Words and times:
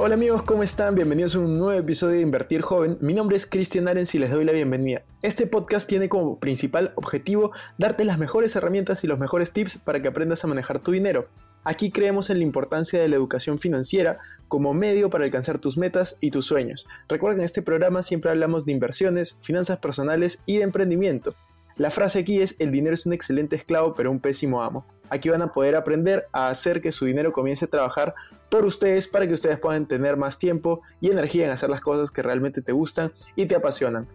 Hola 0.00 0.14
amigos, 0.14 0.44
¿cómo 0.44 0.62
están? 0.62 0.94
Bienvenidos 0.94 1.34
a 1.34 1.40
un 1.40 1.58
nuevo 1.58 1.76
episodio 1.76 2.14
de 2.14 2.20
Invertir 2.20 2.60
Joven. 2.60 2.98
Mi 3.00 3.14
nombre 3.14 3.36
es 3.36 3.46
Cristian 3.46 3.88
Arens 3.88 4.14
y 4.14 4.20
les 4.20 4.30
doy 4.30 4.44
la 4.44 4.52
bienvenida. 4.52 5.02
Este 5.22 5.48
podcast 5.48 5.88
tiene 5.88 6.08
como 6.08 6.38
principal 6.38 6.92
objetivo 6.94 7.50
darte 7.78 8.04
las 8.04 8.16
mejores 8.16 8.54
herramientas 8.54 9.02
y 9.02 9.08
los 9.08 9.18
mejores 9.18 9.50
tips 9.50 9.78
para 9.78 10.00
que 10.00 10.06
aprendas 10.06 10.44
a 10.44 10.46
manejar 10.46 10.78
tu 10.78 10.92
dinero. 10.92 11.26
Aquí 11.64 11.90
creemos 11.90 12.30
en 12.30 12.38
la 12.38 12.44
importancia 12.44 13.00
de 13.00 13.08
la 13.08 13.16
educación 13.16 13.58
financiera 13.58 14.20
como 14.46 14.72
medio 14.72 15.10
para 15.10 15.24
alcanzar 15.24 15.58
tus 15.58 15.76
metas 15.76 16.16
y 16.20 16.30
tus 16.30 16.46
sueños. 16.46 16.86
Recuerda 17.08 17.34
que 17.34 17.40
en 17.40 17.46
este 17.46 17.62
programa 17.62 18.02
siempre 18.02 18.30
hablamos 18.30 18.64
de 18.66 18.70
inversiones, 18.70 19.36
finanzas 19.42 19.78
personales 19.78 20.44
y 20.46 20.58
de 20.58 20.62
emprendimiento. 20.62 21.34
La 21.76 21.90
frase 21.90 22.20
aquí 22.20 22.40
es, 22.40 22.54
el 22.60 22.70
dinero 22.70 22.94
es 22.94 23.04
un 23.04 23.14
excelente 23.14 23.56
esclavo 23.56 23.94
pero 23.94 24.12
un 24.12 24.20
pésimo 24.20 24.62
amo. 24.62 24.86
Aquí 25.10 25.28
van 25.28 25.42
a 25.42 25.50
poder 25.50 25.74
aprender 25.74 26.28
a 26.32 26.50
hacer 26.50 26.80
que 26.80 26.92
su 26.92 27.04
dinero 27.04 27.32
comience 27.32 27.64
a 27.64 27.68
trabajar 27.68 28.14
por 28.50 28.64
ustedes 28.64 29.06
para 29.06 29.26
que 29.26 29.34
ustedes 29.34 29.58
puedan 29.58 29.86
tener 29.86 30.16
más 30.16 30.38
tiempo 30.38 30.82
y 31.00 31.10
energía 31.10 31.46
en 31.46 31.50
hacer 31.50 31.70
las 31.70 31.80
cosas 31.80 32.10
que 32.10 32.22
realmente 32.22 32.62
te 32.62 32.72
gustan 32.72 33.12
y 33.36 33.46
te 33.46 33.54
apasionan. 33.54 34.08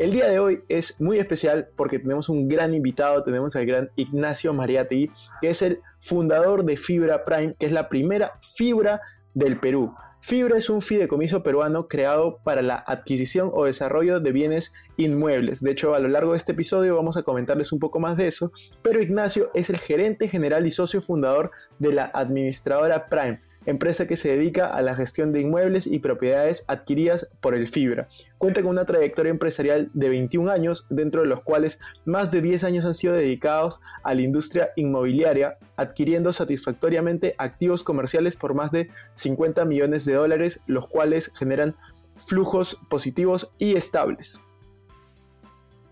El 0.00 0.12
día 0.12 0.28
de 0.28 0.38
hoy 0.38 0.62
es 0.70 0.98
muy 0.98 1.18
especial 1.18 1.68
porque 1.76 1.98
tenemos 1.98 2.30
un 2.30 2.48
gran 2.48 2.72
invitado, 2.72 3.22
tenemos 3.22 3.54
al 3.54 3.66
gran 3.66 3.90
Ignacio 3.96 4.54
Mariati, 4.54 5.10
que 5.42 5.50
es 5.50 5.60
el 5.60 5.80
fundador 5.98 6.64
de 6.64 6.78
Fibra 6.78 7.22
Prime, 7.26 7.54
que 7.58 7.66
es 7.66 7.72
la 7.72 7.90
primera 7.90 8.32
fibra 8.40 9.02
del 9.34 9.60
Perú. 9.60 9.94
Fibra 10.20 10.58
es 10.58 10.68
un 10.68 10.82
fideicomiso 10.82 11.42
peruano 11.42 11.88
creado 11.88 12.38
para 12.44 12.60
la 12.60 12.76
adquisición 12.86 13.50
o 13.54 13.64
desarrollo 13.64 14.20
de 14.20 14.32
bienes 14.32 14.74
inmuebles. 14.96 15.62
De 15.62 15.70
hecho, 15.70 15.94
a 15.94 15.98
lo 15.98 16.08
largo 16.08 16.32
de 16.32 16.36
este 16.36 16.52
episodio 16.52 16.94
vamos 16.94 17.16
a 17.16 17.22
comentarles 17.22 17.72
un 17.72 17.78
poco 17.78 18.00
más 18.00 18.16
de 18.16 18.26
eso, 18.26 18.52
pero 18.82 19.02
Ignacio 19.02 19.50
es 19.54 19.70
el 19.70 19.78
gerente 19.78 20.28
general 20.28 20.66
y 20.66 20.70
socio 20.70 21.00
fundador 21.00 21.50
de 21.78 21.92
la 21.92 22.10
administradora 22.12 23.08
Prime, 23.08 23.40
empresa 23.66 24.06
que 24.06 24.16
se 24.16 24.30
dedica 24.30 24.66
a 24.66 24.82
la 24.82 24.94
gestión 24.94 25.32
de 25.32 25.40
inmuebles 25.40 25.86
y 25.86 25.98
propiedades 25.98 26.64
adquiridas 26.68 27.28
por 27.40 27.54
el 27.54 27.68
Fibra. 27.68 28.08
Cuenta 28.38 28.62
con 28.62 28.70
una 28.70 28.84
trayectoria 28.84 29.30
empresarial 29.30 29.90
de 29.92 30.08
21 30.08 30.50
años, 30.50 30.86
dentro 30.90 31.22
de 31.22 31.28
los 31.28 31.42
cuales 31.42 31.78
más 32.04 32.30
de 32.30 32.40
10 32.40 32.64
años 32.64 32.84
han 32.84 32.94
sido 32.94 33.14
dedicados 33.14 33.80
a 34.02 34.14
la 34.14 34.22
industria 34.22 34.70
inmobiliaria, 34.76 35.58
adquiriendo 35.76 36.32
satisfactoriamente 36.32 37.34
activos 37.38 37.82
comerciales 37.82 38.36
por 38.36 38.54
más 38.54 38.70
de 38.70 38.90
50 39.14 39.64
millones 39.64 40.04
de 40.04 40.14
dólares, 40.14 40.60
los 40.66 40.88
cuales 40.88 41.32
generan 41.36 41.76
flujos 42.16 42.78
positivos 42.88 43.54
y 43.58 43.76
estables. 43.76 44.40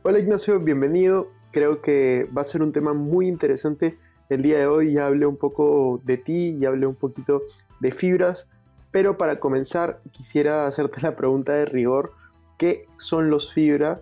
Hola 0.03 0.19
Ignacio, 0.19 0.61
bienvenido. 0.61 1.31
Creo 1.53 1.83
que 1.83 2.29
va 2.37 2.43
a 2.43 2.45
ser 2.45 2.63
un 2.63 2.73
tema 2.73 2.95
muy 2.95 3.27
interesante 3.27 3.99
el 4.29 4.43
día 4.43 4.59
de 4.59 4.67
hoy 4.67 4.95
ya 4.95 5.07
hablé 5.07 5.27
un 5.27 5.37
poco 5.37 6.01
de 6.05 6.19
ti, 6.19 6.57
y 6.61 6.65
hablé 6.67 6.87
un 6.87 6.95
poquito 6.95 7.43
de 7.81 7.93
fibras, 7.93 8.49
pero 8.91 9.17
para 9.17 9.41
comenzar 9.41 10.01
quisiera 10.13 10.67
hacerte 10.67 11.01
la 11.01 11.17
pregunta 11.17 11.53
de 11.53 11.65
rigor, 11.65 12.13
¿qué 12.57 12.87
son 12.97 13.31
los 13.31 13.53
fibra 13.53 14.01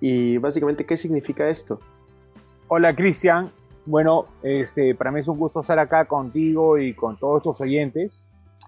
y 0.00 0.38
básicamente 0.38 0.84
qué 0.84 0.96
significa 0.96 1.48
esto? 1.48 1.80
Hola 2.68 2.94
Cristian, 2.94 3.50
bueno, 3.86 4.26
este, 4.42 4.94
para 4.94 5.10
mí 5.10 5.20
es 5.20 5.28
un 5.28 5.38
gusto 5.38 5.60
estar 5.60 5.78
acá 5.78 6.04
contigo 6.06 6.78
y 6.78 6.94
con 6.94 7.16
todos 7.18 7.38
estos 7.38 7.60
oyentes. 7.60 8.24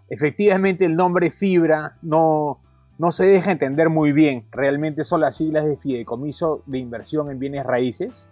Efectivamente 0.08 0.84
el 0.84 0.94
nombre 0.94 1.30
fibra 1.30 1.90
no, 2.02 2.56
no 2.98 3.12
se 3.12 3.26
deja 3.26 3.52
entender 3.52 3.90
muy 3.90 4.12
bien, 4.12 4.46
realmente 4.50 5.04
son 5.04 5.20
las 5.20 5.36
siglas 5.36 5.66
de 5.66 5.76
fideicomiso 5.76 6.62
de 6.66 6.78
inversión 6.78 7.30
en 7.30 7.38
bienes 7.38 7.66
raíces 7.66 8.26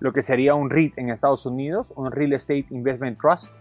lo 0.00 0.12
que 0.12 0.22
sería 0.22 0.54
un 0.54 0.70
REIT 0.70 0.98
en 0.98 1.10
Estados 1.10 1.46
Unidos, 1.46 1.86
un 1.94 2.10
Real 2.10 2.32
Estate 2.34 2.66
Investment 2.70 3.18
Trust. 3.20 3.52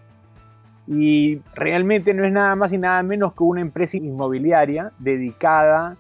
Y 0.88 1.42
realmente 1.56 2.14
no 2.14 2.26
es 2.26 2.32
nada 2.32 2.56
más 2.56 2.72
y 2.72 2.78
nada 2.78 3.02
menos 3.02 3.34
que 3.34 3.44
una 3.44 3.62
empresa 3.62 3.98
inmobiliaria 3.98 4.92
dedicada 5.00 5.98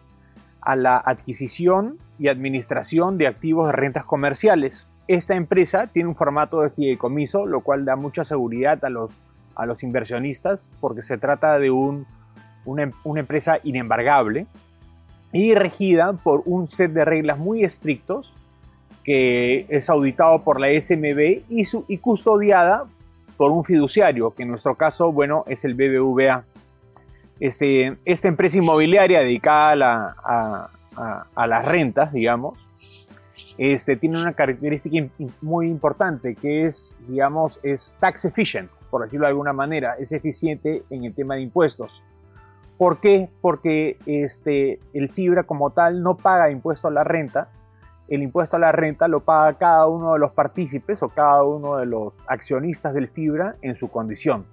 a 0.61 0.75
la 0.75 0.97
adquisición 0.97 1.97
y 2.19 2.27
administración 2.27 3.17
de 3.17 3.27
activos 3.27 3.67
de 3.67 3.73
rentas 3.73 4.05
comerciales. 4.05 4.87
Esta 5.07 5.35
empresa 5.35 5.87
tiene 5.87 6.09
un 6.09 6.15
formato 6.15 6.61
de 6.61 6.69
fideicomiso, 6.69 7.45
lo 7.45 7.61
cual 7.61 7.85
da 7.85 7.95
mucha 7.95 8.23
seguridad 8.23 8.83
a 8.83 8.89
los, 8.89 9.11
a 9.55 9.65
los 9.65 9.83
inversionistas 9.83 10.69
porque 10.79 11.03
se 11.03 11.17
trata 11.17 11.57
de 11.59 11.71
un, 11.71 12.05
una, 12.65 12.91
una 13.03 13.19
empresa 13.21 13.59
inembargable 13.63 14.47
y 15.31 15.53
regida 15.53 16.13
por 16.13 16.43
un 16.45 16.67
set 16.67 16.91
de 16.91 17.05
reglas 17.05 17.37
muy 17.37 17.63
estrictos 17.63 18.34
que 19.05 19.67
es 19.69 19.89
auditado 19.89 20.41
por 20.43 20.59
la 20.59 20.69
SMB 20.81 21.43
y, 21.47 21.97
custodiada 21.99 22.85
por 23.37 23.51
un 23.51 23.63
fiduciario, 23.63 24.31
que 24.33 24.43
en 24.43 24.49
nuestro 24.49 24.75
caso, 24.75 25.11
bueno, 25.11 25.43
es 25.47 25.63
el 25.63 25.75
BBVA. 25.75 26.43
Este, 27.39 27.97
esta 28.03 28.27
empresa 28.27 28.57
inmobiliaria 28.57 29.19
dedicada 29.19 30.15
a, 30.23 30.69
a, 31.35 31.47
las 31.47 31.67
rentas, 31.67 32.11
digamos, 32.13 32.57
este, 33.57 33.95
tiene 33.95 34.19
una 34.19 34.33
característica 34.33 35.07
muy 35.41 35.67
importante 35.67 36.35
que 36.35 36.65
es, 36.65 36.95
digamos, 37.07 37.59
es 37.61 37.93
tax 37.99 38.25
efficient, 38.25 38.71
por 38.89 39.03
decirlo 39.03 39.27
de 39.27 39.31
alguna 39.31 39.53
manera, 39.53 39.95
es 39.99 40.11
eficiente 40.13 40.81
en 40.89 41.05
el 41.05 41.13
tema 41.13 41.35
de 41.35 41.41
impuestos. 41.41 42.01
¿Por 42.77 42.99
qué? 42.99 43.29
Porque 43.41 43.97
este, 44.05 44.79
el 44.93 45.09
fibra 45.09 45.43
como 45.43 45.69
tal 45.69 46.01
no 46.01 46.15
paga 46.17 46.49
impuesto 46.49 46.87
a 46.87 46.91
la 46.91 47.03
renta, 47.03 47.49
el 48.07 48.21
impuesto 48.21 48.57
a 48.57 48.59
la 48.59 48.71
renta 48.71 49.07
lo 49.07 49.21
paga 49.21 49.57
cada 49.57 49.87
uno 49.87 50.13
de 50.13 50.19
los 50.19 50.31
partícipes 50.31 51.01
o 51.01 51.09
cada 51.09 51.43
uno 51.43 51.77
de 51.77 51.85
los 51.85 52.13
accionistas 52.27 52.93
del 52.93 53.07
fibra 53.07 53.55
en 53.61 53.75
su 53.75 53.89
condición. 53.89 54.45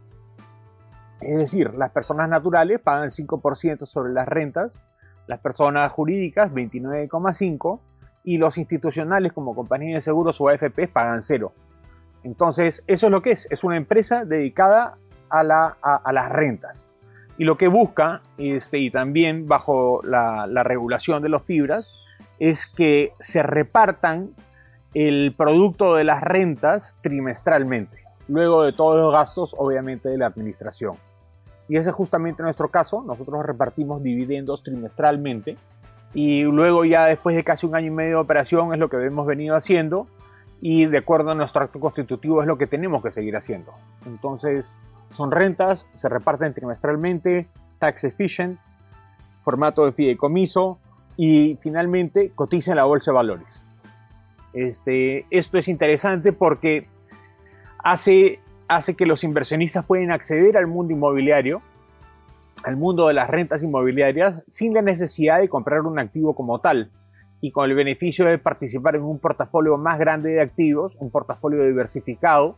Es 1.20 1.36
decir, 1.36 1.74
las 1.74 1.91
personas 1.92 2.28
naturales 2.28 2.80
pagan 2.80 3.04
el 3.04 3.10
5% 3.10 3.86
sobre 3.86 4.12
las 4.12 4.26
rentas, 4.26 4.72
las 5.26 5.41
personas 5.41 5.92
jurídicas 5.92 6.50
29,5% 6.52 7.80
y 8.24 8.38
los 8.38 8.58
institucionales 8.58 9.32
como 9.32 9.54
compañías 9.54 9.96
de 9.96 10.00
seguros 10.00 10.41
o 10.41 10.48
AFP 10.48 10.88
pagan 10.88 11.22
cero. 11.22 11.52
Entonces, 12.24 12.82
eso 12.86 13.06
es 13.06 13.12
lo 13.12 13.22
que 13.22 13.32
es, 13.32 13.46
es 13.50 13.64
una 13.64 13.76
empresa 13.76 14.24
dedicada 14.24 14.96
a, 15.28 15.42
las 15.42 16.28
rentas. 16.30 16.86
Y 17.38 17.44
lo 17.44 17.56
que 17.56 17.68
busca, 17.68 18.20
este, 18.36 18.78
y 18.78 18.91
también 18.91 19.46
bajo 19.46 20.00
la, 20.04 20.46
la 20.46 20.62
regulación 20.62 21.22
de 21.22 21.30
los 21.30 21.46
fibras, 21.46 21.96
es 22.42 22.66
que 22.66 23.12
se 23.20 23.41
repartan 23.41 24.30
el 24.94 25.32
producto 25.36 25.94
de 25.94 26.03
las 26.03 26.20
rentas 26.20 26.98
trimestralmente, 27.00 27.98
luego 28.26 28.64
de 28.64 28.72
todos 28.72 28.97
los 28.97 29.12
gastos, 29.12 29.54
obviamente, 29.56 30.08
de 30.08 30.19
la 30.19 30.26
administración. 30.26 30.97
Y 31.69 31.76
ese 31.76 31.91
es 31.91 31.94
justamente 31.94 32.42
nuestro 32.42 32.69
caso, 32.69 33.04
nosotros 33.06 33.47
repartimos 33.47 34.03
dividendos 34.03 34.64
trimestralmente 34.64 35.56
y 36.14 36.42
luego 36.42 36.84
ya 36.84 37.04
después 37.06 37.36
de 37.36 37.44
casi 37.44 37.64
un 37.64 37.76
año 37.76 37.86
y 37.86 37.91
medio 37.91 38.16
de 38.16 38.22
operación 38.22 38.72
es 38.74 38.80
lo 38.80 38.88
que 38.88 38.97
hemos 38.97 39.24
venido 39.24 39.54
haciendo 39.54 40.09
y 40.60 40.86
de 40.86 40.98
acuerdo 40.98 41.30
a 41.30 41.34
nuestro 41.36 41.62
acto 41.62 41.78
constitutivo 41.78 42.41
es 42.41 42.48
lo 42.48 42.59
que 42.59 42.66
tenemos 42.66 43.04
que 43.04 43.12
seguir 43.12 43.36
haciendo. 43.36 43.72
Entonces, 44.04 44.66
son 45.12 45.30
rentas, 45.30 45.86
se 45.94 46.09
reparten 46.09 46.54
trimestralmente, 46.54 47.47
tax 47.78 48.03
efficient, 48.03 48.59
formato 49.44 49.86
de 49.86 49.92
fideicomiso, 49.92 50.80
y 51.16 51.58
finalmente 51.62 52.30
cotiza 52.34 52.72
en 52.72 52.76
la 52.76 52.84
bolsa 52.84 53.10
de 53.10 53.14
valores. 53.14 53.66
Este, 54.52 55.26
esto 55.30 55.58
es 55.58 55.68
interesante 55.68 56.32
porque 56.32 56.86
hace, 57.82 58.38
hace 58.68 58.94
que 58.94 59.06
los 59.06 59.24
inversionistas 59.24 59.84
pueden 59.84 60.10
acceder 60.10 60.56
al 60.56 60.66
mundo 60.66 60.92
inmobiliario, 60.92 61.62
al 62.64 62.76
mundo 62.76 63.09
de 63.09 63.14
las 63.14 63.28
rentas 63.28 63.62
inmobiliarias, 63.62 64.42
sin 64.48 64.74
la 64.74 64.82
necesidad 64.82 65.41
de 65.41 65.48
comprar 65.48 65.80
un 65.82 65.98
activo 65.98 66.34
como 66.34 66.60
tal 66.60 66.91
y 67.41 67.50
con 67.50 67.68
el 67.68 67.74
beneficio 67.74 68.24
de 68.26 68.38
participar 68.38 68.94
en 68.94 69.03
un 69.03 69.18
portafolio 69.18 69.76
más 69.76 69.98
grande 69.98 70.30
de 70.30 70.41
activos, 70.41 70.94
un 70.98 71.10
portafolio 71.10 71.65
diversificado 71.65 72.56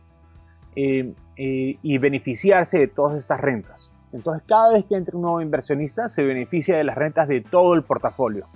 eh, 0.75 1.13
eh, 1.37 1.77
y 1.81 1.97
beneficiarse 1.97 2.77
de 2.77 2.87
todas 2.87 3.17
estas 3.17 3.41
rentas. 3.41 3.89
Entonces, 4.15 4.43
cada 4.47 4.71
vez 4.71 4.85
que 4.85 4.95
entra 4.95 5.17
un 5.17 5.23
nuevo 5.23 5.41
inversionista, 5.41 6.07
se 6.07 6.23
beneficia 6.23 6.77
de 6.77 6.85
las 6.85 6.95
rentas 6.95 7.27
de 7.27 7.41
todo 7.41 7.73
el 7.73 7.83
portafolio. 7.83 8.47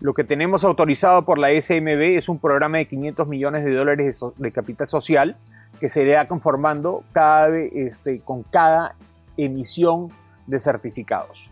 Lo 0.00 0.14
que 0.14 0.24
tenemos 0.24 0.64
autorizado 0.64 1.26
por 1.26 1.38
la 1.38 1.48
SMB 1.48 2.16
es 2.16 2.30
un 2.30 2.38
programa 2.38 2.78
de 2.78 2.88
500 2.88 3.28
millones 3.28 3.64
de 3.66 3.74
dólares 3.74 4.18
de, 4.38 4.52
capital 4.52 4.88
social 4.88 5.36
que 5.80 5.90
se 5.90 6.02
irá 6.02 6.26
conformando 6.28 7.04
cada, 7.12 7.54
este, 7.58 8.20
con 8.20 8.42
cada 8.42 8.94
emisión 9.36 10.08
de 10.46 10.60
certificados. 10.60 11.50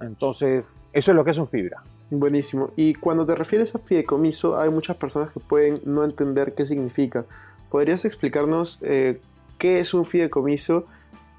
Entonces, 0.00 0.64
eso 0.92 1.12
es 1.12 1.14
lo 1.14 1.24
que 1.24 1.30
es 1.30 1.38
un 1.38 1.46
fibra. 1.46 1.78
Buenísimo. 2.10 2.70
Y 2.74 2.94
cuando 2.94 3.24
te 3.24 3.36
refieres 3.36 3.72
a 3.76 3.78
fideicomiso, 3.78 4.58
hay 4.58 4.70
muchas 4.70 4.96
personas 4.96 5.30
que 5.30 5.38
pueden 5.38 5.80
no 5.84 6.02
entender 6.02 6.54
qué 6.56 6.66
significa. 6.66 7.24
¿Podrías 7.70 8.04
explicarnos 8.04 8.80
eh, 8.82 9.20
qué 9.58 9.78
es 9.78 9.94
un 9.94 10.04
fideicomiso 10.04 10.86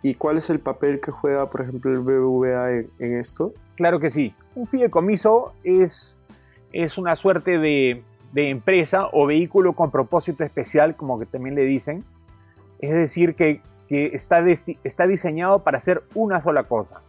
¿Y 0.05 0.13
cuál 0.13 0.37
es 0.37 0.51
el 0.51 0.59
papel 0.59 1.01
que 1.01 1.09
juega, 1.09 1.49
por 1.49 1.61
ejemplo, 1.61 1.91
el 1.91 2.01
BBVA 2.01 2.69
en, 2.99 3.17
esto? 3.19 3.53
Claro 3.75 3.99
que 3.99 4.11
sí. 4.11 4.35
Un 4.53 4.67
fideicomiso 4.67 5.53
es, 5.63 6.15
es 6.71 6.99
una 6.99 7.15
suerte 7.15 7.57
de, 7.57 8.03
de 8.31 8.49
empresa 8.51 9.07
o 9.11 9.25
vehículo 9.25 9.73
con 9.73 9.89
propósito 9.89 10.43
especial, 10.43 10.95
como 10.95 11.17
que 11.17 11.25
también 11.25 11.55
le 11.55 11.63
dicen. 11.63 12.03
Es 12.77 12.91
decir, 12.91 13.33
que, 13.33 13.61
está, 13.89 14.45
está 14.83 15.07
diseñado 15.07 15.63
para 15.63 15.79
hacer 15.79 16.03
una 16.13 16.39
sola 16.43 16.65
cosa. 16.65 17.01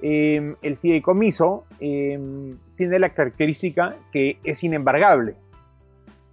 Em, 0.00 0.54
el 0.62 0.76
fideicomiso 0.76 1.64
em, 1.80 2.56
tiene 2.76 3.00
la 3.00 3.08
característica 3.08 3.96
que 4.12 4.38
es 4.44 4.62
inembargable, 4.62 5.34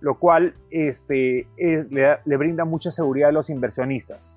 lo 0.02 0.19
cual 0.19 0.54
este, 0.69 1.48
le, 1.57 2.38
brinda 2.38 2.63
mucha 2.63 2.92
seguridad 2.92 3.30
a 3.30 3.31
los 3.31 3.50
inversionistas. 3.50 4.30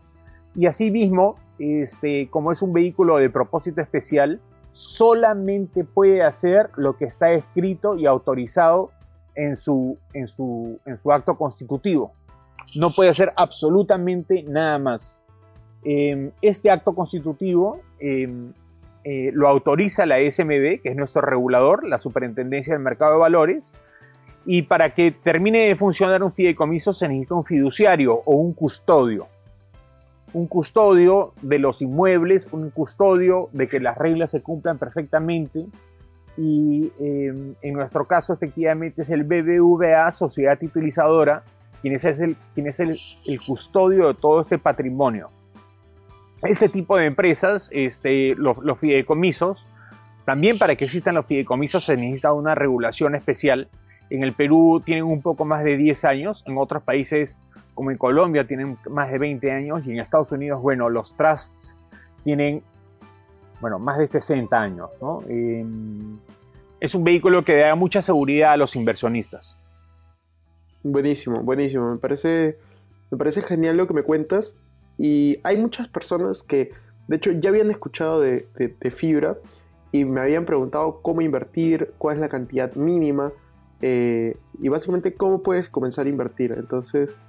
Y 0.54 0.64
asimismo, 0.64 1.36
este, 1.58 2.28
como 2.30 2.52
es 2.52 2.62
un 2.62 2.72
vehículo 2.72 3.18
de 3.18 3.30
propósito 3.30 3.80
especial, 3.80 4.40
solamente 4.72 5.84
puede 5.84 6.22
hacer 6.22 6.70
lo 6.76 6.96
que 6.96 7.06
está 7.06 7.32
escrito 7.32 7.96
y 7.96 8.06
autorizado 8.06 8.90
en 9.34 9.56
su, 9.56 9.98
acto 11.10 11.36
constitutivo. 11.36 12.12
No 12.76 12.90
puede 12.90 13.10
hacer 13.10 13.32
absolutamente 13.36 14.42
nada 14.42 14.78
más. 14.78 15.16
Em, 15.84 16.32
este 16.42 16.70
acto 16.70 16.94
constitutivo 16.94 17.80
em, 18.00 18.52
eh, 19.04 19.30
lo 19.32 19.48
autoriza 19.48 20.06
la 20.06 20.18
SMB, 20.18 20.80
que 20.82 20.90
es 20.90 20.96
nuestro 20.96 21.22
regulador, 21.22 21.86
la 21.86 21.98
Superintendencia 21.98 22.74
del 22.74 22.82
Mercado 22.82 23.12
de 23.12 23.18
Valores, 23.18 23.64
y 24.44 24.62
para 24.62 24.94
que 24.94 25.12
termine 25.12 25.68
de 25.68 25.76
funcionar 25.76 26.22
un 26.22 26.32
fideicomiso 26.32 26.92
se 26.92 27.08
necesita 27.08 27.34
un 27.34 27.44
fiduciario 27.44 28.22
o 28.24 28.34
un 28.36 28.52
custodio. 28.54 29.28
Un 30.32 30.46
custodio 30.46 31.32
de 31.42 31.58
los 31.58 31.80
inmuebles, 31.80 32.46
un 32.52 32.70
custodio 32.70 33.48
de 33.52 33.68
que 33.68 33.80
las 33.80 33.96
reglas 33.96 34.30
se 34.30 34.42
cumplan 34.42 34.78
perfectamente, 34.78 35.66
y 36.38 36.92
em, 37.00 37.54
en 37.62 37.74
nuestro 37.74 38.06
caso 38.06 38.32
efectivamente 38.32 39.02
es 39.02 39.10
el 39.10 39.24
BBVA, 39.24 40.12
sociedad 40.12 40.56
titulizadora, 40.56 41.42
quien 41.82 41.94
es 41.94 42.04
el, 42.04 42.36
quien 42.54 42.68
es 42.68 42.78
el, 42.78 42.96
custodio 43.44 44.08
de 44.08 44.14
todo 44.14 44.42
este 44.42 44.58
patrimonio. 44.58 45.28
Este 46.42 46.68
tipo 46.68 46.96
de 46.96 47.06
empresas, 47.06 47.68
este, 47.72 48.36
los, 48.36 48.58
los, 48.58 48.78
fideicomisos, 48.78 49.66
también 50.24 50.58
para 50.58 50.76
que 50.76 50.84
existan 50.84 51.16
los 51.16 51.26
fideicomisos 51.26 51.84
se 51.84 51.96
necesita 51.96 52.32
una 52.32 52.54
regulación 52.54 53.16
especial. 53.16 53.68
En 54.08 54.22
el 54.22 54.32
Perú 54.32 54.80
tienen 54.84 55.04
un 55.04 55.22
poco 55.22 55.44
más 55.44 55.64
de 55.64 55.76
10 55.76 56.04
años, 56.04 56.44
en 56.46 56.56
otros 56.56 56.84
países 56.84 57.36
como 57.78 57.92
en 57.92 57.96
Colombia 57.96 58.44
tienen 58.44 58.76
más 58.90 59.08
de 59.08 59.18
20 59.18 59.52
años 59.52 59.86
y 59.86 59.92
en 59.92 60.00
Estados 60.00 60.32
Unidos, 60.32 60.60
bueno, 60.60 60.90
los 60.90 61.16
trusts 61.16 61.76
tienen 62.24 62.60
bueno, 63.60 63.78
más 63.78 63.98
de 63.98 64.08
60 64.08 64.60
años. 64.60 64.90
¿no? 65.00 65.22
Em, 65.28 66.18
es 66.80 66.92
un 66.96 67.04
vehículo 67.04 67.44
que 67.44 67.56
da 67.56 67.76
mucha 67.76 68.02
seguridad 68.02 68.50
a 68.50 68.56
los 68.56 68.74
inversionistas. 68.74 69.56
Buenísimo, 70.82 71.44
buenísimo. 71.44 71.92
Me 71.92 71.98
parece, 71.98 72.58
me 73.12 73.16
parece 73.16 73.42
genial 73.42 73.76
lo 73.76 73.86
que 73.86 73.94
me 73.94 74.02
cuentas. 74.02 74.58
Y 74.98 75.38
hay 75.44 75.56
muchas 75.56 75.86
personas 75.86 76.42
que, 76.42 76.72
de 77.06 77.16
hecho, 77.16 77.30
ya 77.30 77.50
habían 77.50 77.70
escuchado 77.70 78.20
de, 78.20 78.48
fibra 78.90 79.36
y 79.92 80.04
me 80.04 80.20
habían 80.20 80.46
preguntado 80.46 81.00
cómo 81.00 81.20
invertir, 81.20 81.92
cuál 81.98 82.16
es 82.16 82.22
la 82.22 82.28
cantidad 82.28 82.74
mínima 82.74 83.30
eh, 83.82 84.36
y 84.60 84.68
básicamente 84.68 85.14
cómo 85.14 85.44
puedes 85.44 85.68
comenzar 85.68 86.06
a 86.06 86.08
invertir. 86.08 86.56
Entonces, 86.56 87.20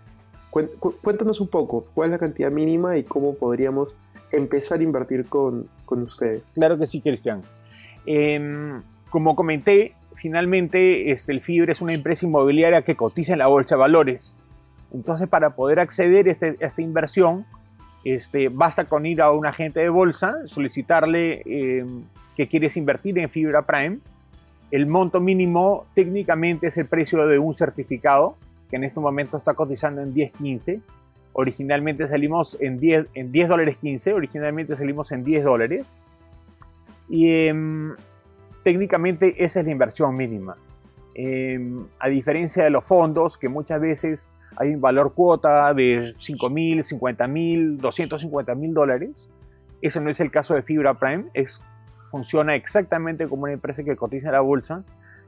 cuéntanos 0.49 1.39
un 1.41 1.47
poco 1.47 1.85
cuál 1.93 2.09
es 2.09 2.11
la 2.13 2.19
cantidad 2.19 2.51
mínima 2.51 2.97
y 2.97 3.03
cómo 3.03 3.35
podríamos 3.35 3.95
empezar 4.31 4.79
a 4.79 4.83
invertir 4.83 5.25
con, 5.25 5.69
ustedes. 5.87 6.51
Claro 6.55 6.77
que 6.77 6.87
sí, 6.87 7.01
Cristian. 7.01 7.43
Em, 8.05 8.81
como 9.09 9.35
comenté, 9.35 9.93
finalmente 10.15 11.11
este, 11.11 11.31
el 11.31 11.41
FIBRE 11.41 11.73
es 11.73 11.81
una 11.81 11.93
empresa 11.93 12.25
inmobiliaria 12.25 12.83
que 12.83 12.95
cotiza 12.95 13.33
en 13.33 13.39
la 13.39 13.47
bolsa 13.47 13.75
de 13.75 13.79
valores. 13.79 14.35
Entonces, 14.93 15.27
para 15.27 15.51
poder 15.51 15.79
acceder 15.79 16.27
a, 16.27 16.31
este, 16.31 16.55
esta 16.59 16.81
inversión, 16.81 17.45
este, 18.03 18.49
basta 18.49 18.85
con 18.85 19.05
ir 19.05 19.21
a 19.21 19.31
un 19.31 19.45
agente 19.45 19.79
de 19.79 19.89
bolsa, 19.89 20.35
solicitarle 20.47 21.41
em, 21.45 22.03
que 22.35 22.47
quieres 22.47 22.77
invertir 22.77 23.17
en 23.19 23.29
Fibra 23.29 23.63
Prime. 23.63 23.99
El 24.71 24.85
monto 24.85 25.19
mínimo 25.19 25.85
técnicamente 25.95 26.67
es 26.67 26.77
el 26.77 26.85
precio 26.85 27.25
de 27.27 27.39
un 27.39 27.55
certificado, 27.55 28.37
que 28.69 28.75
en 28.75 28.83
este 28.83 28.99
momento 28.99 29.37
está 29.37 29.53
cotizando 29.53 30.01
en 30.01 30.13
10.15 30.13 30.81
Originalmente 31.33 32.07
salimos 32.07 32.57
en 32.59 32.79
10, 32.79 33.07
en 33.13 33.31
10 33.31 33.49
dólares 33.49 33.77
15, 33.79 34.13
originalmente 34.13 34.75
salimos 34.75 35.11
en 35.11 35.23
10 35.23 35.43
dólares. 35.43 35.87
Y 37.07 37.47
em, 37.47 37.95
técnicamente 38.63 39.43
esa 39.43 39.59
es 39.59 39.65
la 39.65 39.71
inversión 39.71 40.15
mínima. 40.15 40.55
Em, 41.13 41.85
a 41.99 42.09
diferencia 42.09 42.63
de 42.63 42.69
los 42.69 42.83
fondos, 42.83 43.37
que 43.37 43.47
muchas 43.47 43.79
veces 43.79 44.29
hay 44.57 44.73
un 44.73 44.81
valor 44.81 45.13
cuota 45.13 45.73
de 45.73 46.13
5 46.19 46.49
mil, 46.49 46.83
50 46.83 47.27
mil, 47.27 47.77
250 47.77 48.55
mil 48.55 48.73
dólares. 48.73 49.11
Eso 49.81 50.01
no 50.01 50.09
es 50.09 50.19
el 50.19 50.31
caso 50.31 50.55
de 50.55 50.63
Fibra 50.63 50.95
Prime. 50.95 51.25
Es, 51.33 51.61
funciona 52.11 52.55
exactamente 52.55 53.27
como 53.27 53.43
una 53.43 53.53
empresa 53.53 53.83
que 53.83 53.95
cotiza 53.95 54.27
en 54.27 54.33
la 54.33 54.41
bolsa 54.41 54.83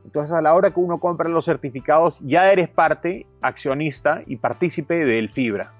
entonces 0.05 0.33
a 0.33 0.41
la 0.41 0.53
hora 0.53 0.71
que 0.71 0.79
uno 0.79 0.97
compra 0.97 1.29
los 1.29 1.45
certificados 1.45 2.17
ya 2.21 2.49
eres 2.49 2.69
parte, 2.69 3.25
accionista 3.41 4.21
y 4.25 4.37
partícipe 4.37 5.05
del 5.05 5.29
Fibra. 5.29 5.73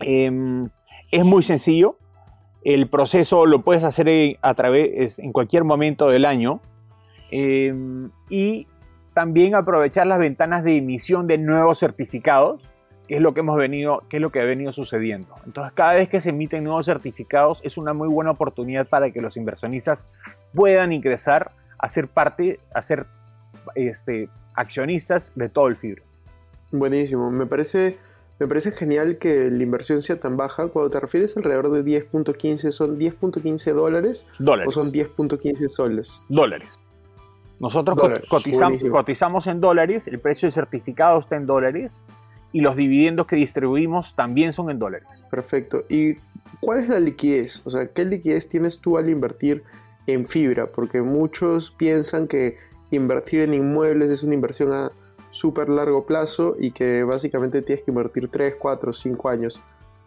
Em, 0.00 0.68
es 1.10 1.24
muy 1.24 1.42
sencillo. 1.42 1.96
El 2.62 2.88
proceso 2.88 3.46
lo 3.46 3.62
puedes 3.62 3.84
hacer 3.84 4.38
a 4.42 4.54
través 4.54 5.18
en 5.18 5.32
cualquier 5.32 5.64
momento 5.64 6.08
del 6.08 6.24
año. 6.24 6.60
Em, 7.30 8.10
y 8.28 8.66
también 9.14 9.54
aprovechar 9.54 10.06
las 10.06 10.18
ventanas 10.18 10.62
de 10.62 10.76
emisión 10.76 11.26
de 11.26 11.38
nuevos 11.38 11.78
certificados, 11.78 12.62
que 13.08 13.16
es 13.16 13.22
lo 13.22 13.34
que 13.34 13.40
hemos 13.40 13.56
venido, 13.56 14.02
que 14.08 14.16
es 14.16 14.20
lo 14.20 14.30
que 14.30 14.40
ha 14.40 14.44
venido 14.44 14.72
sucediendo. 14.72 15.34
Entonces, 15.46 15.72
cada 15.74 15.94
vez 15.94 16.08
que 16.08 16.20
se 16.20 16.30
emiten 16.30 16.64
nuevos 16.64 16.86
certificados 16.86 17.60
es 17.62 17.78
una 17.78 17.94
muy 17.94 18.08
buena 18.08 18.32
oportunidad 18.32 18.86
para 18.86 19.10
que 19.10 19.20
los 19.20 19.36
inversionistas 19.36 19.98
puedan 20.54 20.92
ingresar 20.92 21.52
a 21.86 21.88
ser 21.88 22.08
parte, 22.08 22.58
a 22.74 22.82
ser 22.82 23.06
este, 23.76 24.28
accionistas 24.54 25.30
de 25.36 25.48
todo 25.48 25.68
el 25.68 25.76
fibra. 25.76 26.02
Buenísimo, 26.72 27.30
me 27.30 27.46
parece, 27.46 27.96
me 28.40 28.48
parece 28.48 28.72
genial 28.72 29.18
que 29.18 29.48
la 29.52 29.62
inversión 29.62 30.02
sea 30.02 30.18
tan 30.18 30.36
baja. 30.36 30.66
Cuando 30.66 30.90
te 30.90 30.98
refieres 30.98 31.36
alrededor 31.36 31.70
de 31.70 31.84
10.15, 31.84 32.72
¿son 32.72 32.98
10.15 32.98 33.72
dólares? 33.72 34.26
Dólares. 34.40 34.68
¿O 34.68 34.72
son 34.72 34.92
10.15 34.92 35.68
soles? 35.68 36.24
Dólares. 36.28 36.76
Nosotros 37.60 37.96
Cotizamos, 38.28 38.82
cotizamos 38.90 39.46
en 39.46 39.60
dólares, 39.60 40.08
el 40.08 40.18
precio 40.18 40.48
del 40.48 40.54
certificado 40.54 41.20
está 41.20 41.36
en 41.36 41.46
dólares 41.46 41.92
y 42.52 42.60
los 42.62 42.76
dividendos 42.76 43.28
que 43.28 43.36
distribuimos 43.36 44.14
también 44.16 44.52
son 44.52 44.70
en 44.70 44.80
dólares. 44.80 45.08
Perfecto. 45.30 45.84
¿Y 45.88 46.16
cuál 46.60 46.80
es 46.80 46.88
la 46.88 46.98
liquidez? 46.98 47.64
O 47.64 47.70
sea, 47.70 47.86
¿qué 47.92 48.04
liquidez 48.04 48.48
tienes 48.48 48.80
tú 48.80 48.98
al 48.98 49.08
invertir 49.08 49.62
en 50.06 50.28
fibra, 50.28 50.66
porque 50.66 51.02
muchos 51.02 51.70
piensan 51.70 52.28
que 52.28 52.58
invertir 52.90 53.42
en 53.42 53.54
inmuebles 53.54 54.10
es 54.10 54.22
una 54.22 54.34
inversión 54.34 54.72
a 54.72 54.90
súper 55.30 55.68
largo 55.68 56.06
plazo 56.06 56.56
y 56.58 56.70
que 56.70 57.02
básicamente 57.02 57.62
tienes 57.62 57.84
que 57.84 57.90
invertir 57.90 58.28
3, 58.28 58.56
4, 58.58 58.92
5 58.92 59.28
años. 59.28 59.60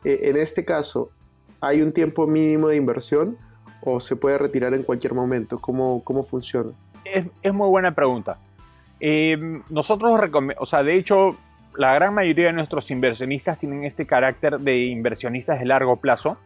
Eh, 0.04 0.22
en 0.24 0.38
este 0.38 0.66
caso, 0.66 1.12
¿hay 1.62 1.82
un 1.82 1.92
tiempo 1.92 2.26
mínimo 2.26 2.70
de 2.70 2.78
inversión 2.78 3.38
o 3.82 4.00
se 4.00 4.16
puede 4.16 4.38
retirar 4.38 4.74
en 4.74 4.84
cualquier 4.84 5.14
momento? 5.14 5.60
¿Cómo, 5.60 6.04
cómo 6.04 6.24
funciona? 6.24 6.72
Es, 7.06 7.54
muy 7.54 7.68
buena 7.70 7.94
pregunta. 7.94 8.38
Eh, 9.00 9.38
nosotros, 9.70 10.20
o 10.58 10.66
sea, 10.66 10.84
de 10.84 10.98
hecho, 10.98 11.38
la 11.78 11.94
gran 11.94 12.14
mayoría 12.14 12.48
de 12.48 12.54
nuestros 12.54 12.90
inversionistas 12.92 13.60
tienen 13.60 13.84
este 13.84 14.06
carácter 14.06 14.60
de 14.60 14.86
inversionistas 14.86 15.60
de 15.60 15.66
largo 15.66 15.98
plazo. 15.98 16.38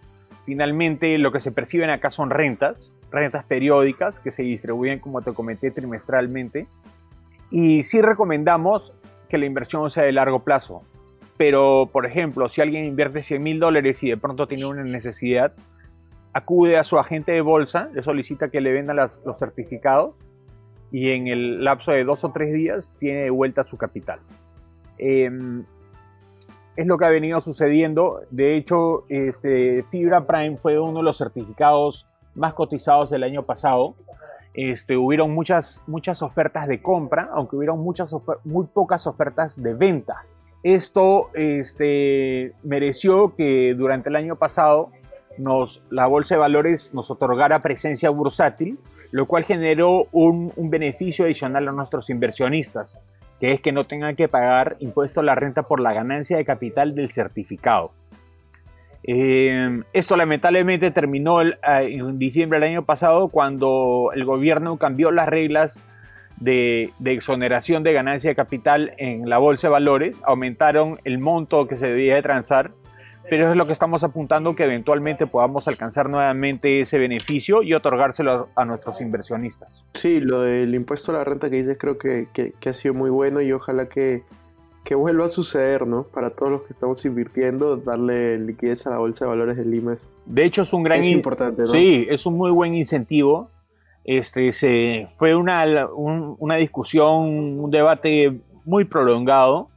Finalmente, 0.46 1.18
lo 1.18 1.32
que 1.32 1.40
se 1.40 1.52
perciben 1.52 1.90
acá 1.90 2.12
son 2.12 2.30
rentas 2.30 2.93
rentas 3.14 3.46
periódicas 3.46 4.20
que 4.20 4.32
se 4.32 4.44
distribuyen, 4.44 5.00
como 5.00 5.22
te 5.22 5.34
comenté, 5.34 5.72
trimestralmente. 5.72 6.68
Y 7.52 7.84
sí 7.84 8.02
recomendamos 8.02 8.92
que 9.30 9.38
la 9.38 9.46
inversión 9.46 9.90
sea 9.92 10.04
de 10.04 10.12
largo 10.12 10.44
plazo. 10.44 10.82
Pero, 11.38 11.90
por 11.92 12.06
ejemplo, 12.06 12.50
si 12.50 12.62
alguien 12.62 12.86
invierte 12.86 13.24
100 13.24 13.42
mil 13.42 13.60
dólares 13.60 14.04
y 14.04 14.10
de 14.10 14.18
pronto 14.18 14.48
tiene 14.48 14.66
una 14.66 14.84
necesidad, 14.84 15.54
acude 16.34 16.78
a 16.78 16.84
su 16.84 16.98
agente 16.98 17.32
de 17.32 17.42
bolsa, 17.42 17.90
le 17.94 18.02
solicita 18.04 18.50
que 18.50 18.62
le 18.62 18.72
venda 18.72 18.94
los 18.94 19.38
certificados 19.38 20.16
y 20.92 21.10
en 21.10 21.28
el 21.28 21.64
lapso 21.64 21.92
de 21.92 22.04
dos 22.04 22.24
o 22.24 22.32
tres 22.32 22.54
días 22.54 22.92
tiene 23.00 23.22
de 23.22 23.30
vuelta 23.30 23.64
su 23.64 23.78
capital. 23.78 24.20
Em, 24.98 25.64
es 26.76 26.88
lo 26.88 26.98
que 26.98 27.06
ha 27.06 27.10
venido 27.10 27.42
sucediendo. 27.42 28.22
De 28.32 28.56
hecho, 28.56 29.06
este, 29.10 29.84
Fibra 29.92 30.26
Prime 30.26 30.58
fue 30.58 30.80
uno 30.80 31.00
de 31.00 31.04
los 31.04 31.18
certificados 31.18 32.08
más 32.36 32.54
cotizados 32.54 33.10
del 33.10 33.24
año 33.24 33.44
pasado. 33.44 33.96
Este, 34.54 34.98
hubieron 34.98 35.34
muchas, 35.34 35.82
muchas 35.88 36.22
ofertas 36.22 36.68
de 36.68 36.82
compra, 36.82 37.30
aunque 37.34 37.56
hubieron 37.56 37.80
muchas 37.80 38.16
muy 38.44 38.66
pocas 38.68 39.08
ofertas 39.08 39.62
de 39.62 39.74
venta. 39.74 40.26
Esto 40.62 41.30
este, 41.34 42.54
mereció 42.64 43.36
que 43.36 43.74
durante 43.76 44.10
el 44.10 44.16
año 44.16 44.38
pasado 44.38 44.92
nos, 45.38 45.82
la 45.90 46.06
Bolsa 46.06 46.36
de 46.36 46.40
Valores 46.40 46.94
nos 46.94 47.10
otorgara 47.12 47.62
presencia 47.62 48.10
bursátil, 48.10 48.78
lo 49.12 49.28
cual 49.28 49.44
generó 49.44 50.08
un, 50.12 50.52
beneficio 50.56 51.26
adicional 51.26 51.68
a 51.68 51.72
nuestros 51.72 52.10
inversionistas, 52.10 53.00
que 53.40 53.52
es 53.52 53.62
que 53.62 53.72
no 53.72 53.86
tengan 53.86 54.16
que 54.16 54.28
pagar 54.28 54.76
impuesto 54.80 55.20
a 55.20 55.24
la 55.24 55.36
renta 55.36 55.64
por 55.64 55.80
la 55.80 55.94
ganancia 55.94 56.38
de 56.38 56.46
capital 56.46 56.96
del 56.96 57.12
certificado. 57.12 57.92
Eh, 59.06 59.82
esto 59.92 60.16
lamentablemente 60.16 60.92
terminó 60.92 61.42
eh, 61.42 61.56
en 61.64 62.18
diciembre 62.18 62.60
del 62.60 62.70
año 62.70 62.86
pasado 62.86 63.28
cuando 63.28 64.12
el 64.14 64.24
gobierno 64.24 64.78
cambió 64.78 65.12
las 65.12 65.28
reglas 65.28 65.82
de, 66.40 66.92
exoneración 67.04 67.84
de 67.84 67.94
ganancia 67.94 68.30
de 68.30 68.36
capital 68.36 68.94
en 68.98 69.30
la 69.30 69.38
bolsa 69.38 69.68
de 69.68 69.72
valores, 69.72 70.16
aumentaron 70.24 71.00
el 71.04 71.20
monto 71.20 71.68
que 71.68 71.78
se 71.78 71.88
debía 71.88 72.16
de 72.16 72.22
transar, 72.22 72.72
pero 73.30 73.52
es 73.52 73.58
lo 73.58 73.68
que 73.68 73.74
estamos 73.74 74.04
apuntando 74.04 74.56
que 74.56 74.64
eventualmente 74.64 75.28
podamos 75.28 75.68
alcanzar 75.68 76.10
nuevamente 76.10 76.82
ese 76.82 76.98
beneficio 76.98 77.62
y 77.62 77.74
otorgárselo 77.74 78.50
a, 78.56 78.66
nuestros 78.66 79.00
inversionistas. 79.00 79.84
Sí, 79.94 80.20
lo 80.20 80.42
del 80.42 80.76
impuesto 80.76 81.12
a 81.12 81.16
la 81.16 81.24
renta 81.24 81.50
que 81.50 81.58
dices 81.58 81.78
creo 81.80 81.98
que 81.98 82.54
ha 82.66 82.74
sido 82.74 82.94
muy 82.94 83.10
bueno 83.10 83.42
y 83.42 83.52
ojalá 83.52 83.88
que 83.88 84.24
que 84.84 84.96
vuelva 84.96 85.26
a 85.26 85.30
suceder, 85.30 85.88
¿no? 85.88 86.04
Para 86.04 86.32
todos 86.32 86.52
los 86.52 86.62
que 86.64 86.74
estamos 86.74 87.04
invirtiendo, 87.06 87.78
darle 87.78 88.38
liquidez 88.38 88.86
a 88.86 88.92
la 88.92 88.98
bolsa 88.98 89.26
de 89.26 89.30
valores 89.30 89.58
del 89.58 89.74
IMEX. 89.74 90.10
De 90.26 90.44
hecho, 90.46 90.64
es 90.64 90.74
un 90.74 90.84
gran... 90.84 91.00
Es 91.00 91.08
importante, 91.08 91.62
¿no? 91.62 91.68
Sí, 91.70 92.06
es 92.10 92.26
un 92.26 92.38
muy 92.38 92.52
buen 92.52 92.76
incentivo. 92.76 93.50
Este, 94.04 94.52
se, 94.52 95.08
fue 95.18 95.36
una, 95.36 95.88
una 95.96 96.56
discusión, 96.58 97.60
un 97.60 97.72
debate 97.72 98.42
muy 98.66 98.84
prolongado. 98.84 99.70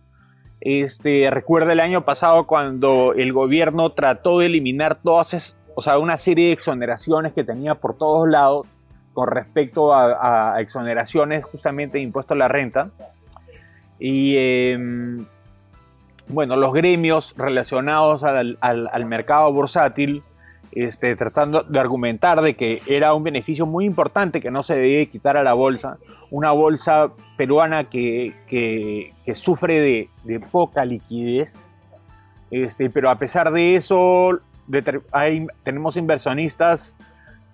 Este, 0.60 1.30
recuerda 1.30 1.72
el 1.72 1.80
año 1.80 2.04
pasado 2.04 2.46
cuando 2.46 3.12
el 3.14 3.32
gobierno 3.32 3.92
trató 3.92 4.40
de 4.40 4.46
eliminar 4.46 5.00
todas, 5.02 5.56
o 5.76 5.82
sea, 5.82 5.98
una 5.98 6.16
serie 6.16 6.46
de 6.46 6.52
exoneraciones 6.52 7.32
que 7.32 7.44
tenía 7.44 7.76
por 7.76 7.96
todos 7.96 8.28
lados 8.28 8.66
con 9.12 9.28
respecto 9.28 9.94
a, 9.94 10.54
a 10.56 10.60
exoneraciones 10.60 11.44
justamente 11.44 11.98
de 11.98 12.04
impuesto 12.04 12.34
a 12.34 12.36
la 12.36 12.48
renta 12.48 12.90
y 13.98 14.36
em, 14.36 15.26
bueno, 16.28 16.56
los 16.56 16.72
gremios 16.72 17.34
relacionados 17.36 18.24
al, 18.24 19.04
mercado 19.06 19.52
bursátil, 19.52 20.22
este, 20.72 21.14
tratando 21.16 21.62
de 21.62 21.78
argumentar 21.78 22.42
de 22.42 22.54
que 22.54 22.82
era 22.86 23.14
un 23.14 23.22
beneficio 23.22 23.64
muy 23.64 23.84
importante 23.84 24.40
que 24.40 24.50
no 24.50 24.62
se 24.62 24.74
debía 24.74 25.06
quitar 25.06 25.36
a 25.36 25.42
la 25.42 25.54
bolsa, 25.54 25.96
una 26.30 26.50
bolsa 26.50 27.12
peruana 27.36 27.84
que, 27.84 29.12
sufre 29.34 30.08
de, 30.24 30.40
poca 30.50 30.84
liquidez, 30.84 31.54
este, 32.50 32.90
pero 32.90 33.10
a 33.10 33.16
pesar 33.16 33.52
de 33.52 33.76
eso 33.76 34.40
tenemos 35.62 35.96
inversionistas 35.96 36.92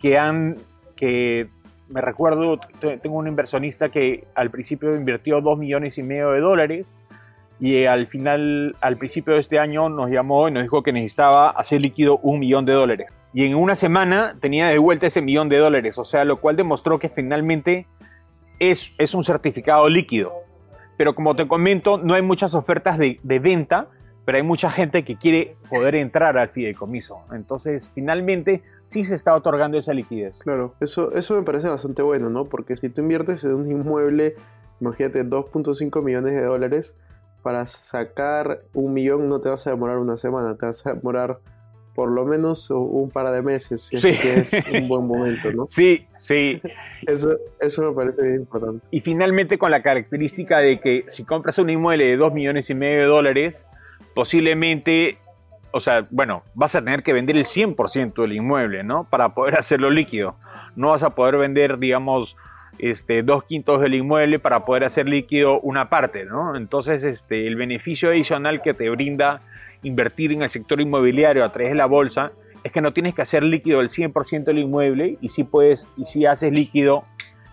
que 0.00 0.18
han 0.18 0.56
que 0.96 1.48
me 1.92 2.00
recuerdo, 2.00 2.58
tengo 2.80 3.16
un 3.16 3.28
inversionista 3.28 3.90
que 3.90 4.24
al 4.34 4.50
principio 4.50 4.96
invirtió 4.96 5.40
2 5.40 5.58
millones 5.58 5.98
y 5.98 6.02
medio 6.02 6.30
de 6.30 6.40
dólares 6.40 6.94
y 7.60 7.84
al 7.84 8.06
final, 8.06 8.74
al 8.80 8.96
principio 8.96 9.34
de 9.34 9.40
este 9.40 9.58
año 9.58 9.88
nos 9.88 10.10
llamó 10.10 10.48
y 10.48 10.52
nos 10.52 10.62
dijo 10.62 10.82
que 10.82 10.92
necesitaba 10.92 11.50
hacer 11.50 11.82
líquido 11.82 12.18
un 12.18 12.40
millón 12.40 12.64
de 12.64 12.72
dólares. 12.72 13.08
Y 13.34 13.44
en 13.44 13.54
una 13.54 13.76
semana 13.76 14.36
tenía 14.40 14.68
de 14.68 14.78
vuelta 14.78 15.06
ese 15.06 15.22
millón 15.22 15.48
de 15.48 15.58
dólares, 15.58 15.96
o 15.98 16.04
sea, 16.04 16.24
lo 16.24 16.40
cual 16.40 16.56
demostró 16.56 16.98
que 16.98 17.08
finalmente 17.08 17.86
es, 18.58 18.94
es 18.98 19.14
un 19.14 19.22
certificado 19.22 19.88
líquido. 19.88 20.32
Pero 20.96 21.14
como 21.14 21.36
te 21.36 21.46
comento, 21.46 21.98
no 21.98 22.14
hay 22.14 22.22
muchas 22.22 22.54
ofertas 22.54 22.98
de, 22.98 23.20
de 23.22 23.38
venta 23.38 23.88
pero 24.24 24.38
hay 24.38 24.44
mucha 24.44 24.70
gente 24.70 25.04
que 25.04 25.16
quiere 25.16 25.56
poder 25.68 25.94
entrar 25.94 26.38
al 26.38 26.48
fideicomiso. 26.48 27.22
Entonces, 27.32 27.88
finalmente, 27.94 28.62
sí 28.84 29.04
se 29.04 29.14
está 29.14 29.34
otorgando 29.34 29.78
esa 29.78 29.92
liquidez. 29.92 30.38
Claro, 30.38 30.74
eso, 30.80 31.12
eso 31.12 31.34
me 31.34 31.42
parece 31.42 31.68
bastante 31.68 32.02
bueno, 32.02 32.30
¿no? 32.30 32.44
Porque 32.44 32.76
si 32.76 32.88
tú 32.88 33.00
inviertes 33.00 33.42
en 33.44 33.54
un 33.54 33.68
inmueble, 33.68 34.36
imagínate, 34.80 35.24
2.5 35.24 36.02
millones 36.02 36.34
de 36.34 36.44
dólares, 36.44 36.94
para 37.42 37.66
sacar 37.66 38.60
un 38.72 38.94
millón 38.94 39.28
no 39.28 39.40
te 39.40 39.48
vas 39.48 39.66
a 39.66 39.70
demorar 39.70 39.98
una 39.98 40.16
semana, 40.16 40.56
te 40.56 40.66
vas 40.66 40.86
a 40.86 40.94
demorar 40.94 41.38
por 41.94 42.10
lo 42.10 42.24
menos 42.24 42.70
un 42.70 43.10
par 43.10 43.30
de 43.32 43.42
meses, 43.42 43.82
si 43.82 43.96
es 43.96 44.02
que 44.02 44.38
es 44.38 44.52
un 44.72 44.88
buen 44.88 45.06
momento, 45.06 45.52
¿no? 45.52 45.66
Sí, 45.66 46.06
sí. 46.16 46.60
Eso, 47.06 47.36
eso 47.60 47.82
me 47.82 47.94
parece 47.94 48.22
bien 48.22 48.36
importante. 48.36 48.86
Y 48.90 49.00
finalmente 49.00 49.58
con 49.58 49.70
la 49.70 49.82
característica 49.82 50.58
de 50.58 50.80
que 50.80 51.04
si 51.10 51.24
compras 51.24 51.58
un 51.58 51.68
inmueble 51.68 52.06
de 52.06 52.16
2 52.16 52.32
millones 52.32 52.70
y 52.70 52.74
medio 52.74 53.00
de 53.00 53.06
dólares, 53.06 53.58
posiblemente, 54.14 55.18
o 55.72 55.80
sea, 55.80 56.06
bueno, 56.10 56.42
vas 56.54 56.74
a 56.74 56.82
tener 56.82 57.02
que 57.02 57.12
vender 57.12 57.36
el 57.36 57.44
100% 57.44 58.22
del 58.22 58.32
inmueble, 58.32 58.82
¿no? 58.84 59.04
Para 59.04 59.34
poder 59.34 59.54
hacerlo 59.58 59.90
líquido. 59.90 60.36
No 60.76 60.90
vas 60.90 61.02
a 61.02 61.14
poder 61.14 61.36
vender, 61.36 61.78
digamos, 61.78 62.36
este, 62.78 63.22
dos 63.22 63.44
quintos 63.44 63.80
del 63.80 63.94
inmueble 63.94 64.38
para 64.38 64.64
poder 64.64 64.84
hacer 64.84 65.06
líquido 65.06 65.60
una 65.60 65.88
parte, 65.88 66.24
¿no? 66.24 66.56
Entonces, 66.56 67.04
este, 67.04 67.46
el 67.46 67.56
beneficio 67.56 68.10
adicional 68.10 68.62
que 68.62 68.74
te 68.74 68.88
brinda 68.90 69.40
invertir 69.82 70.32
en 70.32 70.42
el 70.42 70.50
sector 70.50 70.80
inmobiliario 70.80 71.44
a 71.44 71.52
través 71.52 71.72
de 71.72 71.76
la 71.76 71.86
bolsa 71.86 72.32
es 72.64 72.72
que 72.72 72.80
no 72.80 72.92
tienes 72.92 73.14
que 73.14 73.22
hacer 73.22 73.42
líquido 73.42 73.80
el 73.80 73.90
100% 73.90 74.44
del 74.44 74.60
inmueble 74.60 75.18
y 75.20 75.28
si 75.30 75.44
puedes, 75.44 75.88
y 75.96 76.06
si 76.06 76.26
haces 76.26 76.52
líquido 76.52 77.04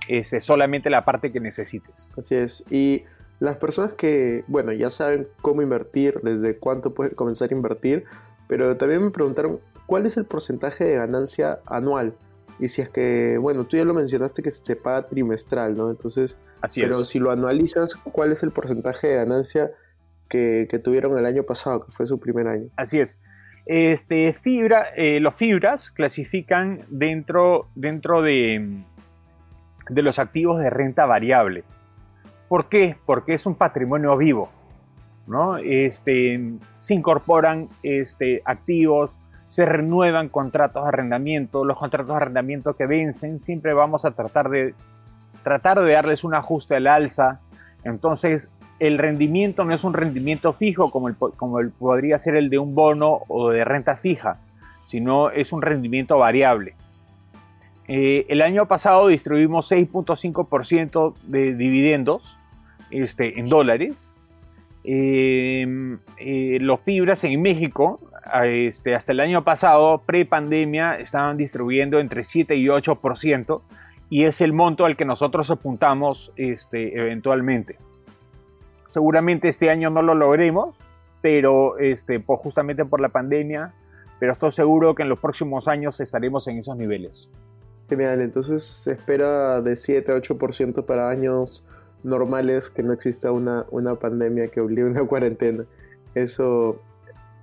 este, 0.08 0.40
solamente 0.42 0.90
la 0.90 1.04
parte 1.04 1.32
que 1.32 1.40
necesites. 1.40 1.96
Así 2.18 2.36
es. 2.36 2.66
Y 2.72 3.04
las 3.40 3.58
personas 3.58 3.94
que, 3.94 4.44
bueno, 4.48 4.72
ya 4.74 4.90
saben 4.90 5.28
cómo 5.42 5.62
invertir, 5.62 6.20
desde 6.24 6.58
cuánto 6.58 6.94
pueden 6.94 7.16
comenzar 7.16 7.52
a 7.52 7.56
invertir, 7.56 8.04
pero 8.48 8.76
también 8.78 9.04
me 9.04 9.12
preguntaron 9.12 9.60
cuál 9.86 10.06
es 10.06 10.18
el 10.18 10.26
porcentaje 10.26 10.84
de 10.84 10.96
ganancia 10.96 11.60
anual. 11.66 12.14
Y 12.60 12.68
si 12.68 12.82
es 12.82 12.90
que, 12.90 13.38
bueno, 13.38 13.66
tú 13.66 13.78
ya 13.78 13.86
lo 13.86 13.94
mencionaste 13.94 14.44
que 14.44 14.52
se 14.52 14.76
paga 14.76 15.08
trimestral, 15.08 15.78
¿no? 15.78 15.90
Entonces, 15.90 16.38
Así 16.62 16.82
pero 16.82 17.06
si 17.06 17.20
lo 17.20 17.32
anualizas, 17.32 17.96
¿cuál 17.96 18.34
es 18.34 18.44
el 18.44 18.52
porcentaje 18.52 19.08
de 19.08 19.16
ganancia 19.16 19.72
que, 20.28 20.68
tuvieron 20.84 21.18
el 21.18 21.26
año 21.26 21.44
pasado, 21.44 21.86
que 21.86 21.92
fue 21.94 22.06
su 22.06 22.20
primer 22.20 22.48
año? 22.48 22.70
Así 22.76 23.00
es. 23.00 23.18
Este, 23.66 24.34
fibra, 24.34 24.88
eh, 24.98 25.22
los 25.22 25.36
fibras 25.36 25.92
clasifican 25.92 26.86
dentro, 26.90 27.68
dentro 27.76 28.22
de, 28.22 28.84
de 29.90 30.02
los 30.02 30.20
activos 30.20 30.60
de 30.60 30.70
renta 30.70 31.06
variable. 31.06 31.64
¿Por 32.50 32.68
qué? 32.68 32.98
Porque 33.06 33.36
es 33.36 33.46
un 33.46 33.54
patrimonio 33.54 34.18
vivo, 34.18 34.50
¿no? 35.28 35.58
Este, 35.58 36.42
se 36.80 36.94
incorporan 36.96 37.70
este, 37.84 38.42
activos, 38.44 39.12
se 39.50 39.66
renuevan 39.66 40.30
contratos 40.30 40.84
de 40.84 40.90
arrendamiento, 40.90 41.64
los 41.64 41.78
contratos 41.78 42.10
de 42.10 42.16
arrendamiento 42.16 42.76
que 42.76 42.88
vencen, 42.88 43.40
siempre 43.40 43.74
vamos 43.74 44.04
a 44.04 44.12
tratar 44.12 44.50
de, 44.50 44.74
tratar 45.44 45.80
de 45.80 45.94
darles 45.94 46.24
un 46.24 46.34
ajuste 46.34 46.76
al 46.76 46.88
alza. 46.88 47.40
Entonces, 47.84 48.50
el 48.80 48.98
rendimiento 48.98 49.64
no 49.64 49.76
es 49.76 49.84
un 49.84 49.94
rendimiento 49.94 50.52
fijo 50.54 50.90
como, 50.90 51.08
el, 51.08 51.16
como 51.16 51.60
el, 51.60 51.70
podría 51.70 52.18
ser 52.18 52.36
el 52.36 52.50
de 52.50 52.58
un 52.58 52.74
bono 52.74 53.20
o 53.28 53.52
de 53.52 53.64
renta 53.64 53.96
fija, 53.96 54.38
sino 54.86 55.30
es 55.30 55.54
un 55.54 55.62
rendimiento 55.62 56.18
variable. 56.18 56.74
Eh, 57.88 58.26
el 58.30 58.42
año 58.42 58.68
pasado 58.68 59.08
distribuimos 59.08 59.72
6.5% 59.72 61.14
de 61.24 61.54
dividendos 61.56 62.39
este, 62.92 63.40
en 63.40 63.48
dólares. 63.48 64.14
Em, 64.84 66.00
eh, 66.18 66.58
los 66.62 66.80
fibras 66.82 67.24
en 67.24 67.42
México, 67.42 68.00
este, 68.44 68.96
hasta 68.96 69.12
el 69.12 69.20
año 69.20 69.44
pasado, 69.44 70.04
pre-pandemia, 70.06 71.00
estaban 71.00 71.38
distribuyendo 71.38 72.00
entre 72.00 72.24
7 72.24 72.56
y 72.56 72.68
8%, 72.68 73.62
y 74.10 74.26
es 74.26 74.42
el 74.42 74.54
monto 74.54 74.86
al 74.86 74.98
que 74.98 75.06
nosotros 75.06 75.52
apuntamos 75.52 76.32
este, 76.36 77.00
eventualmente. 77.00 77.78
Seguramente 78.88 79.50
este 79.50 79.70
año 79.70 79.90
no 79.90 80.02
lo 80.02 80.16
logremos, 80.16 80.76
pero 81.22 81.78
este, 81.78 82.20
pues 82.20 82.40
justamente 82.40 82.86
por 82.86 83.02
la 83.02 83.10
pandemia, 83.10 83.74
pero 84.20 84.34
estoy 84.34 84.52
seguro 84.52 84.96
que 84.96 85.04
en 85.04 85.10
los 85.10 85.20
próximos 85.20 85.68
años 85.68 86.00
estaremos 86.00 86.48
en 86.48 86.58
esos 86.58 86.76
niveles. 86.76 87.30
Genial, 87.88 88.22
entonces 88.22 88.64
se 88.64 88.94
espera 88.94 89.62
de 89.62 89.76
7 89.76 90.12
a 90.12 90.16
8% 90.16 90.86
para 90.86 91.10
años 91.10 91.66
normales 92.04 92.70
que 92.70 92.84
no 92.84 92.94
exista 92.94 93.32
una, 93.32 93.66
una 93.72 93.96
pandemia 93.96 94.48
que 94.48 94.62
obligue 94.62 94.84
a 94.84 94.92
una 94.92 95.04
cuarentena. 95.08 95.66
Eso, 96.16 96.82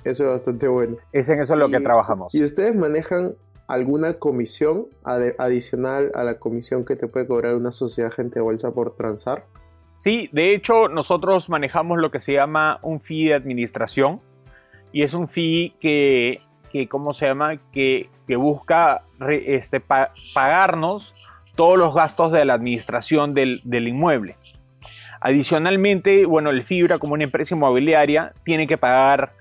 eso 0.04 0.25
es 0.25 0.30
bastante 0.30 0.68
bueno. 0.68 0.96
Es 1.12 1.28
en 1.28 1.40
eso 1.40 1.56
lo 1.56 1.68
que 1.68 1.80
trabajamos. 1.80 2.34
¿Y 2.34 2.42
ustedes 2.42 2.75
manejan 2.75 3.34
alguna 3.68 4.14
comisión 4.18 4.86
adicional 5.04 6.12
a 6.14 6.25
la 6.25 6.38
comisión 6.38 6.84
que 6.84 6.96
te 6.96 7.08
puede 7.08 7.26
cobrar 7.26 7.56
una 7.56 7.72
sociedad 7.72 8.12
gente 8.12 8.36
de 8.36 8.42
bolsa 8.42 8.72
por 8.72 8.94
transar? 8.96 9.44
Sí, 9.98 10.28
de 10.32 10.54
hecho 10.54 10.88
nosotros 10.88 11.48
manejamos 11.48 11.98
lo 11.98 12.10
que 12.10 12.20
se 12.20 12.34
llama 12.34 12.78
un 12.82 13.00
fee 13.00 13.28
de 13.28 13.34
administración 13.34 14.20
y 14.92 15.02
es 15.02 15.14
un 15.14 15.28
fee 15.28 15.75
que, 15.80 16.40
que 16.70 16.88
¿cómo 16.88 17.14
se 17.14 17.26
llama? 17.26 17.56
Que, 17.72 18.08
que 18.26 18.36
busca 18.36 19.02
este, 19.28 19.82
pagarnos 20.34 21.14
todos 21.54 21.78
los 21.78 21.94
gastos 21.94 22.32
de 22.32 22.44
la 22.44 22.54
administración 22.54 23.34
del, 23.34 23.60
del 23.64 23.88
inmueble. 23.88 24.36
Adicionalmente, 25.20 26.26
bueno, 26.26 26.50
el 26.50 26.64
Fibra 26.64 26.99
como 26.99 27.14
una 27.14 27.25
empresa 27.25 27.54
inmobiliaria 27.54 28.32
tiene 28.44 28.66
que 28.66 28.76
pagar 28.76 29.32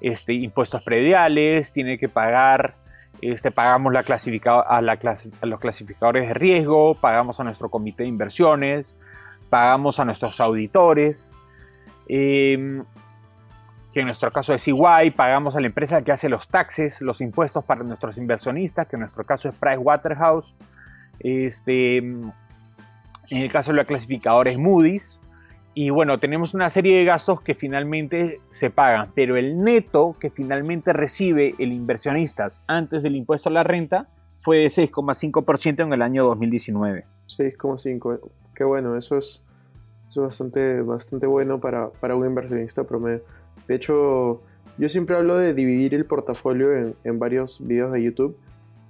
este, 0.00 0.32
impuestos 0.32 0.82
prediales, 0.82 1.72
tiene 1.72 1.98
que 1.98 2.08
pagar, 2.08 2.74
este, 3.20 3.50
pagamos 3.50 3.92
la 3.92 4.00
a, 4.00 4.80
los 5.46 5.60
clasificadores 5.60 6.28
de 6.28 6.34
riesgo, 6.34 6.94
pagamos 6.94 7.38
a 7.38 7.44
nuestro 7.44 7.68
comité 7.68 8.04
de 8.04 8.08
inversiones, 8.08 8.94
pagamos 9.50 10.00
a 10.00 10.04
nuestros 10.04 10.40
auditores, 10.40 11.28
em, 12.08 12.84
que 13.92 14.00
en 14.00 14.06
nuestro 14.06 14.30
caso 14.30 14.54
es 14.54 14.66
igual, 14.68 15.12
pagamos 15.12 15.56
a 15.56 15.60
la 15.60 15.66
empresa 15.66 16.02
que 16.02 16.12
hace 16.12 16.28
los 16.28 16.48
taxes, 16.48 17.00
los 17.00 17.20
impuestos 17.20 17.64
para 17.64 17.82
nuestros 17.82 18.16
inversionistas, 18.16 18.86
que 18.88 18.96
en 18.96 19.00
nuestro 19.00 19.24
caso 19.24 19.48
es 19.48 19.54
Pricewaterhouse. 19.56 20.54
Este, 21.18 21.98
en 21.98 22.32
el 23.30 23.50
caso 23.50 23.72
de 23.72 23.76
la 23.76 23.84
clasificadora 23.84 24.50
es 24.50 24.58
Moody's. 24.58 25.19
Y 25.72 25.90
bueno, 25.90 26.18
tenemos 26.18 26.52
una 26.52 26.68
serie 26.70 26.98
de 26.98 27.04
gastos 27.04 27.40
que 27.42 27.54
finalmente 27.54 28.40
se 28.50 28.70
pagan, 28.70 29.10
pero 29.14 29.36
el 29.36 29.62
neto 29.62 30.16
que 30.18 30.30
finalmente 30.30 30.92
recibe 30.92 31.54
el 31.58 31.72
inversionista 31.72 32.48
antes 32.66 33.02
del 33.02 33.14
impuesto 33.14 33.48
a 33.48 33.52
la 33.52 33.62
renta 33.62 34.08
fue 34.42 34.58
de 34.58 34.66
6,5% 34.66 35.84
en 35.84 35.92
el 35.92 36.02
año 36.02 36.24
2019. 36.24 37.04
6,5%, 37.28 38.20
qué 38.54 38.64
bueno, 38.64 38.96
eso 38.96 39.18
es, 39.18 39.44
bastante, 40.16 40.82
bastante 40.82 41.26
bueno 41.26 41.60
para, 41.60 41.90
para 41.90 42.16
un 42.16 42.26
inversionista 42.26 42.84
promedio. 42.84 43.22
De 43.68 43.76
hecho, 43.76 44.42
yo 44.76 44.88
siempre 44.88 45.16
hablo 45.16 45.36
de 45.36 45.54
dividir 45.54 45.94
el 45.94 46.04
portafolio 46.04 46.94
en, 47.04 47.18
varios 47.18 47.64
videos 47.64 47.92
de 47.92 48.02
YouTube 48.02 48.36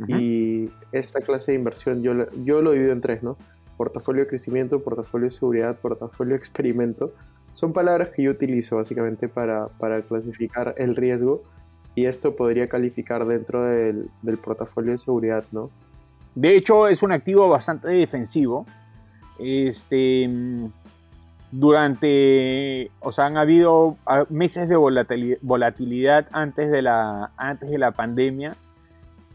y 0.08 0.70
esta 0.92 1.20
clase 1.20 1.52
de 1.52 1.58
inversión 1.58 2.02
yo, 2.02 2.14
yo 2.42 2.62
lo 2.62 2.70
divido 2.70 2.92
en 2.92 3.02
tres, 3.02 3.22
¿no? 3.22 3.37
Portafolio 3.80 4.25
de 4.25 4.28
crecimiento, 4.28 4.82
portafolio 4.82 5.25
de 5.25 5.30
seguridad, 5.30 5.75
portafolio 5.75 6.34
de 6.34 6.37
experimento. 6.37 7.14
Son 7.54 7.72
palabras 7.72 8.10
que 8.10 8.25
yo 8.25 8.30
utilizo 8.30 8.76
básicamente 8.76 9.26
para, 9.26 9.70
clasificar 10.06 10.75
el 10.76 10.96
riesgo 10.96 11.40
y 11.94 12.04
esto 12.04 12.37
podría 12.37 12.68
calificar 12.68 13.25
dentro 13.25 13.62
del, 13.62 14.10
del 14.20 14.37
portafolio 14.37 14.92
de 14.92 14.99
seguridad, 14.99 15.44
¿no? 15.50 15.70
De 16.34 16.58
hecho, 16.58 16.88
es 16.88 17.02
un 17.02 17.12
activo 17.12 17.49
bastante 17.49 17.88
defensivo. 17.88 18.66
Este, 19.38 20.28
durante, 21.50 22.90
o 23.00 23.12
sea, 23.12 23.25
han 23.25 23.38
habido 23.38 23.96
ah, 24.04 24.26
meses 24.28 24.68
de 24.68 24.76
volatilidad 24.76 26.26
antes 26.32 26.70
de 26.70 26.82
la, 26.82 27.30
antes 27.38 27.70
de 27.70 27.78
la 27.78 27.92
pandemia 27.92 28.58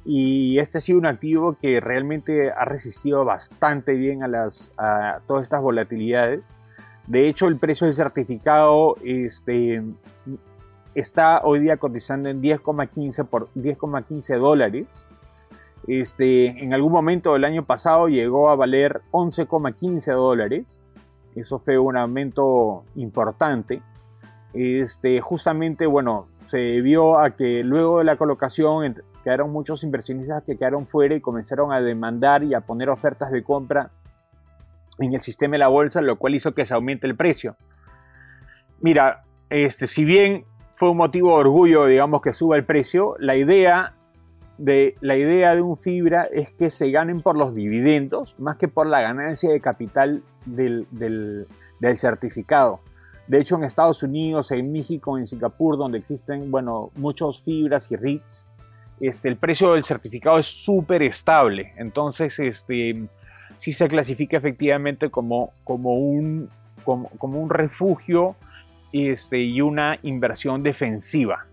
y 0.06 0.60
este 0.60 0.78
ha 0.78 0.82
sido 0.82 1.00
un 1.00 1.06
activo 1.06 1.58
que 1.60 1.80
realmente 1.80 2.52
ha 2.52 2.64
resistido 2.66 3.26
bastante 3.26 3.94
bien 3.94 4.24
a, 4.24 4.28
las, 4.28 4.72
a 4.78 5.20
todas 5.28 5.44
estas 5.44 5.62
volatilidades. 5.62 6.42
De 7.08 7.28
hecho, 7.28 7.48
el 7.48 7.58
precio 7.58 7.88
del 7.88 7.96
certificado 7.96 8.96
este, 9.04 9.84
está 10.94 11.42
hoy 11.44 11.60
día 11.60 11.78
cotizando 11.78 12.30
en 12.30 12.42
10,15 12.42 13.26
por 13.26 13.50
10,15 13.56 14.38
dólares. 14.40 14.88
Este, 15.88 16.48
en 16.64 16.74
algún 16.74 16.92
momento 16.92 17.34
del 17.34 17.44
año 17.44 17.66
pasado 17.66 18.08
llegó 18.08 18.50
a 18.50 18.56
valer 18.56 19.02
11,15 19.12 20.14
dólares 20.14 20.80
eso 21.36 21.60
fue 21.60 21.78
un 21.78 21.98
aumento 21.98 22.84
importante. 22.96 23.82
Este, 24.54 25.20
justamente, 25.20 25.86
bueno, 25.86 26.28
se 26.48 26.80
vio 26.82 27.20
a 27.20 27.32
que 27.32 27.62
luego 27.64 28.00
de 28.00 28.06
la 28.06 28.16
colocación 28.16 29.04
quedaron 29.26 29.52
muchos 29.52 29.84
inversionistas 29.84 30.44
que 30.44 30.56
quedaron 30.56 30.86
fuera 30.86 31.16
y 31.16 31.20
comenzaron 31.20 31.74
a 31.74 31.82
demandar 31.82 32.44
y 32.44 32.54
a 32.54 32.62
poner 32.62 32.90
ofertas 32.90 33.32
de 33.32 33.44
compra 33.44 33.90
en 35.00 35.16
el 35.16 35.22
sistema 35.22 35.54
de 35.54 35.58
la 35.58 35.68
bolsa, 35.68 36.00
lo 36.00 36.18
cual 36.18 36.36
hizo 36.36 36.54
que 36.54 36.68
se 36.68 36.76
aumente 36.76 37.08
el 37.08 37.16
precio. 37.16 37.56
Mira, 38.82 39.24
este, 39.50 39.88
si 39.88 40.06
bien 40.06 40.46
fue 40.76 40.92
un 40.92 40.98
motivo 40.98 41.30
de 41.30 41.42
orgullo, 41.42 41.88
digamos, 41.88 42.22
que 42.22 42.34
suba 42.34 42.56
el 42.56 42.66
precio, 42.66 43.16
la 43.18 43.36
idea 43.36 43.94
de, 44.60 44.96
la 45.02 45.18
idea 45.18 45.56
de 45.56 45.62
un 45.62 45.78
fibra 45.78 46.26
es 46.26 46.52
que 46.52 46.70
se 46.70 46.92
ganen 46.92 47.22
por 47.22 47.36
los 47.36 47.56
dividendos 47.56 48.36
más 48.38 48.58
que 48.58 48.68
por 48.68 48.86
la 48.86 49.02
ganancia 49.02 49.50
de 49.50 49.60
capital 49.60 50.22
del, 50.46 51.48
certificado. 51.98 52.80
De 53.28 53.40
hecho, 53.40 53.56
en 53.56 53.64
Estados 53.64 54.04
Unidos, 54.04 54.52
en 54.52 54.72
México, 54.72 55.18
en 55.18 55.26
Singapur, 55.26 55.78
donde 55.78 55.98
existen, 55.98 56.52
bueno, 56.52 56.92
muchos 56.96 57.42
fibras 57.42 57.92
y 57.92 57.96
REITs, 57.96 58.45
este, 59.00 59.28
el 59.28 59.38
precio 59.38 59.74
del 59.74 59.84
certificado 59.84 60.40
es 60.40 60.48
súper 60.48 61.04
estable. 61.04 61.74
Entonces, 61.78 62.38
este, 62.40 63.08
sí 63.60 63.74
se 63.74 63.88
clasifica 63.88 64.38
efectivamente 64.38 65.10
como, 65.10 65.52
como, 65.64 65.96
un, 65.96 66.50
como, 66.84 67.10
un 67.20 67.50
refugio 67.50 68.36
este, 68.94 69.40
y 69.40 69.62
una 69.62 70.00
inversión 70.04 70.64
defensiva. 70.64 71.46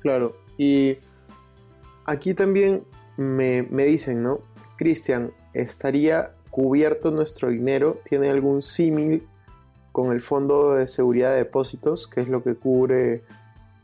Claro, 0.00 0.36
y 0.58 0.98
aquí 2.04 2.34
también 2.34 2.82
me, 3.16 3.62
me 3.62 3.84
dicen, 3.84 4.22
¿no? 4.22 4.40
Cristian, 4.76 5.30
¿estaría 5.54 6.32
cubierto 6.50 7.10
nuestro 7.10 7.48
dinero? 7.48 7.98
¿Tiene 8.04 8.28
algún 8.28 8.62
símil 8.62 9.26
con 9.92 10.10
el 10.10 10.20
Fondo 10.20 10.74
de 10.74 10.86
Seguridad 10.86 11.30
de 11.30 11.36
Depósitos, 11.36 12.08
que 12.08 12.22
es 12.22 12.28
lo 12.28 12.42
que 12.42 12.54
cubre 12.54 13.22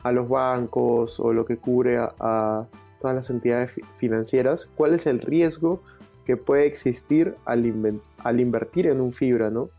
a 0.03 0.13
los 0.13 0.29
bancos 0.29 1.21
o 1.21 1.33
lo 1.33 1.45
que 1.45 1.59
cubre 1.59 1.99
a, 1.99 2.67
todas 3.01 3.17
las 3.17 3.31
entidades 3.31 3.73
financieras? 3.97 4.73
¿Cuál 4.77 4.95
es 4.95 5.07
el 5.07 5.21
riesgo 5.21 5.83
que 6.25 6.37
puede 6.37 6.67
existir 6.67 7.35
al, 7.45 8.01
al 8.19 8.41
invertir 8.41 8.87
en 8.87 9.01
un 9.01 9.13
fibra, 9.13 9.51
no? 9.51 9.71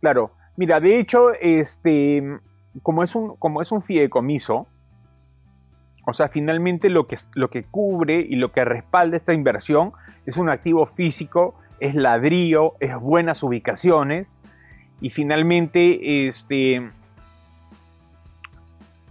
Claro, 0.00 0.32
mira, 0.56 0.80
de 0.80 0.98
hecho, 0.98 1.32
este, 1.40 2.40
como 2.82 3.02
es 3.02 3.14
un, 3.14 3.36
como 3.36 3.62
es 3.62 3.70
un 3.70 3.82
fideicomiso, 3.82 4.66
o 6.04 6.12
sea, 6.14 6.28
finalmente 6.28 6.88
lo 6.88 7.06
que, 7.06 7.16
lo 7.34 7.50
que 7.50 7.62
cubre 7.62 8.20
y 8.20 8.34
lo 8.36 8.50
que 8.50 8.64
respalda 8.64 9.16
esta 9.16 9.34
inversión 9.34 9.92
es 10.26 10.36
un 10.36 10.48
activo 10.48 10.86
físico 10.86 11.54
es 11.82 11.96
ladrillo, 11.96 12.74
es 12.78 12.96
buenas 12.96 13.42
ubicaciones 13.42 14.38
y 15.00 15.10
finalmente 15.10 16.28
este, 16.28 16.90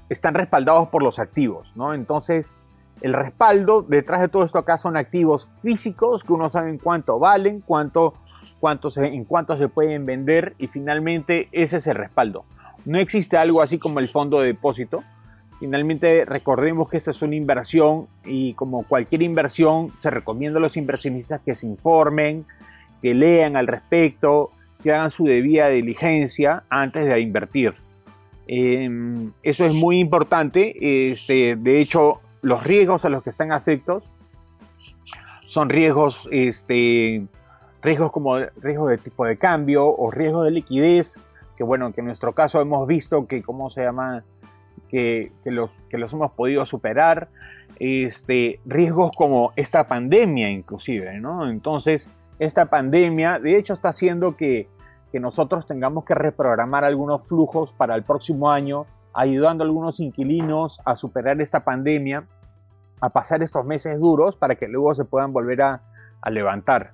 están 0.08 0.34
respaldados 0.36 0.88
por 0.88 1.04
los 1.04 1.20
activos, 1.20 1.70
¿no? 1.76 1.94
Entonces, 1.94 2.56
el 3.02 3.14
respaldo 3.14 3.82
detrás 3.82 4.22
de 4.22 4.30
todo 4.30 4.44
esto 4.44 4.58
acá 4.60 4.78
son 4.78 4.98
activos 4.98 5.48
físicos 5.62 6.24
que 6.24 6.34
uno 6.34 6.50
sabe 6.50 6.70
en 6.70 6.78
cuánto 6.78 7.20
valen, 7.20 7.62
cuánto, 7.62 8.14
cuánto 8.60 8.90
en 8.96 9.26
cuánto 9.26 9.58
se 9.58 9.68
pueden 9.68 10.06
vender 10.06 10.56
y 10.58 10.68
finalmente 10.68 11.50
ese 11.52 11.78
es 11.78 11.88
el 11.88 11.96
respaldo. 11.96 12.46
No 12.86 13.00
existe 13.00 13.38
algo 13.38 13.62
así 13.62 13.78
como 13.78 14.00
el 14.00 14.10
fondo 14.10 14.40
de 14.40 14.48
depósito, 14.48 15.04
Finalmente, 15.62 16.26
recordemos 16.26 16.90
que 16.90 16.98
esta 16.98 17.12
es 17.12 17.22
una 17.22 17.36
inversión 17.36 18.08
y 18.26 18.56
como 18.56 18.82
cualquier 18.82 19.22
inversión, 19.22 19.92
se 20.02 20.10
recomienda 20.10 20.58
a 20.58 20.60
los 20.60 20.76
inversionistas 20.76 21.40
que 21.44 21.54
se 21.54 21.68
informen, 21.68 22.46
que 23.00 23.14
lean 23.14 23.56
al 23.56 23.68
respecto, 23.68 24.50
que 24.82 24.92
hagan 24.92 25.12
su 25.12 25.26
debida 25.26 25.70
diligencia 25.70 26.64
antes 26.72 27.06
de 27.06 27.20
invertir. 27.20 27.76
Em, 28.48 29.34
eso 29.44 29.64
es 29.64 29.72
muy 29.72 30.00
importante. 30.00 31.12
Este, 31.12 31.56
de 31.56 31.80
hecho, 31.80 32.16
los 32.42 32.64
riesgos 32.64 33.06
a 33.06 33.10
los 33.10 33.24
que 33.24 33.30
están 33.30 33.52
afectos 33.52 34.04
son 35.48 35.70
riesgos, 35.70 36.28
este, 36.32 37.26
riesgos 37.82 38.12
como 38.12 38.38
riesgos 38.38 38.90
de 38.90 38.98
tipo 38.98 39.26
de 39.26 39.38
cambio 39.38 39.88
o 39.88 40.12
riesgos 40.12 40.46
de 40.46 40.52
liquidez, 40.52 41.20
que 41.58 41.64
bueno, 41.64 41.92
que 41.94 42.02
en 42.02 42.08
nuestro 42.08 42.34
caso 42.34 42.62
hemos 42.62 42.88
visto 42.88 43.28
que, 43.28 43.42
¿cómo 43.44 43.70
se 43.70 43.84
llama? 43.84 44.24
que, 44.92 45.32
los, 45.46 45.72
que 45.90 45.98
los 45.98 46.12
hemos 46.14 46.32
podido 46.34 46.66
superar, 46.66 47.30
este, 47.80 48.60
riesgos 48.66 49.12
como 49.16 49.54
esta 49.56 49.88
pandemia 49.88 50.50
inclusive, 50.52 51.20
¿no? 51.20 51.50
Entonces, 51.50 52.08
esta 52.40 52.66
pandemia 52.66 53.40
de 53.40 53.58
hecho 53.58 53.74
está 53.74 53.90
haciendo 53.90 54.36
que, 54.36 54.68
que 55.12 55.20
nosotros 55.20 55.66
tengamos 55.66 56.04
que 56.04 56.14
reprogramar 56.14 56.84
algunos 56.84 57.26
flujos 57.26 57.72
para 57.74 57.96
el 57.96 58.04
próximo 58.04 58.52
año, 58.52 58.86
ayudando 59.14 59.64
a 59.64 59.68
algunos 59.68 60.00
inquilinos 60.00 60.80
a 60.86 60.96
superar 60.96 61.42
esta 61.42 61.64
pandemia, 61.64 62.26
a 63.00 63.10
pasar 63.10 63.44
estos 63.44 63.66
meses 63.66 64.00
duros 64.00 64.36
para 64.36 64.56
que 64.56 64.68
luego 64.68 64.94
se 64.96 65.06
puedan 65.06 65.34
volver 65.34 65.62
a, 65.62 65.82
a 66.22 66.30
levantar. 66.30 66.92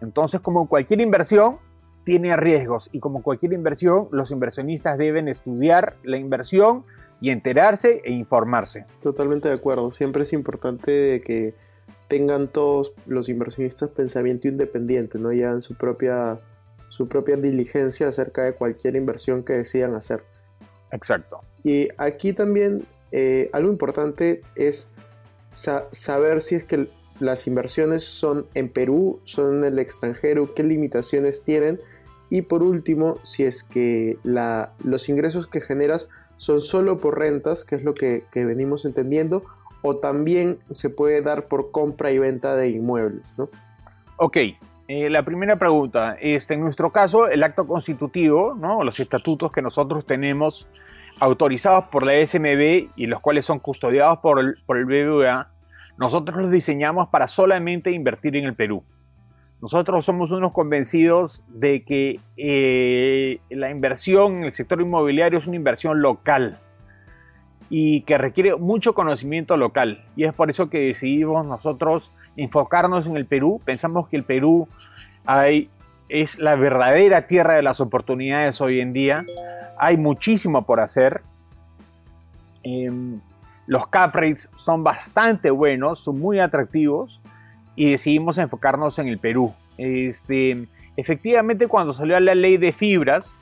Entonces, 0.00 0.40
como 0.40 0.68
cualquier 0.68 1.00
inversión, 1.00 1.58
tiene 2.04 2.36
riesgos 2.36 2.88
y 2.92 3.00
como 3.00 3.22
cualquier 3.22 3.52
inversión, 3.52 4.08
los 4.12 4.30
inversionistas 4.30 4.96
deben 4.96 5.26
estudiar 5.28 5.96
la 6.04 6.18
inversión 6.18 6.84
y 7.20 7.30
enterarse 7.30 8.02
e 8.04 8.12
informarse. 8.12 8.84
Totalmente 9.00 9.48
de 9.48 9.54
acuerdo. 9.54 9.90
Siempre 9.90 10.22
es 10.22 10.32
importante 10.32 11.22
que 11.24 11.54
tengan 12.08 12.48
todos 12.48 12.92
los 13.06 13.28
inversionistas 13.28 13.90
pensamiento 13.90 14.46
independiente, 14.48 15.18
no 15.18 15.32
llevan 15.32 15.60
su 15.62 15.74
propia, 15.74 16.38
su 16.90 17.08
propia 17.08 17.36
diligencia 17.36 18.08
acerca 18.08 18.44
de 18.44 18.54
cualquier 18.54 18.96
inversión 18.96 19.42
que 19.42 19.54
decidan 19.54 19.94
hacer. 19.94 20.22
Exacto. 20.92 21.40
Y 21.66 21.88
aquí 21.96 22.32
también 22.32 22.86
eh, 23.10 23.50
algo 23.52 23.72
importante 23.72 24.40
es 24.54 24.92
saber 25.50 26.40
si 26.40 26.54
es 26.54 26.62
que 26.62 26.86
las 27.18 27.48
inversiones 27.48 28.04
son 28.04 28.46
en 28.54 28.68
Perú, 28.68 29.18
son 29.24 29.56
en 29.56 29.64
el 29.72 29.80
extranjero, 29.80 30.54
qué 30.54 30.62
limitaciones 30.62 31.42
tienen 31.42 31.80
y 32.30 32.42
por 32.42 32.62
último, 32.62 33.18
si 33.22 33.42
es 33.42 33.64
que 33.64 34.16
los 34.22 35.08
ingresos 35.08 35.48
que 35.48 35.60
generas 35.60 36.08
son 36.36 36.60
solo 36.60 37.00
por 37.00 37.18
rentas, 37.18 37.64
que 37.64 37.74
es 37.74 37.82
lo 37.82 37.94
que, 37.94 38.22
venimos 38.32 38.84
entendiendo, 38.84 39.42
o 39.82 39.96
también 39.96 40.60
se 40.70 40.88
puede 40.88 41.20
dar 41.20 41.48
por 41.48 41.72
compra 41.72 42.12
y 42.12 42.20
venta 42.20 42.54
de 42.54 42.70
inmuebles, 42.70 43.36
¿no? 43.36 43.48
Ok, 44.18 44.36
Eh, 44.88 45.10
la 45.10 45.24
primera 45.24 45.56
pregunta, 45.56 46.16
este, 46.20 46.54
en 46.54 46.60
nuestro 46.60 46.92
caso, 46.92 47.26
el 47.26 47.42
acto 47.42 47.66
constitutivo, 47.66 48.54
¿no? 48.54 48.84
los 48.84 49.00
estatutos 49.00 49.50
que 49.50 49.60
nosotros 49.60 50.06
tenemos 50.06 50.64
autorizados 51.20 51.84
por 51.86 52.04
la 52.04 52.14
SMB 52.26 52.90
y 52.96 53.06
los 53.06 53.20
cuales 53.20 53.46
son 53.46 53.58
custodiados 53.58 54.18
por 54.18 54.40
el, 54.40 54.56
por 54.66 54.76
el 54.76 54.84
BBVA, 54.84 55.48
nosotros 55.98 56.36
los 56.36 56.50
diseñamos 56.50 57.08
para 57.08 57.26
solamente 57.26 57.90
invertir 57.90 58.36
en 58.36 58.44
el 58.44 58.54
Perú. 58.54 58.84
Nosotros 59.62 60.04
somos 60.04 60.30
unos 60.30 60.52
convencidos 60.52 61.42
de 61.48 61.82
que 61.82 62.20
eh, 62.36 63.40
la 63.48 63.70
inversión 63.70 64.38
en 64.38 64.44
el 64.44 64.52
sector 64.52 64.80
inmobiliario 64.80 65.38
es 65.38 65.46
una 65.46 65.56
inversión 65.56 66.02
local 66.02 66.58
y 67.70 68.02
que 68.02 68.18
requiere 68.18 68.54
mucho 68.56 68.94
conocimiento 68.94 69.56
local. 69.56 70.04
Y 70.14 70.24
es 70.24 70.34
por 70.34 70.50
eso 70.50 70.68
que 70.68 70.78
decidimos 70.78 71.46
nosotros 71.46 72.10
enfocarnos 72.36 73.06
en 73.06 73.16
el 73.16 73.24
Perú. 73.24 73.60
Pensamos 73.64 74.08
que 74.08 74.16
el 74.16 74.24
Perú 74.24 74.68
hay, 75.24 75.70
es 76.10 76.38
la 76.38 76.54
verdadera 76.54 77.26
tierra 77.26 77.54
de 77.54 77.62
las 77.62 77.80
oportunidades 77.80 78.60
hoy 78.60 78.80
en 78.80 78.92
día. 78.92 79.24
Hay 79.78 79.96
muchísimo 79.96 80.62
por 80.62 80.80
hacer. 80.80 81.22
Em, 82.62 83.20
los 83.66 83.86
cap 83.88 84.14
rates 84.14 84.48
son 84.56 84.84
bastante 84.84 85.50
buenos, 85.50 86.00
son 86.00 86.18
muy 86.18 86.40
atractivos 86.40 87.20
y 87.74 87.90
decidimos 87.90 88.38
enfocarnos 88.38 88.98
en 88.98 89.08
el 89.08 89.18
Perú. 89.18 89.52
Este, 89.76 90.66
efectivamente, 90.96 91.68
cuando 91.68 91.94
salió 91.94 92.18
la 92.20 92.34
ley 92.34 92.56
de 92.56 92.72
fibras, 92.72 93.34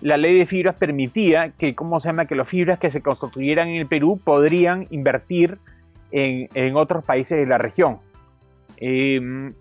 la 0.00 0.16
ley 0.16 0.38
de 0.38 0.46
fibras 0.46 0.74
permitía 0.76 1.50
que, 1.50 1.74
¿cómo 1.74 2.00
se 2.00 2.08
llama?, 2.08 2.26
que 2.26 2.34
las 2.34 2.48
fibras 2.48 2.78
que 2.78 2.90
se 2.90 3.02
construyeran 3.02 3.68
en 3.68 3.76
el 3.76 3.86
Perú 3.86 4.20
podrían 4.22 4.86
invertir 4.90 5.58
en, 6.10 6.76
otros 6.76 7.04
países 7.04 7.38
de 7.38 7.46
la 7.46 7.58
región. 7.58 7.98
Em, 8.76 9.54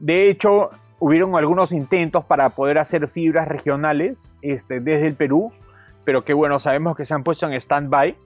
de 0.00 0.28
hecho, 0.28 0.70
hubieron 0.98 1.36
algunos 1.36 1.72
intentos 1.72 2.24
para 2.24 2.50
poder 2.50 2.78
hacer 2.78 3.08
fibras 3.08 3.48
regionales 3.48 4.18
este, 4.42 4.80
desde 4.80 5.06
el 5.06 5.14
Perú, 5.14 5.52
pero 6.06 6.24
que 6.24 6.32
bueno, 6.32 6.60
sabemos 6.60 6.96
que 6.96 7.04
se 7.04 7.12
han 7.12 7.24
puesto 7.24 7.46
en 7.46 7.52
stand-by. 7.54 8.16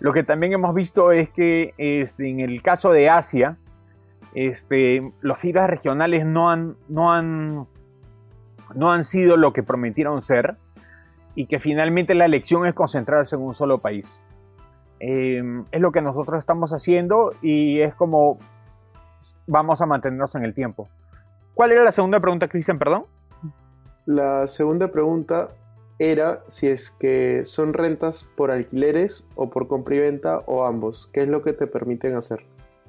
Lo 0.00 0.14
que 0.14 0.24
también 0.24 0.54
hemos 0.54 0.74
visto 0.74 1.12
es 1.12 1.28
que 1.28 1.74
este, 1.76 2.30
en 2.30 2.40
el 2.40 2.62
caso 2.62 2.90
de 2.90 3.10
Asia, 3.10 3.58
este, 4.34 5.02
los 5.20 5.38
fibras 5.38 5.68
regionales 5.68 6.24
no 6.24 6.48
han, 6.48 6.76
no, 6.88 7.12
han, 7.12 7.66
no 8.74 8.90
han 8.90 9.04
sido 9.04 9.36
lo 9.36 9.52
que 9.52 9.62
prometieron 9.62 10.22
ser 10.22 10.56
y 11.34 11.46
que 11.46 11.60
finalmente 11.60 12.14
la 12.14 12.24
elección 12.24 12.64
es 12.66 12.74
concentrarse 12.74 13.36
en 13.36 13.42
un 13.42 13.54
solo 13.54 13.76
país. 13.76 14.18
Em, 15.00 15.66
es 15.70 15.80
lo 15.82 15.92
que 15.92 16.00
nosotros 16.00 16.40
estamos 16.40 16.72
haciendo 16.72 17.32
y 17.42 17.80
es 17.80 17.94
como 17.94 18.38
vamos 19.46 19.82
a 19.82 19.86
mantenernos 19.86 20.34
en 20.34 20.44
el 20.44 20.54
tiempo. 20.54 20.88
¿Cuál 21.52 21.72
era 21.72 21.84
la 21.84 21.92
segunda 21.92 22.20
pregunta, 22.20 22.48
Cristian? 22.48 22.78
Perdón. 22.78 23.04
La 24.06 24.46
segunda 24.46 24.88
pregunta 24.88 25.48
era 25.98 26.42
si 26.46 26.68
es 26.68 26.90
que 26.90 27.44
son 27.44 27.72
rentas 27.72 28.30
por 28.36 28.50
alquileres 28.50 29.26
o 29.34 29.50
por 29.50 29.66
compra 29.68 29.96
y 29.96 29.98
venta 30.00 30.38
o 30.46 30.64
ambos. 30.64 31.10
¿Qué 31.12 31.22
es 31.22 31.28
lo 31.28 31.42
que 31.42 31.52
te 31.52 31.66
permiten 31.66 32.16
hacer? 32.16 32.44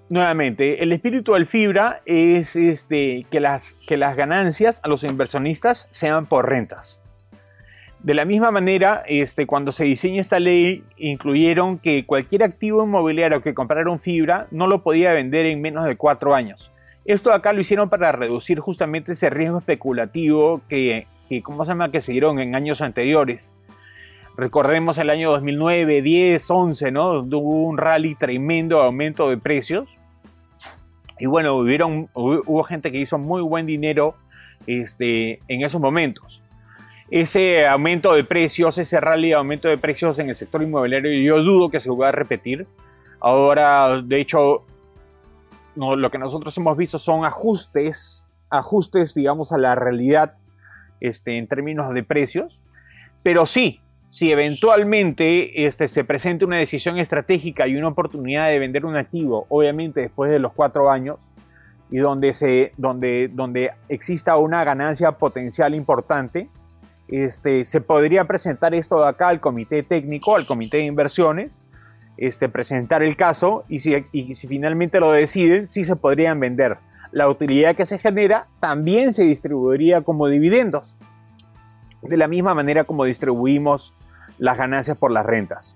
Nuevamente, 0.09 0.81
el 0.81 0.91
espíritu 0.91 1.33
del 1.33 1.45
fibra 1.45 2.01
es 2.05 2.55
este, 2.55 3.25
que, 3.29 3.39
las, 3.39 3.73
que 3.87 3.95
las 3.97 4.15
ganancias 4.15 4.81
a 4.83 4.87
los 4.87 5.03
inversionistas 5.03 5.87
sean 5.91 6.25
por 6.25 6.49
rentas. 6.49 6.99
De 7.99 8.13
la 8.13 8.25
misma 8.25 8.49
manera, 8.49 9.03
este, 9.07 9.45
cuando 9.45 9.71
se 9.71 9.83
diseña 9.83 10.21
esta 10.21 10.39
ley, 10.39 10.83
incluyeron 10.97 11.77
que 11.77 12.05
cualquier 12.05 12.43
activo 12.43 12.83
inmobiliario 12.83 13.41
que 13.41 13.53
comprara 13.53 13.91
un 13.91 13.99
fibra 13.99 14.47
no 14.51 14.67
lo 14.67 14.83
podía 14.83 15.11
vender 15.11 15.45
en 15.45 15.61
menos 15.61 15.85
de 15.85 15.97
cuatro 15.97 16.33
años. 16.33 16.71
Esto 17.05 17.33
acá 17.33 17.53
lo 17.53 17.61
hicieron 17.61 17.89
para 17.89 18.11
reducir 18.11 18.59
justamente 18.59 19.11
ese 19.11 19.29
riesgo 19.29 19.59
especulativo 19.59 20.61
que, 20.69 21.07
que, 21.29 21.41
¿cómo 21.41 21.63
se 21.63 21.69
llama? 21.69 21.91
que 21.91 22.01
se 22.01 22.11
dieron 22.11 22.39
en 22.39 22.55
años 22.55 22.81
anteriores. 22.81 23.53
Recordemos 24.35 24.97
el 24.97 25.09
año 25.09 25.31
2009, 25.31 26.01
10, 26.01 26.49
11, 26.49 26.91
¿no? 26.91 27.19
Hubo 27.19 27.63
un 27.67 27.77
rally 27.77 28.15
tremendo 28.15 28.81
aumento 28.81 29.29
de 29.29 29.37
precios 29.37 29.87
y 31.19 31.25
bueno, 31.25 31.57
hubo, 31.57 32.63
gente 32.63 32.91
que 32.91 32.99
hizo 32.99 33.17
muy 33.17 33.41
buen 33.41 33.65
dinero 33.65 34.15
este, 34.65 35.41
en 35.49 35.63
esos 35.63 35.81
momentos. 35.81 36.41
Ese 37.11 37.67
aumento 37.67 38.13
de 38.13 38.23
precios, 38.23 38.77
ese 38.77 38.99
rally 39.01 39.29
de 39.29 39.35
aumento 39.35 39.67
de 39.67 39.77
precios 39.77 40.17
en 40.19 40.29
el 40.29 40.37
sector 40.37 40.63
inmobiliario, 40.63 41.11
yo 41.21 41.43
dudo 41.43 41.69
que 41.69 41.81
se 41.81 41.89
va 41.89 42.09
a 42.09 42.11
repetir. 42.13 42.65
Ahora, 43.19 44.01
de 44.01 44.21
hecho, 44.21 44.63
lo 45.75 46.09
que 46.09 46.17
nosotros 46.17 46.57
hemos 46.57 46.77
visto 46.77 46.99
son 46.99 47.25
ajustes, 47.25 48.23
ajustes, 48.49 49.13
digamos, 49.13 49.51
a 49.51 49.57
la 49.57 49.75
realidad 49.75 50.35
este, 51.01 51.37
en 51.37 51.47
términos 51.47 51.93
de 51.93 52.03
precios. 52.03 52.59
Pero 53.23 53.45
sí, 53.45 53.81
si 54.09 54.31
eventualmente 54.31 55.65
este, 55.65 55.87
se 55.87 56.03
presenta 56.03 56.45
una 56.45 56.57
decisión 56.57 56.97
estratégica 56.97 57.67
y 57.67 57.75
una 57.75 57.89
oportunidad 57.89 58.47
de 58.47 58.59
vender 58.59 58.85
un 58.85 58.95
activo, 58.95 59.45
obviamente 59.49 60.01
después 60.01 60.31
de 60.31 60.39
los 60.39 60.53
cuatro 60.53 60.89
años, 60.89 61.17
y 61.91 61.97
donde, 61.97 62.33
se, 62.33 62.71
donde, 62.77 63.29
donde 63.31 63.71
exista 63.87 64.37
una 64.37 64.63
ganancia 64.63 65.11
potencial 65.13 65.73
importante, 65.73 66.47
este, 67.07 67.65
se 67.65 67.81
podría 67.81 68.25
presentar 68.25 68.75
esto 68.75 69.01
de 69.01 69.09
acá 69.09 69.29
al 69.29 69.39
comité 69.39 69.81
técnico, 69.81 70.35
al 70.35 70.45
comité 70.45 70.77
de 70.77 70.83
inversiones, 70.83 71.59
este, 72.17 72.49
presentar 72.49 73.01
el 73.01 73.15
caso 73.15 73.63
y 73.69 73.79
si, 73.79 73.95
y 74.11 74.35
si 74.35 74.47
finalmente 74.47 74.99
lo 74.99 75.11
deciden, 75.11 75.67
sí 75.67 75.85
se 75.85 75.95
podrían 75.95 76.39
vender. 76.39 76.77
La 77.11 77.29
utilidad 77.29 77.75
que 77.75 77.85
se 77.85 77.97
genera 77.97 78.47
también 78.59 79.13
se 79.13 79.23
distribuiría 79.23 80.01
como 80.01 80.27
dividendos, 80.27 80.95
de 82.01 82.17
la 82.17 82.27
misma 82.27 82.53
manera 82.53 82.83
como 82.83 83.05
distribuimos 83.05 83.93
las 84.37 84.57
ganancias 84.57 84.97
por 84.97 85.11
las 85.11 85.25
rentas. 85.25 85.75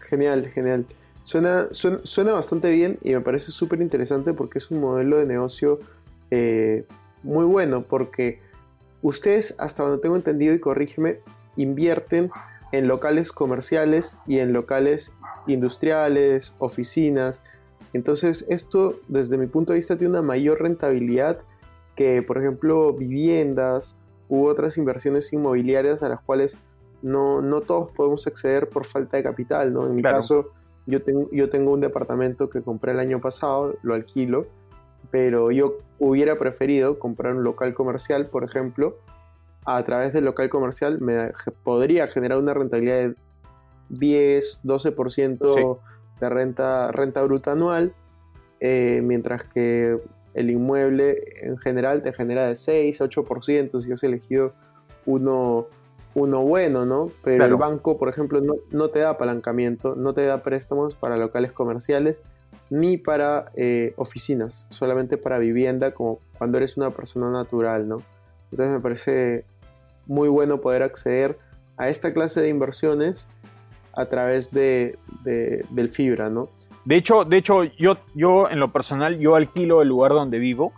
Genial, 0.00 0.48
genial. 0.48 0.86
Suena, 1.24 1.68
suena, 1.72 2.32
bastante 2.32 2.70
bien 2.70 2.98
y 3.02 3.12
me 3.12 3.20
parece 3.20 3.50
súper 3.50 3.82
interesante 3.82 4.32
porque 4.32 4.58
es 4.58 4.70
un 4.70 4.80
modelo 4.80 5.18
de 5.18 5.26
negocio 5.26 5.78
eh, 6.30 6.86
muy 7.22 7.44
bueno 7.44 7.82
porque 7.82 8.40
ustedes, 9.02 9.54
hasta 9.58 9.82
donde 9.82 10.00
tengo 10.00 10.16
entendido 10.16 10.54
y 10.54 10.60
corrígeme, 10.60 11.20
invierten 11.56 12.30
en 12.72 12.88
locales 12.88 13.32
comerciales 13.32 14.18
y 14.26 14.38
en 14.38 14.52
locales 14.52 15.14
industriales, 15.46 16.54
oficinas. 16.58 17.42
Entonces 17.92 18.46
esto 18.48 19.00
desde 19.08 19.38
mi 19.38 19.46
punto 19.46 19.72
de 19.72 19.78
vista 19.78 19.96
tiene 19.96 20.10
una 20.10 20.22
mayor 20.22 20.60
rentabilidad 20.60 21.38
que 21.96 22.22
por 22.22 22.38
ejemplo 22.38 22.92
viviendas 22.92 23.98
u 24.28 24.46
otras 24.46 24.78
inversiones 24.78 25.32
inmobiliarias 25.32 26.02
a 26.02 26.08
las 26.08 26.20
cuales 26.20 26.58
no, 27.02 27.40
no 27.40 27.60
todos 27.62 27.90
podemos 27.92 28.26
acceder 28.26 28.68
por 28.68 28.84
falta 28.86 29.16
de 29.16 29.22
capital, 29.22 29.72
¿no? 29.72 29.86
En 29.86 29.94
mi 29.94 30.02
caso, 30.02 30.50
yo 30.86 31.02
tengo, 31.02 31.28
yo 31.30 31.48
tengo 31.48 31.72
un 31.72 31.80
departamento 31.80 32.50
que 32.50 32.62
compré 32.62 32.92
el 32.92 32.98
año 32.98 33.20
pasado, 33.20 33.76
lo 33.82 33.94
alquilo, 33.94 34.46
pero 35.10 35.50
yo 35.50 35.78
hubiera 35.98 36.38
preferido 36.38 36.98
comprar 36.98 37.34
un 37.34 37.44
local 37.44 37.74
comercial, 37.74 38.26
por 38.26 38.44
ejemplo, 38.44 38.96
a 39.64 39.82
través 39.84 40.12
del 40.12 40.24
local 40.24 40.48
comercial 40.48 41.00
me 41.00 41.32
podría 41.62 42.08
generar 42.08 42.38
una 42.38 42.54
rentabilidad 42.54 42.96
de 42.96 43.14
10, 43.90 44.60
12% 44.64 45.78
de 46.20 46.28
renta, 46.28 46.92
renta 46.92 47.22
bruta 47.22 47.52
anual, 47.52 47.92
eh, 48.60 49.00
mientras 49.02 49.44
que 49.44 49.96
el 50.34 50.50
inmueble 50.50 51.16
en 51.42 51.58
general 51.58 52.02
te 52.02 52.12
genera 52.12 52.46
de 52.46 52.56
6, 52.56 53.00
8% 53.00 53.80
si 53.80 53.92
has 53.92 54.02
elegido 54.02 54.52
uno 55.06 55.66
uno 56.14 56.42
bueno, 56.42 56.84
¿no? 56.84 57.10
Pero 57.22 57.44
el 57.44 57.54
banco, 57.56 57.98
por 57.98 58.08
ejemplo, 58.08 58.40
no, 58.70 58.88
te 58.88 58.98
da 59.00 59.10
apalancamiento, 59.10 59.94
no 59.94 60.14
te 60.14 60.24
da 60.24 60.42
préstamos 60.42 60.94
para 60.94 61.16
locales 61.16 61.52
comerciales 61.52 62.22
ni 62.70 62.98
para 62.98 63.50
eh, 63.54 63.94
oficinas, 63.96 64.66
solamente 64.70 65.16
para 65.16 65.38
vivienda, 65.38 65.92
como 65.92 66.20
cuando 66.36 66.58
eres 66.58 66.76
una 66.76 66.90
persona 66.90 67.30
natural, 67.30 67.88
¿no? 67.88 68.02
Entonces 68.50 68.74
me 68.74 68.80
parece 68.80 69.44
muy 70.06 70.28
bueno 70.28 70.60
poder 70.60 70.82
acceder 70.82 71.38
a 71.76 71.88
esta 71.88 72.12
clase 72.12 72.40
de 72.40 72.48
inversiones 72.48 73.28
a 73.98 74.06
través 74.06 74.52
de, 74.52 74.96
del 75.24 75.88
fibra, 75.90 76.30
¿no? 76.30 76.48
De 76.84 76.96
hecho, 76.96 77.24
de 77.24 77.36
hecho 77.36 77.64
yo, 77.64 77.98
yo 78.14 78.48
en 78.48 78.60
lo 78.60 78.72
personal, 78.72 79.18
yo 79.18 79.34
alquilo 79.34 79.82
el 79.82 79.88
lugar 79.88 80.12
donde 80.12 80.38
vivo 80.38 80.72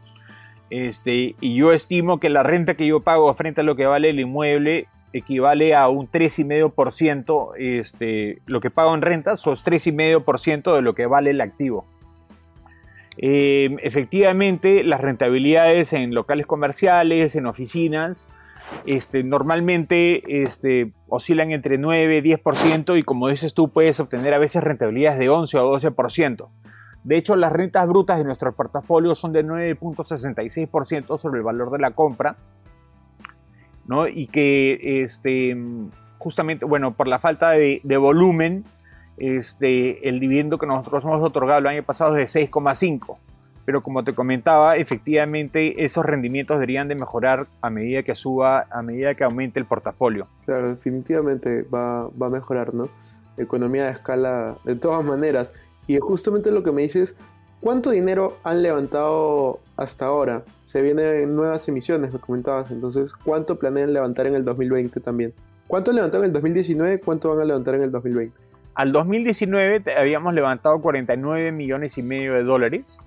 este, 0.71 1.35
y 1.41 1.57
yo 1.57 1.73
estimo 1.73 2.19
que 2.19 2.31
la 2.31 2.43
renta 2.43 2.75
que 2.75 2.87
yo 2.87 3.01
pago 3.01 3.33
frente 3.35 3.61
a 3.61 3.65
lo 3.65 3.77
que 3.77 3.87
vale 3.87 4.11
el 4.11 4.21
inmueble 4.21 4.87
equivale 5.13 5.75
a 5.75 5.89
un 5.89 6.09
3,5%, 6.09 7.53
este, 7.59 8.41
lo 8.47 8.61
que 8.61 8.71
pago 8.71 8.95
en 8.95 9.03
rentas, 9.03 9.41
son 9.41 9.57
3,5% 9.57 10.75
de 10.75 10.83
lo 10.83 10.95
que 10.95 11.07
vale 11.07 11.31
el 11.31 11.41
activo. 11.41 11.85
Em, 13.17 13.79
efectivamente, 13.83 14.85
las 14.85 15.01
rentabilidades 15.01 15.93
en 15.93 16.15
locales 16.15 16.47
comerciales, 16.47 17.35
en 17.35 17.47
oficinas, 17.47 18.29
este, 18.87 19.23
normalmente 19.23 20.43
este, 20.43 20.93
oscilan 21.09 21.53
entre 21.53 21.79
9 21.79 22.19
y 22.19 22.23
10% 22.23 22.99
y 22.99 23.03
como 23.03 23.29
dices 23.29 23.55
tú 23.55 23.69
puedes 23.69 24.01
obtener 24.01 24.35
a 24.35 24.39
veces 24.39 24.63
rentabilidades 24.63 25.19
de 25.19 25.29
11 25.29 25.59
o 25.59 25.79
12%. 25.79 26.49
De 27.05 27.17
hecho, 27.17 27.35
las 27.37 27.53
rentas 27.53 27.89
brutas 27.89 28.19
de 28.19 28.25
nuestro 28.25 28.53
portafolio 28.53 29.15
son 29.15 29.33
de 29.33 29.45
9.66% 29.45 31.19
sobre 31.19 31.39
el 31.39 31.45
valor 31.45 31.71
de 31.71 31.79
la 31.79 31.93
compra. 31.93 32.37
Y 34.13 34.29
que 34.29 35.03
este, 35.03 35.57
justamente, 36.19 36.65
bueno, 36.65 36.93
por 36.93 37.09
la 37.09 37.19
falta 37.19 37.51
de, 37.51 37.81
volumen, 37.97 38.65
el 39.17 40.21
dividendo 40.21 40.59
que 40.59 40.67
nosotros 40.67 41.03
hemos 41.03 41.23
otorgado 41.23 41.59
el 41.59 41.67
año 41.67 41.83
pasado 41.83 42.17
es 42.17 42.33
de 42.33 42.49
6,5 42.49 43.17
pero 43.71 43.85
como 43.85 44.03
te 44.03 44.17
comentaba, 44.17 44.77
efectivamente 44.77 45.85
esos 45.85 46.05
rendimientos 46.05 46.57
deberían 46.57 46.89
de 46.89 46.97
mejorar 46.97 47.47
a 47.63 47.71
medida 47.71 48.03
que 48.03 48.17
suba, 48.17 48.67
a 48.69 48.83
medida 48.83 49.15
que 49.15 49.23
aumente 49.23 49.61
el 49.61 49.65
portafolio. 49.65 50.27
Claro, 50.45 50.71
definitivamente 50.71 51.63
va, 51.73 52.09
va 52.21 52.27
a 52.27 52.31
mejorar, 52.31 52.75
¿no? 52.75 52.89
Economía 53.37 53.85
de 53.85 53.93
escala 53.93 54.57
de 54.65 54.75
todas 54.75 55.05
maneras. 55.05 55.55
Y 55.87 55.97
justamente 56.01 56.51
lo 56.51 56.65
que 56.65 56.73
me 56.73 56.83
dices, 56.83 57.17
¿cuánto 57.61 57.91
dinero 57.91 58.39
han 58.43 58.61
levantado 58.61 59.61
hasta 59.77 60.07
ahora? 60.07 60.43
Se 60.65 60.83
vienen 60.83 61.37
nuevas 61.37 61.69
emisiones, 61.69 62.13
me 62.13 62.19
comentabas, 62.19 62.73
entonces, 62.73 63.13
¿cuánto 63.25 63.57
planean 63.57 63.93
levantar 63.93 64.27
en 64.27 64.35
el 64.35 64.45
2020 64.45 64.99
también? 64.99 65.33
¿Cuánto 65.69 65.93
levantaron 65.93 66.25
en 66.25 66.31
el 66.31 66.33
2019? 66.33 66.99
¿Cuánto 67.03 67.29
van 67.29 67.43
a 67.43 67.45
levantar 67.45 67.77
en 67.77 67.83
el 67.83 67.93
2020? 67.93 68.37
Al 68.75 68.91
2019 68.91 69.85
habíamos 69.97 70.35
levantado 70.35 70.81
49 70.81 71.53
millones 71.53 71.99
y 71.99 72.03
medio 72.03 72.35
de 72.35 72.43
dólares 72.43 72.99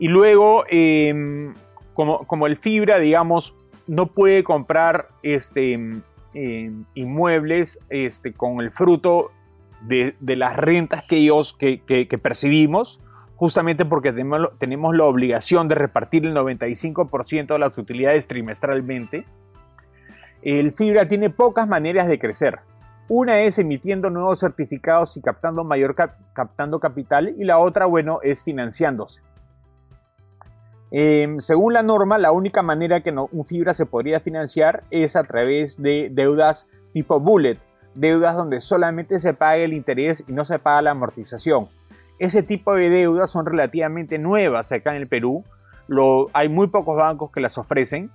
y 0.00 0.08
luego, 0.08 0.64
em, 0.70 1.54
como, 1.94 2.46
el 2.46 2.56
fibra, 2.56 2.98
digamos, 2.98 3.54
no 3.86 4.06
puede 4.06 4.42
comprar 4.42 5.08
este, 5.22 5.74
em, 5.74 6.84
inmuebles 6.94 7.78
este, 7.90 8.32
con 8.32 8.62
el 8.62 8.70
fruto 8.70 9.30
de, 9.82 10.14
las 10.20 10.56
rentas 10.56 11.04
que 11.04 11.18
ellos 11.18 11.54
que, 11.58 12.18
percibimos, 12.22 12.98
justamente 13.36 13.84
porque 13.84 14.10
tenemos, 14.12 14.48
tenemos, 14.58 14.96
la 14.96 15.04
obligación 15.04 15.68
de 15.68 15.74
repartir 15.74 16.24
el 16.24 16.34
95% 16.34 17.52
de 17.52 17.58
las 17.58 17.76
utilidades 17.76 18.26
trimestralmente, 18.26 19.26
el 20.40 20.72
fibra 20.72 21.08
tiene 21.08 21.28
pocas 21.28 21.68
maneras 21.68 22.08
de 22.08 22.18
crecer. 22.18 22.60
Una 23.08 23.40
es 23.42 23.58
emitiendo 23.58 24.08
nuevos 24.08 24.40
certificados 24.40 25.14
y 25.18 25.20
captando 25.20 25.62
mayor 25.62 25.94
captando 26.32 26.80
capital 26.80 27.34
y 27.36 27.44
la 27.44 27.58
otra, 27.58 27.84
bueno, 27.84 28.20
es 28.22 28.42
financiándose. 28.42 29.20
Em, 30.90 31.40
según 31.40 31.72
la 31.72 31.82
norma, 31.82 32.18
la 32.18 32.32
única 32.32 32.62
manera 32.62 33.02
que 33.02 33.12
un 33.12 33.44
fibra 33.44 33.74
se 33.74 33.86
podría 33.86 34.20
financiar 34.20 34.82
es 34.90 35.14
a 35.14 35.24
través 35.24 35.80
de 35.80 36.08
deudas 36.10 36.66
tipo 36.92 37.20
bullet, 37.20 37.58
deudas 37.94 38.36
donde 38.36 38.60
solamente 38.60 39.20
se 39.20 39.34
paga 39.34 39.56
el 39.56 39.72
interés 39.72 40.24
y 40.26 40.32
no 40.32 40.44
se 40.44 40.58
paga 40.58 40.82
la 40.82 40.90
amortización. 40.90 41.68
Ese 42.18 42.42
tipo 42.42 42.74
de 42.74 42.90
deudas 42.90 43.30
son 43.30 43.46
relativamente 43.46 44.18
nuevas 44.18 44.72
acá 44.72 44.90
en 44.90 45.02
el 45.02 45.08
Perú. 45.08 45.44
hay 46.34 46.48
muy 46.48 46.66
pocos 46.66 46.96
bancos 46.96 47.30
que 47.32 47.40
las 47.40 47.56
ofrecen. 47.56 48.10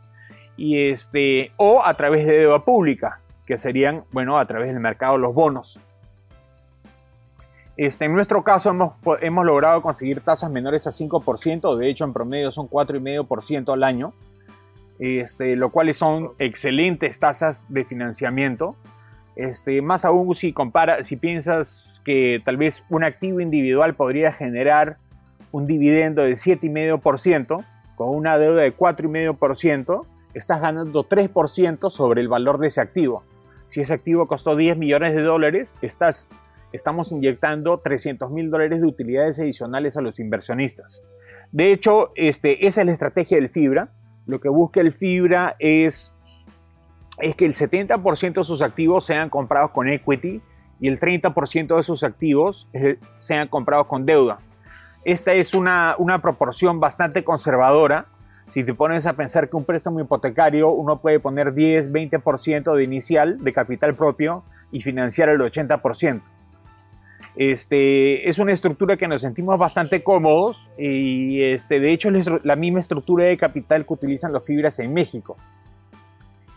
Y 0.57 0.89
este, 0.89 1.51
o 1.57 1.83
a 1.83 1.93
través 1.95 2.25
de 2.25 2.39
deuda 2.39 2.63
pública, 2.63 3.19
que 3.45 3.57
serían, 3.57 4.03
bueno, 4.11 4.37
a 4.37 4.45
través 4.45 4.67
del 4.67 4.79
mercado 4.79 5.17
los 5.17 5.33
bonos. 5.33 5.79
Este, 7.77 8.05
en 8.05 8.13
nuestro 8.13 8.43
caso 8.43 8.69
hemos, 8.69 8.93
hemos 9.21 9.45
logrado 9.45 9.81
conseguir 9.81 10.21
tasas 10.21 10.49
menores 10.49 10.87
a 10.87 10.91
5%, 10.91 11.75
de 11.75 11.89
hecho 11.89 12.05
en 12.05 12.13
promedio 12.13 12.51
son 12.51 12.69
4,5% 12.69 13.73
al 13.73 13.83
año, 13.83 14.13
este, 14.99 15.57
lo 15.57 15.69
cual 15.71 15.93
son 15.93 16.31
excelentes 16.39 17.19
tasas 17.19 17.65
de 17.69 17.83
financiamiento. 17.83 18.75
Este, 19.35 19.81
más 19.81 20.05
aún 20.05 20.35
si, 20.35 20.53
compara, 20.53 21.03
si 21.03 21.17
piensas 21.17 21.85
que 22.05 22.41
tal 22.45 22.55
vez 22.55 22.83
un 22.89 23.03
activo 23.03 23.41
individual 23.41 23.95
podría 23.95 24.31
generar 24.31 24.97
un 25.51 25.67
dividendo 25.67 26.21
de 26.21 26.33
7,5% 26.33 27.65
con 27.95 28.09
una 28.09 28.37
deuda 28.37 28.61
de 28.61 28.75
4,5%, 28.75 30.05
estás 30.33 30.61
ganando 30.61 31.07
3% 31.07 31.89
sobre 31.89 32.21
el 32.21 32.27
valor 32.29 32.59
de 32.59 32.67
ese 32.67 32.79
activo. 32.79 33.23
Si 33.69 33.81
ese 33.81 33.93
activo 33.93 34.27
costó 34.27 34.55
10 34.55 34.77
millones 34.77 35.13
de 35.13 35.21
dólares, 35.21 35.75
estás 35.81 36.29
estamos 36.71 37.11
inyectando 37.11 37.79
300 37.79 38.29
mil 38.31 38.49
dólares 38.49 38.81
de 38.81 38.87
utilidades 38.87 39.39
adicionales 39.39 39.97
a 39.97 40.01
los 40.01 40.19
inversionistas. 40.19 41.01
De 41.51 41.71
hecho, 41.71 42.11
este, 42.15 42.67
esa 42.67 42.81
es 42.81 42.87
la 42.87 42.93
estrategia 42.93 43.37
del 43.37 43.49
Fibra. 43.49 43.89
Lo 44.25 44.41
que 44.41 44.49
busca 44.49 44.81
el 44.81 44.93
Fibra 44.93 45.55
es, 45.59 46.13
es 47.19 47.35
que 47.35 47.45
el 47.45 47.53
70% 47.53 48.33
de 48.33 48.43
sus 48.43 48.61
activos 48.61 49.05
sean 49.05 49.29
comprados 49.29 49.71
con 49.71 49.87
equity 49.87 50.41
y 50.79 50.87
el 50.87 50.99
30% 50.99 51.77
de 51.77 51.83
sus 51.83 52.03
activos 52.03 52.67
eh, 52.73 52.97
sean 53.19 53.47
comprados 53.47 53.87
con 53.87 54.05
deuda. 54.05 54.39
Esta 55.05 55.33
es 55.33 55.53
una, 55.53 55.95
una 55.97 56.21
proporción 56.21 56.79
bastante 56.79 57.23
conservadora. 57.23 58.07
Si 58.49 58.63
te 58.63 58.73
pones 58.73 59.05
a 59.07 59.13
pensar 59.13 59.49
que 59.49 59.55
un 59.55 59.63
préstamo 59.63 59.99
hipotecario 59.99 60.69
uno 60.71 60.99
puede 60.99 61.19
poner 61.19 61.53
10, 61.53 61.91
20% 61.91 62.75
de 62.75 62.83
inicial 62.83 63.43
de 63.43 63.53
capital 63.53 63.95
propio 63.95 64.43
y 64.71 64.81
financiar 64.81 65.29
el 65.29 65.39
80%. 65.39 66.21
Este, 67.35 68.29
es 68.29 68.39
una 68.39 68.53
estructura 68.53 68.95
que 68.95 69.07
nos 69.07 69.21
sentimos 69.21 69.59
bastante 69.59 70.03
cómodos 70.03 70.69
y 70.77 71.41
este, 71.41 71.81
de 71.81 71.91
hecho 71.91 72.09
es 72.09 72.27
la 72.43 72.55
misma 72.55 72.79
estructura 72.79 73.25
de 73.25 73.37
capital 73.37 73.85
que 73.85 73.93
utilizan 73.93 74.31
los 74.31 74.43
fibras 74.45 74.79
en 74.79 74.93
México. 74.93 75.35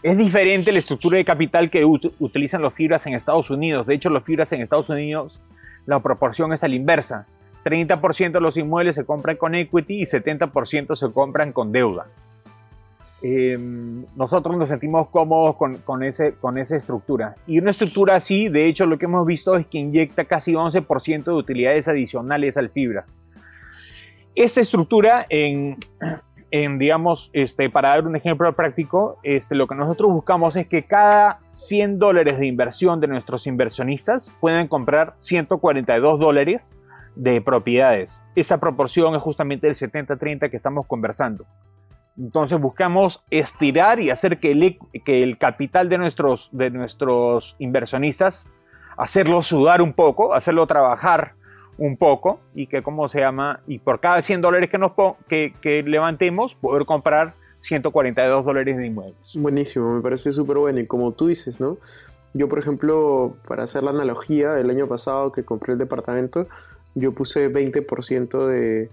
Es 0.02 0.16
diferente 0.16 0.70
la 0.70 0.78
estructura 0.78 1.16
de 1.16 1.24
capital 1.24 1.70
que 1.70 1.84
utilizan 1.84 2.62
los 2.62 2.72
fibras 2.74 3.04
en 3.06 3.14
Estados 3.14 3.50
Unidos. 3.50 3.86
De 3.88 3.94
hecho, 3.94 4.10
los 4.10 4.22
fibras 4.22 4.52
en 4.52 4.62
Estados 4.62 4.88
Unidos 4.88 5.40
la 5.86 6.00
proporción 6.00 6.52
es 6.52 6.62
a 6.62 6.68
la 6.68 6.76
inversa. 6.76 7.26
30% 7.64 8.32
de 8.32 8.40
los 8.40 8.56
inmuebles 8.56 8.94
se 8.94 9.04
compran 9.04 9.36
con 9.36 9.54
equity 9.54 10.02
y 10.02 10.04
70% 10.04 10.94
se 10.94 11.12
compran 11.12 11.52
con 11.52 11.72
deuda. 11.72 12.06
Em, 13.20 14.04
nosotros 14.14 14.56
nos 14.56 14.68
sentimos 14.68 15.08
cómodos 15.08 15.56
con, 15.56 16.02
ese, 16.04 16.34
con 16.34 16.56
esa 16.56 16.76
estructura. 16.76 17.34
Y 17.46 17.58
una 17.58 17.72
estructura 17.72 18.14
así, 18.16 18.48
de 18.48 18.68
hecho, 18.68 18.86
lo 18.86 18.96
que 18.96 19.06
hemos 19.06 19.26
visto 19.26 19.56
es 19.56 19.66
que 19.66 19.78
inyecta 19.78 20.24
casi 20.24 20.52
11% 20.52 21.24
de 21.24 21.32
utilidades 21.32 21.88
adicionales 21.88 22.56
al 22.56 22.70
fibra. 22.70 23.06
Esta 24.36 24.60
estructura, 24.60 25.26
en, 25.30 25.78
digamos, 26.78 27.30
este, 27.32 27.70
para 27.70 27.88
dar 27.88 28.06
un 28.06 28.14
ejemplo 28.14 28.52
práctico, 28.54 29.18
este, 29.24 29.56
lo 29.56 29.66
que 29.66 29.74
nosotros 29.74 30.12
buscamos 30.12 30.54
es 30.54 30.68
que 30.68 30.84
cada 30.84 31.40
100 31.48 31.98
dólares 31.98 32.38
de 32.38 32.46
inversión 32.46 33.00
de 33.00 33.08
nuestros 33.08 33.48
inversionistas 33.48 34.30
puedan 34.40 34.68
comprar 34.68 35.14
142 35.18 36.20
dólares 36.20 36.72
de 37.16 37.40
propiedades. 37.40 38.22
Esta 38.36 38.58
proporción 38.58 39.16
es 39.16 39.22
justamente 39.22 39.66
el 39.66 39.74
70-30 39.74 40.50
que 40.50 40.56
estamos 40.56 40.86
conversando. 40.86 41.44
Entonces 42.18 42.60
buscamos 42.60 43.22
estirar 43.30 44.00
y 44.00 44.10
hacer 44.10 44.40
que 44.40 44.50
el, 44.50 44.78
que 45.04 45.22
el 45.22 45.38
capital 45.38 45.88
de 45.88 45.98
nuestros, 45.98 46.50
de 46.52 46.70
nuestros 46.70 47.54
inversionistas, 47.58 48.46
hacerlo 48.96 49.42
sudar 49.42 49.80
un 49.80 49.92
poco, 49.92 50.34
hacerlo 50.34 50.66
trabajar 50.66 51.34
un 51.78 51.96
poco 51.96 52.40
y 52.54 52.66
que, 52.66 52.82
¿cómo 52.82 53.08
se 53.08 53.20
llama? 53.20 53.60
Y 53.68 53.78
por 53.78 54.00
cada 54.00 54.20
100 54.20 54.40
dólares 54.40 54.68
que, 54.68 54.78
nos 54.78 54.92
que, 55.28 55.54
que 55.60 55.82
levantemos, 55.84 56.56
poder 56.56 56.84
comprar 56.86 57.34
142 57.60 58.44
dólares 58.44 58.76
de 58.76 58.86
inmuebles. 58.86 59.34
Buenísimo, 59.36 59.94
me 59.94 60.02
parece 60.02 60.32
súper 60.32 60.58
bueno. 60.58 60.80
Y 60.80 60.86
como 60.86 61.12
tú 61.12 61.28
dices, 61.28 61.60
¿no? 61.60 61.78
Yo, 62.34 62.48
por 62.48 62.58
ejemplo, 62.58 63.36
para 63.46 63.62
hacer 63.62 63.84
la 63.84 63.90
analogía, 63.90 64.58
el 64.58 64.70
año 64.70 64.88
pasado 64.88 65.32
que 65.32 65.44
compré 65.44 65.74
el 65.74 65.78
departamento, 65.78 66.48
yo 66.94 67.12
puse 67.12 67.52
20% 67.52 68.46
de, 68.46 68.90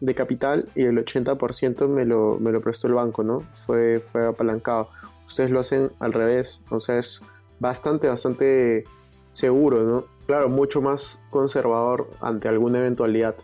de 0.00 0.14
capital 0.14 0.68
y 0.74 0.82
el 0.82 0.98
80% 0.98 1.88
me 1.88 2.04
lo, 2.04 2.38
me 2.38 2.52
lo 2.52 2.60
prestó 2.60 2.86
el 2.86 2.94
banco, 2.94 3.22
¿no? 3.22 3.42
Fue, 3.66 4.02
fue 4.12 4.26
apalancado. 4.26 4.90
Ustedes 5.26 5.50
lo 5.50 5.60
hacen 5.60 5.90
al 5.98 6.12
revés, 6.12 6.60
o 6.70 6.80
sea, 6.80 6.98
es 6.98 7.22
bastante, 7.60 8.08
bastante 8.08 8.84
seguro, 9.32 9.82
¿no? 9.82 10.04
Claro, 10.26 10.48
mucho 10.48 10.80
más 10.80 11.20
conservador 11.30 12.08
ante 12.20 12.48
alguna 12.48 12.78
eventualidad. 12.78 13.36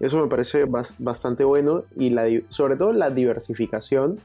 Eso 0.00 0.20
me 0.20 0.28
parece 0.28 0.64
bastante 0.98 1.44
bueno 1.44 1.84
y 1.96 2.10
la, 2.10 2.26
sobre 2.48 2.76
todo 2.76 2.92
la 2.92 3.10
diversificación 3.10 4.18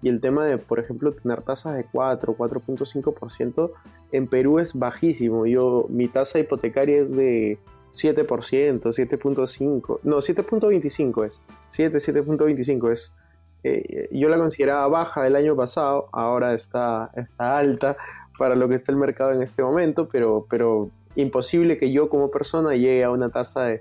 y 0.00 0.08
el 0.10 0.20
tema 0.20 0.44
de, 0.44 0.58
por 0.58 0.78
ejemplo, 0.78 1.12
tener 1.12 1.42
tasas 1.42 1.74
de 1.74 1.86
4, 1.90 2.36
4.5% 2.36 3.72
en 4.12 4.28
Perú 4.28 4.58
es 4.58 4.78
bajísimo. 4.78 5.46
Yo, 5.46 5.86
mi 5.88 6.08
tasa 6.08 6.38
hipotecaria 6.38 7.00
es 7.00 7.10
de 7.10 7.58
7%, 7.94 8.26
7.5%, 8.26 10.00
no, 10.02 10.16
7.25 10.16 11.26
es, 11.26 11.42
7, 11.68 11.98
7.25 11.98 12.92
es. 12.92 13.16
Eh, 13.62 14.08
yo 14.12 14.28
la 14.28 14.36
consideraba 14.36 14.88
baja 14.88 15.26
el 15.26 15.36
año 15.36 15.56
pasado, 15.56 16.08
ahora 16.12 16.52
está, 16.52 17.10
está 17.16 17.56
alta 17.56 17.94
para 18.36 18.56
lo 18.56 18.68
que 18.68 18.74
está 18.74 18.92
el 18.92 18.98
mercado 18.98 19.32
en 19.32 19.42
este 19.42 19.62
momento, 19.62 20.08
pero, 20.08 20.46
pero 20.50 20.90
imposible 21.16 21.78
que 21.78 21.90
yo 21.90 22.10
como 22.10 22.30
persona 22.30 22.72
llegue 22.72 23.04
a 23.04 23.10
una 23.10 23.30
tasa 23.30 23.64
de 23.64 23.80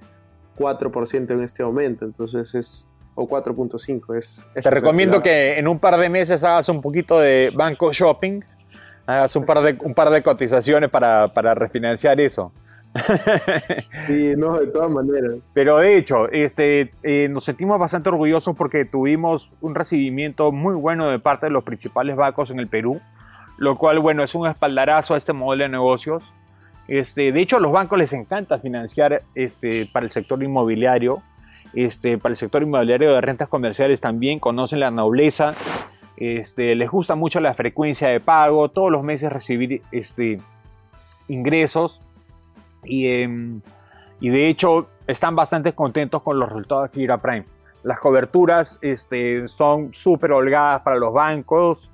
4% 0.57 1.31
en 1.31 1.41
este 1.41 1.63
momento, 1.65 2.05
entonces 2.05 2.53
es, 2.55 2.89
o 3.15 3.27
4.5 3.27 4.15
es, 4.15 4.45
Te 4.53 4.69
recomiendo 4.69 5.21
que 5.21 5.57
en 5.57 5.67
un 5.67 5.79
par 5.79 5.99
de 5.99 6.07
meses 6.07 6.43
hagas 6.43 6.69
un 6.69 6.81
poquito 6.81 7.19
de 7.19 7.51
banco 7.53 7.91
shopping, 7.91 8.41
hagas 9.05 9.35
un 9.35 9.45
par 9.45 9.61
de, 9.63 9.77
un 9.83 9.93
par 9.93 10.11
de 10.11 10.21
cotizaciones 10.21 10.89
para, 10.89 11.33
para 11.33 11.55
refinanciar 11.55 12.21
eso 12.21 12.53
sí, 14.07 14.33
no, 14.37 14.59
de 14.59 14.67
todas 14.67 14.91
maneras. 14.91 15.35
Pero 15.53 15.77
de 15.77 15.97
hecho, 15.97 16.29
este, 16.29 16.93
eh, 17.01 17.27
nos 17.29 17.45
sentimos 17.45 17.79
bastante 17.79 18.09
orgullosos 18.09 18.55
porque 18.55 18.85
tuvimos 18.85 19.49
un 19.61 19.73
recibimiento 19.73 20.51
muy 20.51 20.75
bueno 20.75 21.09
de 21.09 21.19
parte 21.19 21.47
de 21.47 21.51
los 21.51 21.63
principales 21.63 22.15
bancos 22.15 22.51
en 22.51 22.59
el 22.59 22.67
Perú, 22.67 23.01
lo 23.57 23.77
cual, 23.77 23.99
bueno, 23.99 24.23
es 24.23 24.35
un 24.35 24.47
espaldarazo 24.47 25.15
a 25.15 25.17
este 25.17 25.33
modelo 25.33 25.63
de 25.63 25.69
negocios. 25.69 26.23
Este, 26.87 27.31
de 27.31 27.41
hecho, 27.41 27.57
a 27.57 27.59
los 27.59 27.71
bancos 27.71 27.97
les 27.97 28.13
encanta 28.13 28.59
financiar 28.59 29.23
este, 29.33 29.89
para 29.91 30.05
el 30.05 30.11
sector 30.11 30.41
inmobiliario, 30.43 31.23
este, 31.73 32.17
para 32.19 32.33
el 32.33 32.37
sector 32.37 32.61
inmobiliario 32.61 33.13
de 33.13 33.21
rentas 33.21 33.49
comerciales 33.49 34.01
también 34.01 34.39
conocen 34.39 34.79
la 34.79 34.91
nobleza, 34.91 35.53
este, 36.17 36.75
les 36.75 36.91
gusta 36.91 37.15
mucho 37.15 37.39
la 37.39 37.55
frecuencia 37.55 38.09
de 38.09 38.19
pago, 38.19 38.69
todos 38.69 38.91
los 38.91 39.03
meses 39.03 39.31
recibir 39.31 39.81
este, 39.91 40.39
ingresos 41.27 41.99
Em, 42.85 43.61
y, 44.19 44.29
de 44.29 44.47
hecho 44.49 44.87
están 45.07 45.35
bastante 45.35 45.73
contentos 45.73 46.21
con 46.21 46.39
los 46.39 46.49
resultados 46.49 46.91
de 46.91 46.99
Fibra 46.99 47.17
Prime. 47.17 47.45
Las 47.83 47.99
coberturas 47.99 48.79
este, 48.81 49.47
son 49.47 49.93
súper 49.93 50.31
holgadas 50.31 50.81
para 50.81 50.97
los 50.97 51.13
bancos 51.13 51.91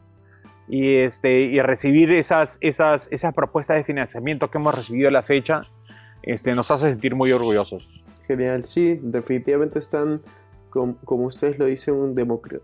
y, 0.67 0.97
este, 0.97 1.41
y 1.41 1.59
recibir 1.61 2.11
esas, 2.11 2.59
esas, 2.61 3.07
esas 3.11 3.33
propuestas 3.33 3.77
de 3.77 3.83
financiamiento 3.83 4.51
que 4.51 4.59
hemos 4.59 4.75
recibido 4.75 5.09
a 5.09 5.11
la 5.11 5.23
fecha 5.23 5.61
este, 6.21 6.53
nos 6.53 6.69
hace 6.69 6.89
sentir 6.89 7.15
muy 7.15 7.31
orgullosos. 7.31 7.89
Genial, 8.27 8.65
sí, 8.65 8.99
definitivamente 9.01 9.79
están, 9.79 10.21
como, 10.69 10.95
como 11.03 11.23
ustedes 11.25 11.57
lo 11.57 11.65
dicen, 11.65 12.13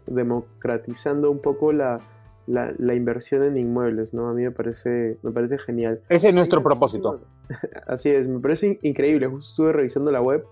democratizando 0.06 1.32
un 1.32 1.42
poco 1.42 1.72
la, 1.72 2.00
la, 2.48 2.94
inversión 2.94 3.44
en 3.44 3.58
inmuebles, 3.58 4.14
¿no? 4.14 4.30
A 4.30 4.34
mí 4.34 4.44
me 4.44 4.52
parece, 4.52 5.18
me 5.24 5.32
parece 5.32 5.58
genial. 5.58 6.02
Ese 6.10 6.30
es 6.30 6.36
nuestro 6.36 6.62
propósito. 6.62 7.22
Así 7.88 8.10
es, 8.10 8.28
me 8.28 8.40
parece 8.40 8.80
increíble. 8.82 9.28
Justo 9.28 9.50
estuve 9.50 9.74
revisando 9.74 10.12
la 10.12 10.22
web 10.22 10.46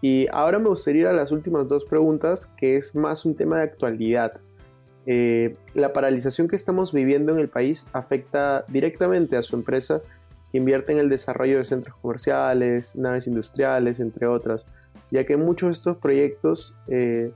y 0.00 0.26
ahora 0.32 0.58
me 0.58 0.68
gustaría 0.68 1.02
ir 1.02 1.06
a 1.06 1.12
las 1.12 1.32
últimas 1.32 1.68
dos 1.68 1.84
preguntas, 1.84 2.46
que 2.56 2.76
es 2.76 2.94
más 2.94 3.24
un 3.24 3.34
tema 3.34 3.58
de 3.58 3.62
actualidad. 3.64 4.34
Eh, 5.06 5.56
la 5.74 5.92
paralización 5.92 6.48
que 6.48 6.56
estamos 6.56 6.92
viviendo 6.92 7.32
en 7.32 7.38
el 7.38 7.48
país 7.48 7.88
afecta 7.92 8.64
directamente 8.68 9.36
a 9.36 9.42
su 9.42 9.56
empresa 9.56 10.00
que 10.52 10.58
invierte 10.58 10.92
en 10.92 10.98
el 10.98 11.08
desarrollo 11.08 11.58
de 11.58 11.64
centros 11.64 11.96
comerciales, 12.02 12.94
naves 12.94 13.26
industriales, 13.26 14.00
entre 14.00 14.26
otras, 14.26 14.66
ya 15.10 15.24
que 15.24 15.36
muchos 15.36 15.68
de 15.68 15.72
estos 15.72 15.96
proyectos 15.96 16.74
eh, 16.88 17.32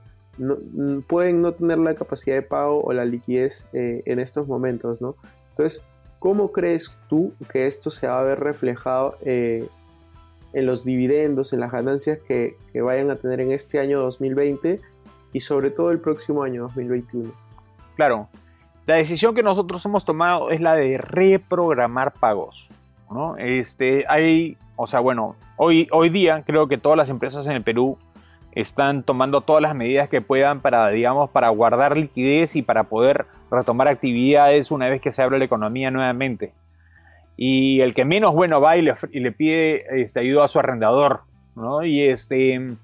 pueden 1.07 1.41
no 1.41 1.53
tener 1.53 1.77
la 1.79 1.95
capacidad 1.95 2.35
de 2.35 2.41
pago 2.41 2.81
o 2.81 2.93
la 2.93 3.05
liquidez 3.05 3.67
eh, 3.73 4.03
en 4.05 4.19
estos 4.19 4.47
momentos, 4.47 5.01
¿no? 5.01 5.15
Entonces, 5.49 5.85
¿cómo 6.19 6.51
crees 6.51 6.95
tú 7.09 7.33
que 7.51 7.67
esto 7.67 7.89
se 7.89 8.07
va 8.07 8.19
a 8.19 8.23
ver 8.23 8.39
reflejado 8.39 9.17
eh, 9.21 9.67
en 10.53 10.65
los 10.65 10.85
dividendos, 10.85 11.53
en 11.53 11.59
las 11.59 11.71
ganancias 11.71 12.19
que, 12.27 12.55
que, 12.71 12.81
vayan 12.81 13.11
a 13.11 13.15
tener 13.15 13.41
en 13.41 13.51
este 13.51 13.79
año 13.79 13.99
2020 14.01 14.79
y 15.33 15.39
sobre 15.39 15.71
todo 15.71 15.91
el 15.91 15.99
próximo 15.99 16.43
año 16.43 16.63
2021? 16.63 17.31
Claro, 17.95 18.29
la 18.87 18.95
decisión 18.95 19.35
que 19.35 19.43
nosotros 19.43 19.83
hemos 19.85 20.05
tomado 20.05 20.49
es 20.49 20.61
la 20.61 20.73
de 20.75 20.97
reprogramar 20.97 22.13
pagos, 22.13 22.69
¿no? 23.11 23.35
Este, 23.37 24.05
hay, 24.07 24.57
o 24.77 24.87
sea, 24.87 25.01
bueno, 25.01 25.35
hoy, 25.57 25.89
hoy 25.91 26.09
día 26.09 26.43
creo 26.45 26.69
que 26.69 26.77
todas 26.77 26.97
las 26.97 27.09
empresas 27.09 27.45
en 27.47 27.53
el 27.53 27.63
Perú 27.63 27.97
están 28.61 29.03
tomando 29.03 29.41
todas 29.41 29.61
las 29.61 29.75
medidas 29.75 30.09
que 30.09 30.19
puedan 30.19 30.61
para, 30.61 30.89
digamos, 30.89 31.29
para 31.29 31.49
guardar 31.49 31.95
liquidez 31.95 32.55
y 32.55 32.63
para 32.63 32.85
poder 32.85 33.27
retomar 33.51 33.87
actividades 33.87 34.71
una 34.71 34.89
vez 34.89 34.99
que 34.99 35.11
se 35.11 35.21
abra 35.21 35.37
la 35.37 35.45
economía 35.45 35.91
nuevamente. 35.91 36.53
Y 37.35 37.81
el 37.81 37.93
que 37.93 38.03
menos 38.03 38.33
bueno 38.33 38.59
va 38.59 38.75
y 38.75 38.81
le, 38.81 39.31
pide 39.31 40.01
este, 40.01 40.21
ayuda 40.21 40.45
a 40.45 40.47
su 40.47 40.57
arrendador, 40.57 41.21
¿no? 41.55 41.83
Y 41.83 42.01
este... 42.01 42.75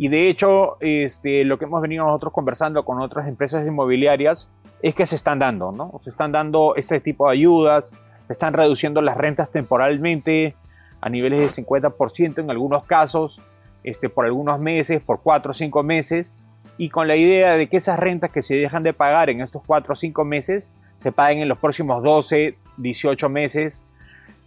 Y 0.00 0.08
de 0.08 0.28
hecho, 0.28 0.76
este, 0.80 1.42
lo 1.44 1.58
que 1.58 1.64
hemos 1.64 1.82
venido 1.82 2.04
nosotros 2.04 2.32
conversando 2.32 2.84
con 2.84 3.00
otras 3.00 3.26
empresas 3.26 3.66
inmobiliarias 3.66 4.48
es 4.80 4.94
que 4.94 5.06
se 5.06 5.16
están 5.16 5.38
dando, 5.40 5.72
¿no? 5.72 6.00
Se 6.04 6.10
están 6.10 6.30
dando 6.30 6.76
este 6.76 7.00
tipo 7.00 7.26
de 7.26 7.32
ayudas, 7.32 7.94
se 8.26 8.32
están 8.32 8.52
reduciendo 8.52 9.00
las 9.00 9.16
rentas 9.16 9.50
temporalmente 9.50 10.54
a 11.00 11.08
niveles 11.08 11.40
de 11.40 11.62
50% 11.62 12.38
en 12.38 12.50
algunos 12.50 12.84
casos, 12.84 13.40
este, 13.88 14.08
por 14.08 14.26
algunos 14.26 14.60
meses, 14.60 15.02
por 15.02 15.20
cuatro 15.22 15.52
o 15.52 15.54
cinco 15.54 15.82
meses, 15.82 16.32
y 16.76 16.90
con 16.90 17.08
la 17.08 17.16
idea 17.16 17.56
de 17.56 17.68
que 17.68 17.78
esas 17.78 17.98
rentas 17.98 18.30
que 18.30 18.42
se 18.42 18.54
dejan 18.54 18.82
de 18.82 18.92
pagar 18.92 19.30
en 19.30 19.40
estos 19.40 19.62
cuatro 19.66 19.94
o 19.94 19.96
cinco 19.96 20.24
meses 20.24 20.70
se 20.96 21.12
paguen 21.12 21.40
en 21.40 21.48
los 21.48 21.58
próximos 21.58 22.02
12, 22.02 22.56
18 22.76 23.28
meses, 23.28 23.84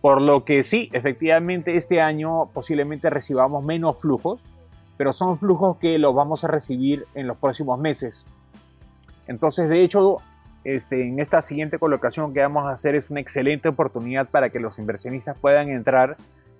por 0.01 0.21
lo 0.21 0.45
que 0.45 0.63
sí, 0.63 0.89
efectivamente 0.93 1.77
este 1.77 2.01
año 2.01 2.49
posiblemente 2.53 3.09
recibamos 3.09 3.63
menos 3.63 3.99
flujos, 3.99 4.41
pero 4.97 5.13
son 5.13 5.39
flujos 5.39 5.77
que 5.77 5.97
los 5.97 6.13
vamos 6.13 6.43
a 6.43 6.47
recibir 6.47 7.05
en 7.15 7.27
los 7.27 7.37
próximos 7.37 7.79
meses. 7.79 8.25
Entonces, 9.27 9.69
de 9.69 9.83
hecho, 9.83 10.17
este, 10.63 11.07
en 11.07 11.19
esta 11.19 11.41
siguiente 11.41 11.79
colocación 11.79 12.33
que 12.33 12.41
vamos 12.41 12.65
a 12.65 12.71
hacer 12.71 12.95
es 12.95 13.09
una 13.09 13.19
excelente 13.19 13.69
oportunidad 13.69 14.29
para 14.29 14.49
que 14.49 14.59
los 14.59 14.77
inversionistas 14.77 15.37
puedan 15.39 15.69
entrar 15.69 16.17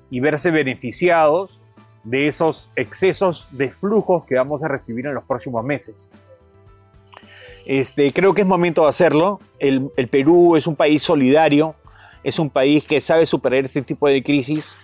y 0.10 0.20
verse 0.20 0.52
beneficiados 0.52 1.61
de 2.04 2.28
esos 2.28 2.70
excesos 2.76 3.48
de 3.52 3.70
flujos 3.70 4.26
que 4.26 4.36
vamos 4.36 4.64
a 4.64 4.68
recibir 4.68 5.06
en 5.06 5.14
los 5.14 5.24
próximos 5.24 5.64
meses. 5.64 6.08
Este, 7.66 8.12
creo 8.12 8.34
que 8.34 8.42
es 8.42 8.48
momento 8.48 8.84
de 8.84 8.90
hacerlo. 8.90 9.40
El, 9.60 9.92
Perú 10.10 10.56
es 10.56 10.66
un 10.66 10.76
país 10.76 11.04
solidario, 11.04 11.76
es 12.24 12.40
un 12.40 12.50
país 12.50 12.86
que 12.86 13.00
sabe 13.00 13.26
superar 13.26 13.66
este 13.66 13.82
tipo 13.82 14.08
de 14.08 14.24
crisis. 14.24 14.76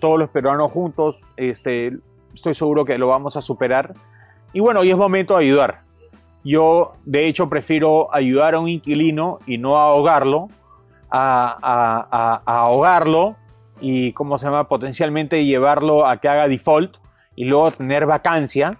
Todos 0.00 0.18
los 0.18 0.30
peruanos 0.30 0.72
juntos, 0.72 1.16
este, 1.36 1.92
estoy 2.34 2.54
seguro 2.54 2.84
que 2.84 2.98
lo 2.98 3.08
vamos 3.08 3.36
a 3.36 3.42
superar. 3.42 3.94
Y 4.52 4.60
bueno, 4.60 4.80
hoy 4.80 4.90
es 4.90 4.96
momento 4.96 5.36
de 5.36 5.44
ayudar. 5.44 5.82
Yo, 6.42 6.92
de 7.04 7.26
hecho, 7.28 7.48
prefiero 7.48 8.12
ayudar 8.14 8.54
a 8.54 8.60
un 8.60 8.68
inquilino 8.68 9.38
y 9.46 9.58
no 9.58 9.78
ahogarlo, 9.78 10.48
a 11.10 12.42
ahogarlo 12.44 13.36
y 13.80 14.12
cómo 14.12 14.38
se 14.38 14.46
llama 14.46 14.68
potencialmente 14.68 15.44
llevarlo 15.44 16.06
a 16.06 16.18
que 16.18 16.28
haga 16.28 16.48
default 16.48 16.96
y 17.36 17.44
luego 17.44 17.70
tener 17.72 18.06
vacancia 18.06 18.78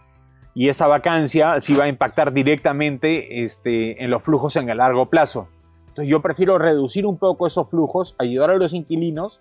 y 0.55 0.69
esa 0.69 0.87
vacancia 0.87 1.61
sí 1.61 1.75
va 1.75 1.85
a 1.85 1.89
impactar 1.89 2.33
directamente 2.33 3.45
este, 3.45 4.03
en 4.03 4.11
los 4.11 4.23
flujos 4.23 4.57
en 4.57 4.69
el 4.69 4.79
largo 4.79 5.07
plazo. 5.07 5.49
Entonces 5.89 6.11
yo 6.11 6.23
prefiero 6.23 6.59
reducir 6.59 7.07
un 7.07 7.19
poco 7.19 7.47
esos 7.47 7.69
flujos, 7.69 8.15
ayudar 8.19 8.51
a 8.51 8.57
los 8.57 8.73
inquilinos, 8.73 9.41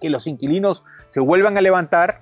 que 0.00 0.10
los 0.10 0.26
inquilinos 0.26 0.84
se 1.08 1.20
vuelvan 1.20 1.56
a 1.56 1.60
levantar 1.62 2.20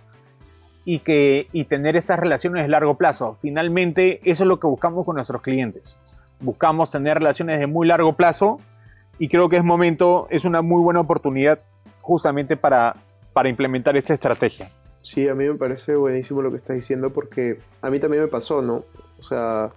y, 0.85 1.01
que, 1.01 1.48
y 1.53 1.64
tener 1.64 1.96
esas 1.96 2.18
relaciones 2.18 2.62
de 2.62 2.68
largo 2.68 2.96
plazo. 2.96 3.37
Finalmente 3.42 4.20
eso 4.24 4.44
es 4.44 4.48
lo 4.48 4.61
que 4.61 4.66
buscamos 4.66 5.05
con 5.05 5.16
nuestros 5.16 5.42
clientes. 5.42 5.96
Buscamos 6.40 6.90
tener 6.90 7.18
relaciones 7.18 7.59
de 7.59 7.66
muy 7.66 7.87
largo 7.87 8.14
plazo 8.14 8.61
y 9.18 9.29
creo 9.29 9.48
que 9.48 9.57
es 9.57 9.64
momento, 9.64 10.29
es 10.31 10.44
una 10.44 10.62
muy 10.62 10.81
buena 10.81 11.01
oportunidad 11.01 11.61
justamente 12.09 12.57
para, 12.57 12.97
para 13.35 13.51
implementar 13.51 13.94
esta 13.94 14.14
estrategia. 14.14 14.71
Sí, 15.03 15.29
a 15.29 15.35
mí 15.35 15.47
me 15.47 15.57
parece 15.57 15.94
buenísimo 15.94 16.40
lo 16.40 16.49
que 16.51 16.57
estás 16.57 16.75
diciendo 16.75 17.12
porque 17.12 17.61
a 17.83 17.90
mí 17.90 18.01
también 18.01 18.23
me 18.23 18.29
pasó, 18.29 18.62
¿no? 18.62 18.85
O 19.18 19.23
sea, 19.23 19.71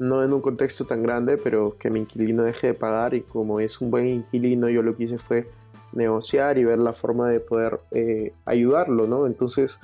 no 0.00 0.24
en 0.24 0.32
un 0.32 0.40
contexto 0.40 0.86
tan 0.86 1.04
grande, 1.04 1.38
pero 1.38 1.74
que 1.78 1.88
mi 1.88 2.00
inquilino 2.00 2.42
deje 2.42 2.66
de 2.68 2.74
pagar 2.74 3.14
y 3.14 3.20
como 3.20 3.60
es 3.60 3.80
un 3.80 3.92
buen 3.92 4.08
inquilino, 4.08 4.68
yo 4.68 4.82
lo 4.82 4.96
que 4.96 5.04
hice 5.04 5.18
fue 5.18 5.48
negociar 5.92 6.58
y 6.58 6.64
ver 6.64 6.78
la 6.80 6.92
forma 6.92 7.28
de 7.28 7.38
poder 7.38 7.78
eh, 7.92 8.32
ayudarlo, 8.44 9.06
¿no? 9.06 9.28
Entonces, 9.28 9.78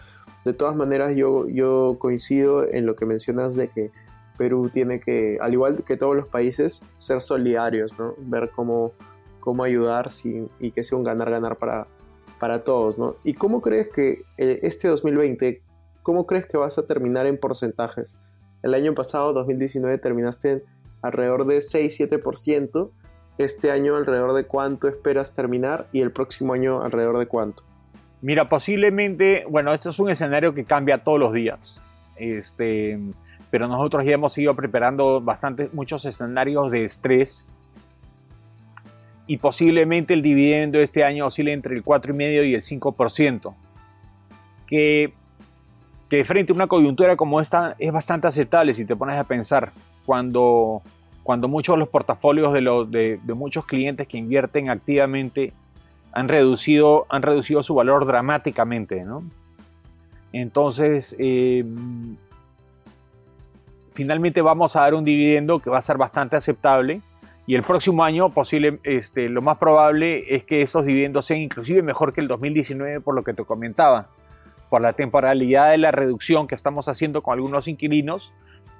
de 0.45 0.53
todas 0.53 0.75
maneras, 0.75 1.15
yo, 1.15 1.47
yo 1.49 1.97
coincido 2.01 2.67
en 2.69 2.87
lo 2.87 2.97
que 2.97 3.07
mencionas 3.07 3.55
de 3.55 3.69
que 3.69 3.93
Perú 4.37 4.69
tiene 4.69 4.99
que, 4.99 5.39
al 5.41 5.53
igual 5.53 5.85
que 5.87 5.97
todos 5.97 6.17
los 6.17 6.27
países, 6.27 6.85
ser 6.97 7.23
solidarios, 7.23 7.97
¿no? 8.01 8.15
Ver 8.19 8.51
cómo 8.55 8.93
cómo 9.45 9.63
ayudar 9.63 10.09
y 10.59 10.71
que 10.71 10.83
sea 10.83 10.97
un 10.97 11.05
ganar-ganar 11.05 11.57
para, 11.57 11.87
para 12.41 12.65
todos, 12.65 12.97
¿no? 12.97 13.17
¿Y 13.25 13.35
cómo 13.35 13.61
crees 13.61 13.89
que 13.89 14.23
eh, 14.39 14.61
este 14.63 14.89
2020, 14.89 15.61
cómo 16.03 16.27
crees 16.27 16.47
que 16.47 16.57
vas 16.57 16.79
a 16.79 16.87
terminar 16.87 17.27
en 17.27 17.37
porcentajes? 17.37 18.19
El 18.63 18.73
año 18.73 18.95
pasado, 18.95 19.35
2019, 19.35 19.99
terminaste 19.99 20.65
alrededor 21.03 21.45
de 21.45 21.59
6-7%. 21.59 22.91
Este 23.37 23.71
año 23.71 23.97
alrededor 23.97 24.33
de 24.33 24.45
cuánto 24.45 24.89
esperas 24.89 25.35
terminar 25.35 25.89
y 25.93 26.01
el 26.01 26.11
próximo 26.11 26.55
año 26.55 26.81
alrededor 26.81 27.19
de 27.19 27.27
cuánto. 27.27 27.65
Mira, 28.23 28.49
posiblemente, 28.49 29.45
bueno, 29.51 29.75
esto 29.75 29.91
es 29.91 29.99
un 29.99 30.09
escenario 30.09 30.55
que 30.55 30.65
cambia 30.65 31.05
todos 31.05 31.21
los 31.21 31.35
días. 31.35 31.59
Este, 32.17 32.99
pero 33.51 33.69
nosotros 33.69 34.07
ya 34.07 34.13
hemos 34.13 34.39
ido 34.39 34.57
preparando 34.57 35.21
bastante, 35.21 35.69
muchos 35.75 36.07
escenarios 36.07 36.71
de 36.71 36.85
estrés 36.85 37.51
y 39.27 39.39
posiblemente 39.39 40.15
el 40.15 40.23
dividendo 40.23 40.81
este 40.81 41.05
año 41.05 41.27
oscile 41.27 41.53
entre 41.53 41.75
el 41.75 41.85
4,5 41.85 42.47
y 42.47 42.55
el 42.55 42.61
5%, 42.61 43.55
que, 44.67 45.13
que 46.11 46.25
frente 46.25 46.53
a 46.53 46.55
una 46.55 46.67
coyuntura 46.67 47.17
como 47.17 47.41
esta 47.41 47.75
es 47.79 47.93
bastante 47.93 48.27
aceptable 48.27 48.75
si 48.75 48.85
te 48.85 48.97
pones 48.97 49.17
a 49.17 49.25
pensar, 49.25 49.73
cuando, 50.05 50.83
cuando 51.23 51.49
muchos 51.49 51.75
de 51.75 51.81
los 51.81 51.89
portafolios 51.89 52.53
de, 52.53 52.61
los, 52.61 52.91
de, 52.91 53.19
muchos 53.35 53.65
clientes 53.65 54.07
que 54.07 54.19
invierten 54.19 54.69
activamente 54.69 55.53
han 56.13 56.29
reducido, 56.29 57.07
han 57.09 57.23
reducido 57.23 57.63
su 57.63 57.75
valor 57.75 58.07
dramáticamente, 58.07 59.05
¿no? 59.05 59.25
Entonces, 60.33 61.17
eh, 61.19 61.65
finalmente 63.95 64.43
vamos 64.43 64.77
a 64.77 64.81
dar 64.81 64.95
un 64.95 65.05
dividendo 65.05 65.61
que 65.61 65.71
va 65.71 65.79
a 65.79 65.83
ser 65.83 65.97
bastante 65.97 66.37
aceptable 66.37 67.01
y 67.47 67.55
el 67.55 67.63
próximo 67.63 68.05
año 68.05 68.31
posible, 68.31 68.81
este, 68.85 69.29
lo 69.29 69.43
más 69.43 69.59
probable 69.59 70.35
es 70.35 70.45
que 70.45 70.63
esos 70.63 70.87
dividendos 70.87 71.27
sean 71.27 71.41
inclusive 71.41 71.83
mejor 71.83 72.13
que 72.15 72.23
el 72.23 72.29
2019 72.29 73.01
por 73.01 73.15
lo 73.15 73.23
que 73.23 73.35
te 73.35 73.45
comentaba, 73.45 74.09
por 74.71 74.81
la 74.81 74.95
temporalidad 74.95 75.71
de 75.71 75.79
la 75.79 75.91
reducción 75.91 76.47
que 76.47 76.55
estamos 76.55 76.89
haciendo 76.89 77.23
con 77.23 77.35
algunos 77.35 77.69
inquilinos, 77.69 78.33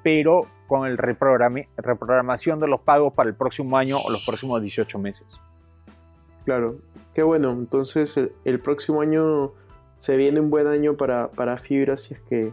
pero 0.03 0.47
con 0.67 0.87
el 0.87 0.97
reprogramación 0.97 2.59
de 2.59 2.67
los 2.67 2.81
pagos 2.81 3.13
para 3.13 3.29
el 3.29 3.35
próximo 3.35 3.77
año 3.77 3.99
o 3.99 4.11
los 4.11 4.25
próximos 4.25 4.63
18 4.63 4.99
meses. 4.99 5.39
Claro, 6.45 6.77
qué 7.15 7.23
bueno. 7.23 7.53
Entonces 7.53 8.19
el, 8.45 8.61
próximo 8.61 9.03
año 9.03 9.53
se 9.99 10.17
viene 10.17 10.41
un 10.41 10.51
buen 10.51 10.67
año 10.67 10.95
para, 10.95 11.29
para 11.29 11.59
Fibra 11.59 11.97
si 11.97 12.15
es 12.15 12.21
que 12.21 12.53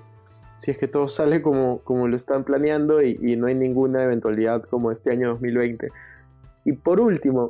si 0.62 0.70
es 0.70 0.78
que 0.78 0.88
todo 0.88 1.08
sale 1.08 1.42
como, 1.42 1.80
como 1.80 2.08
lo 2.08 2.16
están 2.16 2.44
planeando 2.44 3.02
y, 3.02 3.36
no 3.36 3.48
hay 3.48 3.56
ninguna 3.56 4.04
eventualidad 4.04 4.62
como 4.62 4.92
este 4.92 5.10
año 5.10 5.30
2020. 5.30 5.88
Y 6.66 6.74
por 6.74 7.00
último, 7.00 7.50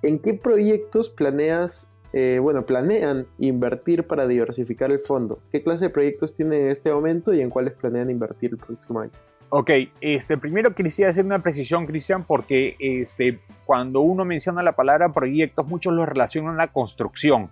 ¿en 0.00 0.18
qué 0.18 0.32
proyectos 0.32 1.10
planeas, 1.10 1.92
eh, 2.14 2.38
bueno, 2.40 2.64
planean 2.64 3.26
invertir 3.38 4.04
para 4.04 4.26
diversificar 4.26 4.90
el 4.90 5.00
fondo? 5.00 5.40
¿Qué 5.52 5.62
clase 5.62 5.84
de 5.84 5.90
proyectos 5.90 6.34
tiene 6.34 6.62
en 6.62 6.70
este 6.70 6.90
momento 6.90 7.34
y 7.34 7.42
en 7.42 7.50
cuáles 7.50 7.74
planean 7.74 8.08
invertir 8.08 8.52
el 8.52 8.56
próximo 8.56 9.00
año? 9.00 9.12
Ok, 9.50 9.70
este, 10.00 10.38
primero 10.38 10.74
quisiera 10.74 11.10
hacer 11.10 11.26
una 11.26 11.42
precisión, 11.42 11.84
Cristian, 11.84 12.24
porque 12.24 12.74
este, 12.78 13.38
cuando 13.66 14.00
uno 14.00 14.24
menciona 14.24 14.62
la 14.62 14.72
palabra 14.72 15.12
proyectos, 15.12 15.66
muchos 15.66 15.92
lo 15.92 16.06
relacionan 16.06 16.54
a 16.54 16.64
la 16.64 16.72
construcción. 16.72 17.50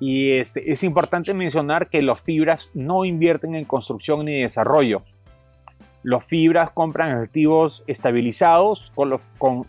Y 0.00 0.32
este, 0.32 0.72
es 0.72 0.82
importante 0.82 1.34
mencionar 1.34 1.88
que 1.88 2.02
los 2.02 2.20
fibras 2.22 2.70
no 2.74 3.04
invierten 3.04 3.54
en 3.54 3.66
construcción 3.66 4.24
ni 4.24 4.40
desarrollo. 4.40 5.02
Los 6.02 6.24
fibras 6.24 6.70
compran 6.70 7.12
activos 7.12 7.84
estabilizados 7.86 8.90
con, 8.94 9.20
con, 9.38 9.66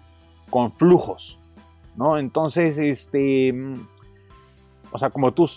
con 0.50 0.72
flujos. 0.72 1.38
¿no? 1.98 2.18
Entonces, 2.18 2.80
este, 2.80 3.54
o 4.92 4.98
sea, 4.98 5.10
como 5.10 5.34
tú, 5.34 5.50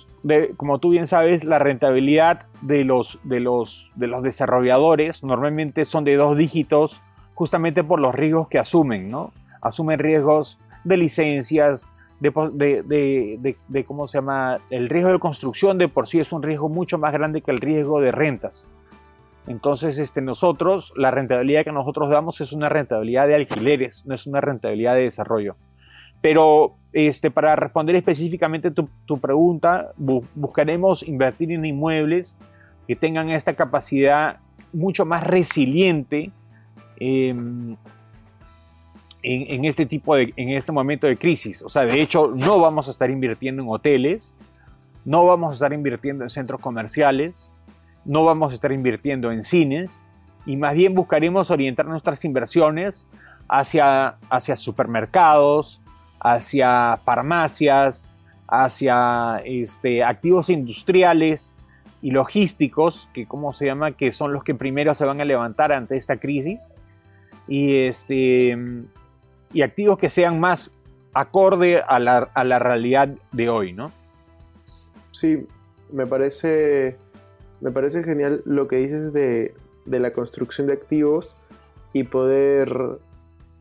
como 0.57 0.79
tú 0.79 0.91
bien 0.91 1.07
sabes, 1.07 1.45
la 1.45 1.59
rentabilidad 1.59 2.47
de 2.63 2.85
los, 2.85 3.19
de, 3.25 3.41
los, 3.41 3.91
de 3.97 4.07
los 4.07 4.23
desarrolladores 4.23 5.25
normalmente 5.25 5.85
son 5.85 6.05
de 6.05 6.17
dos 6.17 6.37
dígitos 6.37 7.01
justamente 7.35 7.83
por 7.83 8.01
los 8.01 8.15
riesgos 8.15 8.49
que 8.49 8.59
asumen, 8.59 9.11
¿no? 9.11 9.33
Asumen 9.61 9.99
riesgos 9.99 10.59
de 10.85 10.97
licencias, 10.97 11.89
de, 12.31 13.85
cómo 13.87 14.09
se 14.09 14.19
llama, 14.19 14.61
el 14.71 14.89
riesgo 14.89 15.13
de 15.13 15.19
construcción 15.19 15.79
de 15.79 15.89
por 15.89 16.09
sí 16.09 16.21
es 16.21 16.33
un 16.33 16.43
riesgo 16.43 16.69
mucho 16.69 16.99
más 16.99 17.13
grande 17.13 17.43
que 17.43 17.51
el 17.51 17.59
riesgo 17.59 18.01
de 18.01 18.13
rentas. 18.13 18.67
Entonces, 19.47 19.99
este, 19.99 20.23
nosotros, 20.23 20.93
la 20.97 21.11
rentabilidad 21.11 21.65
que 21.65 21.73
nosotros 21.73 22.09
damos 22.09 22.41
es 22.41 22.53
una 22.53 22.69
rentabilidad 22.69 23.29
de 23.29 23.35
alquileres, 23.35 24.05
no 24.07 24.15
es 24.15 24.27
una 24.27 24.41
rentabilidad 24.41 24.95
de 24.95 25.03
desarrollo. 25.03 25.57
Pero 26.23 26.77
este, 26.93 27.31
para 27.31 27.55
responder 27.55 27.97
específicamente 27.97 28.71
tu, 28.71 28.89
tu 29.05 29.19
pregunta, 29.19 29.91
buscaremos 29.97 31.03
invertir 31.03 31.53
en 31.53 31.67
inmuebles 31.67 32.39
que 32.87 32.97
tengan 32.97 33.31
esta 33.31 33.55
capacidad 33.55 34.39
mucho 34.73 35.05
más 35.05 35.25
resiliente 35.25 36.31
eh, 36.99 37.35
en, 39.25 39.65
este 39.65 39.87
tipo 39.87 40.15
de, 40.15 40.35
en 40.37 40.51
este 40.51 40.71
momento 40.71 41.07
de 41.07 41.17
crisis. 41.17 41.63
O 41.63 41.69
sea, 41.69 41.83
de 41.83 42.01
hecho, 42.01 42.33
no 42.37 42.61
vamos 42.61 42.89
a 42.89 42.91
estar 42.91 43.11
invirtiendo 43.11 43.63
en 43.63 43.69
hoteles, 43.71 44.37
no 45.05 45.25
vamos 45.25 45.51
a 45.51 45.55
estar 45.55 45.73
invirtiendo 45.73 46.25
en 46.25 46.31
centros 46.31 46.61
comerciales, 46.61 47.53
no 48.05 48.25
vamos 48.25 48.53
a 48.53 48.55
estar 48.55 48.71
invirtiendo 48.71 49.33
en 49.33 49.43
cines, 49.43 50.03
y 50.45 50.57
más 50.57 50.75
bien 50.75 50.95
buscaremos 50.95 51.51
orientar 51.51 51.87
nuestras 51.87 52.23
inversiones 52.25 53.07
hacia, 53.49 54.17
hacia 54.29 54.57
supermercados, 54.57 55.81
hacia 56.21 56.99
farmacias, 57.05 58.13
hacia 58.47 59.41
este, 59.47 60.05
activos 60.05 60.51
industriales 60.51 61.55
y 62.03 62.11
logísticos, 62.11 63.09
que 63.15 63.27
como 63.27 63.55
se 63.55 63.65
llama, 63.65 63.93
que 63.93 64.13
son 64.13 64.35
los 64.35 64.45
que 64.45 64.55
primero 64.55 64.95
se 64.95 65.07
van 65.07 65.23
a 65.23 65.25
levantar 65.25 65.73
ante 65.73 65.97
esta 65.97 66.19
crisis. 66.19 66.69
Y 67.49 67.77
este, 67.77 68.57
y 69.55 69.63
activos 69.63 69.99
que 69.99 70.11
sean 70.11 70.39
más 70.39 70.75
acorde 71.15 71.81
a 71.81 71.99
la, 72.01 72.59
realidad 72.59 73.09
de 73.33 73.49
hoy, 73.49 73.73
¿no? 73.73 73.93
Sí, 75.13 75.47
me 75.93 76.07
parece, 76.07 76.99
me 77.61 77.71
parece 77.71 78.03
genial 78.03 78.43
lo 78.45 78.67
que 78.67 78.77
dices 78.77 79.13
de, 79.13 79.55
la 79.87 80.13
construcción 80.13 80.67
de 80.67 80.73
activos 80.73 81.37
y 81.93 82.03
poder, 82.03 82.99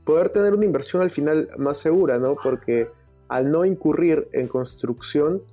poder 0.03 0.29
tener 0.29 0.53
una 0.53 0.65
inversión 0.65 1.03
al 1.03 1.11
final 1.11 1.49
más 1.57 1.77
segura, 1.77 2.17
¿no? 2.17 2.35
Porque 2.41 2.89
al 3.29 3.51
no 3.51 3.63
incurrir 3.63 4.27
en 4.33 4.47
construcción, 4.47 5.43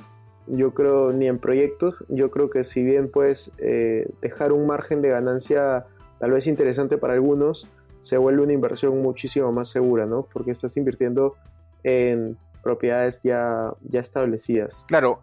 yo 0.47 0.73
creo, 0.73 1.13
ni 1.13 1.29
en 1.29 1.39
proyectos, 1.39 1.97
yo 2.09 2.31
creo 2.31 2.49
que 2.49 2.65
si 2.65 2.83
bien 2.83 3.11
puedes 3.11 3.53
eh, 3.59 4.09
dejar 4.23 4.53
un 4.53 4.67
margen 4.67 5.03
de 5.03 5.11
ganancia 5.11 5.85
tal 6.19 6.31
vez 6.31 6.47
interesante 6.47 6.97
para 6.97 7.13
algunos, 7.13 7.69
se 8.01 8.19
vuelve 8.19 8.43
una 8.43 8.53
inversión 8.53 9.01
muchísimo 9.03 9.53
más 9.53 9.69
segura, 9.69 10.07
¿no? 10.07 10.27
Porque 10.33 10.51
estás 10.51 10.77
invirtiendo 10.77 11.35
en 11.83 12.37
propiedades 12.63 13.23
ya, 13.23 13.73
ya 13.83 14.01
establecidas. 14.01 14.85
Claro, 14.89 15.21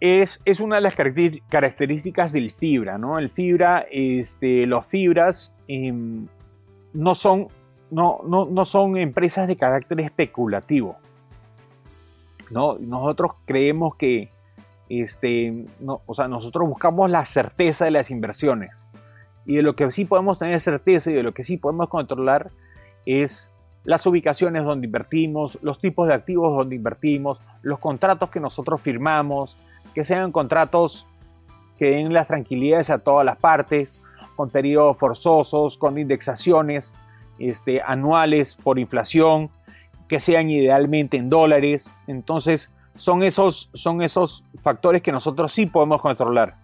es, 0.00 0.38
es, 0.44 0.60
una 0.60 0.76
de 0.76 0.82
las 0.82 0.94
características 0.94 2.32
del 2.32 2.50
fibra, 2.50 2.98
¿no? 2.98 3.18
El 3.18 3.30
fibra, 3.30 3.86
este, 3.90 4.66
los 4.66 4.86
fibras 4.86 5.54
em, 5.68 6.26
no, 6.92 7.14
son, 7.14 7.48
no, 7.90 8.20
no, 8.24 8.64
son 8.64 8.96
empresas 8.96 9.48
de 9.48 9.56
carácter 9.56 10.00
especulativo, 10.00 10.96
¿no? 12.50 12.76
Nosotros 12.78 13.32
creemos 13.46 13.96
que, 13.96 14.30
este, 14.88 15.66
no, 15.80 16.02
o 16.06 16.14
sea, 16.14 16.28
nosotros 16.28 16.68
buscamos 16.68 17.10
la 17.10 17.24
certeza 17.24 17.86
de 17.86 17.92
las 17.92 18.10
inversiones. 18.10 18.86
Y 19.46 19.56
de 19.56 19.62
lo 19.62 19.74
que 19.76 19.90
sí 19.90 20.04
podemos 20.04 20.38
tener 20.38 20.60
certeza 20.60 21.10
y 21.10 21.14
de 21.14 21.22
lo 21.22 21.32
que 21.32 21.44
sí 21.44 21.56
podemos 21.56 21.88
controlar 21.88 22.50
es 23.06 23.50
las 23.84 24.06
ubicaciones 24.06 24.64
donde 24.64 24.86
invertimos, 24.86 25.58
los 25.62 25.78
tipos 25.78 26.08
de 26.08 26.14
activos 26.14 26.56
donde 26.56 26.76
invertimos, 26.76 27.38
los 27.62 27.78
contratos 27.78 28.30
que 28.30 28.40
nosotros 28.40 28.80
firmamos, 28.80 29.56
que 29.94 30.04
sean 30.04 30.32
contratos 30.32 31.06
que 31.78 31.86
den 31.86 32.12
las 32.12 32.26
tranquilidades 32.26 32.90
a 32.90 32.98
todas 32.98 33.26
las 33.26 33.36
partes, 33.36 33.98
con 34.36 34.50
periodos 34.50 34.96
forzosos, 34.96 35.76
con 35.76 35.98
indexaciones 35.98 36.94
este, 37.38 37.82
anuales 37.82 38.56
por 38.56 38.78
inflación, 38.78 39.50
que 40.08 40.20
sean 40.20 40.50
idealmente 40.50 41.16
en 41.16 41.30
dólares. 41.30 41.94
Entonces, 42.06 42.72
son 42.96 43.22
esos, 43.22 43.70
son 43.74 44.02
esos 44.02 44.44
factores 44.62 45.02
que 45.02 45.12
nosotros 45.12 45.52
sí 45.52 45.66
podemos 45.66 46.00
controlar. 46.00 46.56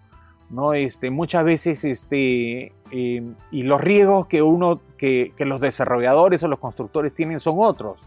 ¿No? 0.51 0.75
Este, 0.75 1.11
muchas 1.11 1.45
veces, 1.45 1.85
este, 1.85 2.73
em, 2.91 3.35
y 3.51 3.63
los 3.63 3.81
riesgos 3.81 4.27
que 4.27 4.43
uno, 4.43 4.81
que, 4.99 5.33
los 5.39 5.61
desarrolladores 5.61 6.43
o 6.43 6.49
los 6.49 6.59
constructores 6.59 7.15
tienen 7.15 7.41
son 7.41 7.57
otros, 7.59 7.99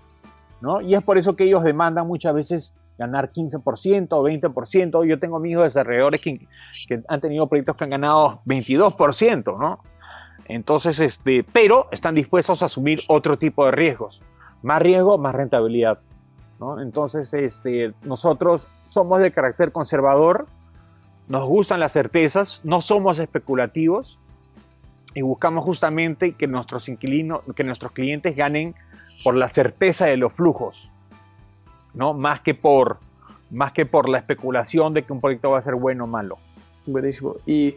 ¿no? 0.61 0.81
Y 0.81 0.93
es 0.95 1.03
por 1.03 1.17
eso 1.17 1.35
que 1.35 1.45
ellos 1.45 1.63
demandan 1.63 2.07
muchas 2.07 2.35
veces 2.35 2.73
ganar 2.97 3.31
15% 3.31 4.09
o 4.11 4.23
20%. 4.23 5.03
Yo 5.05 5.19
tengo 5.19 5.37
amigos 5.37 5.63
desarrolladores 5.65 6.21
que, 6.21 6.45
que 6.87 7.01
han 7.07 7.21
tenido 7.21 7.47
proyectos 7.47 7.75
que 7.75 7.83
han 7.85 7.89
ganado 7.89 8.41
22%, 8.45 9.57
¿no? 9.57 9.79
Entonces, 10.45 10.99
este, 10.99 11.43
pero 11.43 11.87
están 11.91 12.15
dispuestos 12.15 12.61
a 12.61 12.65
asumir 12.65 13.01
otro 13.07 13.37
tipo 13.37 13.65
de 13.65 13.71
riesgos. 13.71 14.21
Más 14.61 14.81
riesgo, 14.81 15.17
más 15.17 15.33
rentabilidad. 15.33 15.99
¿no? 16.59 16.81
Entonces, 16.81 17.33
este, 17.33 17.93
nosotros 18.03 18.67
somos 18.87 19.19
de 19.19 19.31
carácter 19.31 19.71
conservador, 19.71 20.47
nos 21.27 21.47
gustan 21.47 21.79
las 21.79 21.93
certezas, 21.93 22.59
no 22.63 22.81
somos 22.81 23.19
especulativos 23.19 24.19
y 25.13 25.21
buscamos 25.21 25.63
justamente 25.63 26.33
que 26.33 26.47
nuestros 26.47 26.89
inquilinos, 26.89 27.41
que 27.55 27.63
nuestros 27.63 27.91
clientes 27.91 28.35
ganen 28.35 28.75
por 29.23 29.35
la 29.35 29.49
certeza 29.49 30.05
de 30.05 30.17
los 30.17 30.33
flujos, 30.33 30.89
¿no? 31.93 32.13
Más 32.13 32.41
que 32.41 32.53
por 32.53 32.97
más 33.51 33.71
que 33.71 33.85
por 33.85 34.09
la 34.09 34.17
especulación 34.17 34.95
de 34.95 35.03
que 35.03 35.13
un 35.13 35.21
proyecto 35.21 35.51
va 35.51 35.59
a 35.59 35.61
ser 35.61 35.75
bueno 35.75 36.05
o 36.05 36.07
malo. 36.07 36.39
Buenísimo. 36.87 37.35
¿Y 37.45 37.75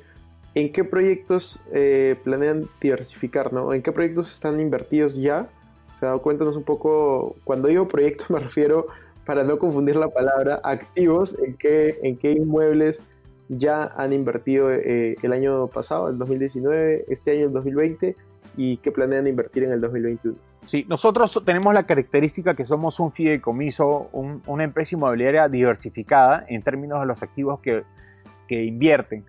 en 0.55 0.73
qué 0.73 0.85
proyectos 0.85 1.63
eh, 1.73 2.17
planean 2.25 2.67
diversificar, 2.81 3.53
no? 3.53 3.75
¿En 3.75 3.83
qué 3.83 3.93
proyectos 3.93 4.33
están 4.33 4.59
invertidos 4.59 5.17
ya? 5.17 5.47
O 5.93 5.97
sea, 5.97 6.17
cuéntanos 6.17 6.57
un 6.57 6.65
poco, 6.65 7.37
cuando 7.45 7.69
digo 7.69 7.87
proyecto 7.89 8.25
me 8.31 8.39
refiero, 8.39 8.87
para 9.27 9.45
no 9.45 9.59
confundir 9.59 9.97
la 9.97 10.09
palabra, 10.09 10.61
activos, 10.65 11.39
en 11.41 11.55
qué, 11.57 11.99
en 12.03 12.17
qué 12.17 12.33
inmuebles 12.33 13.03
ya 13.49 13.85
han 13.97 14.13
invertido 14.13 14.73
eh, 14.73 15.17
el 15.23 15.33
año 15.33 15.69
pasado, 15.69 16.09
el 16.09 16.19
2019, 16.19 17.05
este 17.09 17.33
año 17.33 17.47
el 17.47 17.53
2020 17.53 18.17
y 18.57 18.79
qué 18.79 18.91
planean 18.91 19.27
invertir 19.27 19.65
en 19.65 19.73
el 19.73 19.81
2021? 19.81 20.37
Sí, 20.67 20.85
nosotros 20.89 21.41
tenemos 21.45 21.73
la 21.75 21.85
característica 21.85 22.55
que 22.55 22.67
somos 22.67 22.99
un 22.99 23.13
fideicomiso, 23.13 24.11
una 24.13 24.65
empresa 24.65 24.97
inmobiliaria 24.97 25.49
diversificada 25.49 26.45
en 26.49 26.63
términos 26.63 27.01
de 27.01 27.07
los 27.07 27.23
activos 27.23 27.61
que, 27.61 27.85
que 28.49 28.65
invierten. 28.65 29.25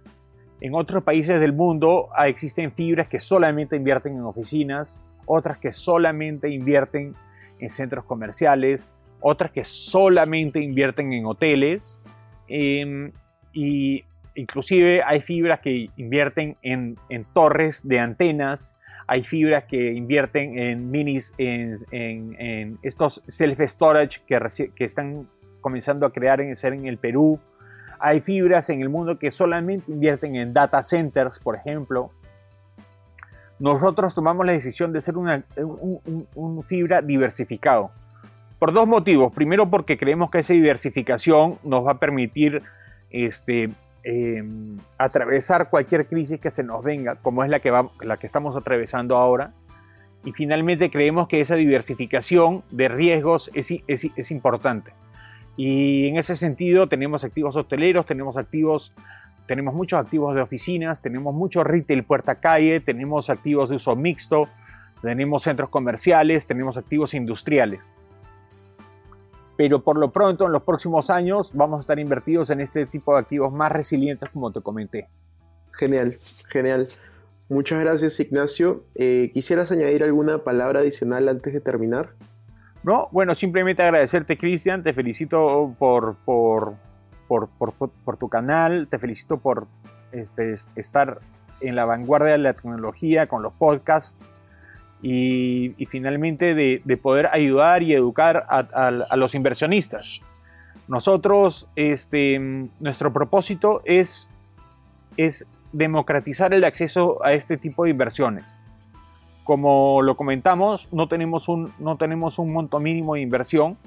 En 0.61 0.73
otros 0.73 1.03
países 1.03 1.39
del 1.39 1.53
mundo 1.53 2.09
ah, 2.15 2.27
existen 2.27 2.71
fibras 2.71 3.07
que 3.07 3.19
solamente 3.19 3.75
invierten 3.75 4.15
en 4.15 4.23
oficinas, 4.23 4.99
otras 5.27 5.59
que 5.59 5.71
solamente 5.71 6.49
invierten 6.49 7.13
en 7.59 7.69
centros 7.69 8.05
comerciales, 8.05 8.89
otras 9.19 9.51
que 9.51 9.63
solamente 9.63 10.59
invierten 10.59 11.13
en 11.13 11.25
hoteles, 11.27 11.99
em, 12.47 13.11
y 13.53 14.03
inclusive 14.35 15.01
hay 15.03 15.21
fibras 15.21 15.59
que 15.59 15.89
invierten 15.97 16.57
en, 16.61 16.95
torres 17.33 17.87
de 17.87 17.99
antenas 17.99 18.71
hay 19.09 19.23
fibras 19.23 19.63
que 19.63 19.93
invierten 19.93 20.59
en 20.59 20.91
minis, 20.91 21.33
en, 21.37 22.77
estos 22.81 23.23
self-storage 23.27 24.19
que, 24.27 24.69
que, 24.75 24.83
están 24.83 25.27
comenzando 25.61 26.05
a 26.05 26.11
crear 26.11 26.41
en, 26.41 26.53
en 26.61 26.85
el 26.85 26.97
Perú. 26.97 27.39
Hay 27.99 28.19
fibras 28.19 28.69
en 28.69 28.81
el 28.81 28.89
mundo 28.89 29.17
que 29.17 29.31
solamente 29.31 29.91
invierten 29.91 30.35
en 30.35 30.53
data 30.53 30.83
centers, 30.83 31.39
por 31.39 31.55
ejemplo. 31.55 32.11
Nosotros 33.59 34.13
tomamos 34.13 34.45
la 34.45 34.51
decisión 34.51 34.93
de 34.93 35.01
ser 35.01 35.17
una, 35.17 35.43
un, 35.55 36.63
fibra 36.63 37.01
diversificado. 37.01 37.91
Por 38.59 38.71
dos 38.71 38.87
motivos. 38.87 39.33
Primero 39.33 39.69
porque 39.69 39.97
creemos 39.97 40.29
que 40.29 40.39
esa 40.39 40.53
diversificación 40.53 41.57
nos 41.63 41.85
va 41.85 41.93
a 41.93 41.99
permitir 41.99 42.61
este, 43.09 43.69
Em, 44.09 44.77
atravesar 44.97 45.69
cualquier 45.69 46.07
crisis 46.07 46.39
que 46.39 46.49
se 46.49 46.63
nos 46.63 46.81
venga, 46.81 47.15
como 47.15 47.43
es 47.43 47.49
la 47.49 47.59
que, 47.59 47.73
la 48.03 48.15
que 48.15 48.25
estamos 48.25 48.55
atravesando 48.55 49.17
ahora. 49.17 49.51
Y 50.23 50.31
finalmente 50.31 50.89
creemos 50.89 51.27
que 51.27 51.41
esa 51.41 51.55
diversificación 51.55 52.63
de 52.71 52.87
riesgos 52.87 53.51
es, 53.53 53.67
es, 53.85 54.31
importante. 54.31 54.93
Y 55.57 56.07
en 56.07 56.17
ese 56.17 56.37
sentido 56.37 56.87
tenemos 56.87 57.25
activos 57.25 57.57
hoteleros, 57.57 58.05
tenemos 58.05 58.37
activos 58.37 58.93
tenemos 59.45 59.73
muchos 59.73 59.99
activos 59.99 60.35
de 60.35 60.41
oficinas, 60.41 61.01
tenemos 61.01 61.35
mucho 61.35 61.65
retail 61.65 62.05
puerta 62.05 62.35
calle, 62.35 62.79
tenemos 62.79 63.29
activos 63.29 63.69
de 63.69 63.75
uso 63.75 63.93
mixto, 63.97 64.47
tenemos 65.01 65.43
centros 65.43 65.69
comerciales, 65.69 66.47
tenemos 66.47 66.77
activos 66.77 67.13
industriales 67.13 67.81
pero 69.57 69.81
por 69.83 69.97
lo 69.97 70.11
pronto 70.11 70.45
en 70.45 70.51
los 70.51 70.63
próximos 70.63 71.09
años 71.09 71.49
vamos 71.53 71.79
a 71.79 71.81
estar 71.81 71.99
invertidos 71.99 72.51
en 72.51 72.61
este 72.61 72.85
tipo 72.85 73.13
de 73.13 73.19
activos 73.19 73.51
más 73.51 73.71
resilientes 73.71 74.29
como 74.29 74.51
te 74.51 74.61
comenté. 74.61 75.09
Genial, 75.73 76.13
genial. 76.49 76.87
Muchas 77.49 77.83
gracias 77.83 78.19
Ignacio. 78.19 78.83
Eh, 78.95 79.31
¿Quisieras 79.33 79.71
añadir 79.71 80.03
alguna 80.03 80.39
palabra 80.39 80.81
adicional 80.81 81.27
antes 81.27 81.53
de 81.53 81.59
terminar? 81.59 82.09
No, 82.83 83.09
bueno, 83.11 83.35
simplemente 83.35 83.81
agradecerte 83.81 84.37
Cristian, 84.37 84.83
te 84.83 84.93
felicito 84.93 85.75
por, 85.79 86.15
por, 86.23 86.75
por, 87.27 87.49
por, 87.49 88.17
tu 88.17 88.29
canal, 88.29 88.87
te 88.89 88.99
felicito 88.99 89.37
por 89.37 89.67
este, 90.11 90.55
estar 90.75 91.19
en 91.59 91.75
la 91.75 91.85
vanguardia 91.85 92.33
de 92.33 92.37
la 92.37 92.53
tecnología 92.53 93.27
con 93.27 93.41
los 93.41 93.53
podcasts 93.53 94.15
y, 95.09 95.85
finalmente 95.85 96.53
de, 96.53 96.97
poder 96.97 97.27
ayudar 97.27 97.81
y 97.81 97.93
educar 97.93 98.45
a, 98.49 99.15
los 99.15 99.35
inversionistas. 99.35 100.21
Nosotros, 100.89 101.65
este, 101.77 102.39
nuestro 102.81 103.13
propósito 103.13 103.81
es, 103.85 104.29
democratizar 105.71 106.53
el 106.53 106.63
acceso 106.63 107.23
a 107.23 107.33
este 107.33 107.57
tipo 107.57 107.85
de 107.85 107.91
inversiones. 107.91 108.45
Como 109.45 110.01
lo 110.01 110.15
comentamos, 110.15 110.87
no 110.91 111.07
tenemos 111.07 111.47
un, 111.47 111.71
no 111.79 111.95
tenemos 111.95 112.37
un 112.37 112.51
monto 112.51 112.79
mínimo 112.79 113.15
de 113.15 113.21
inversión. 113.21 113.77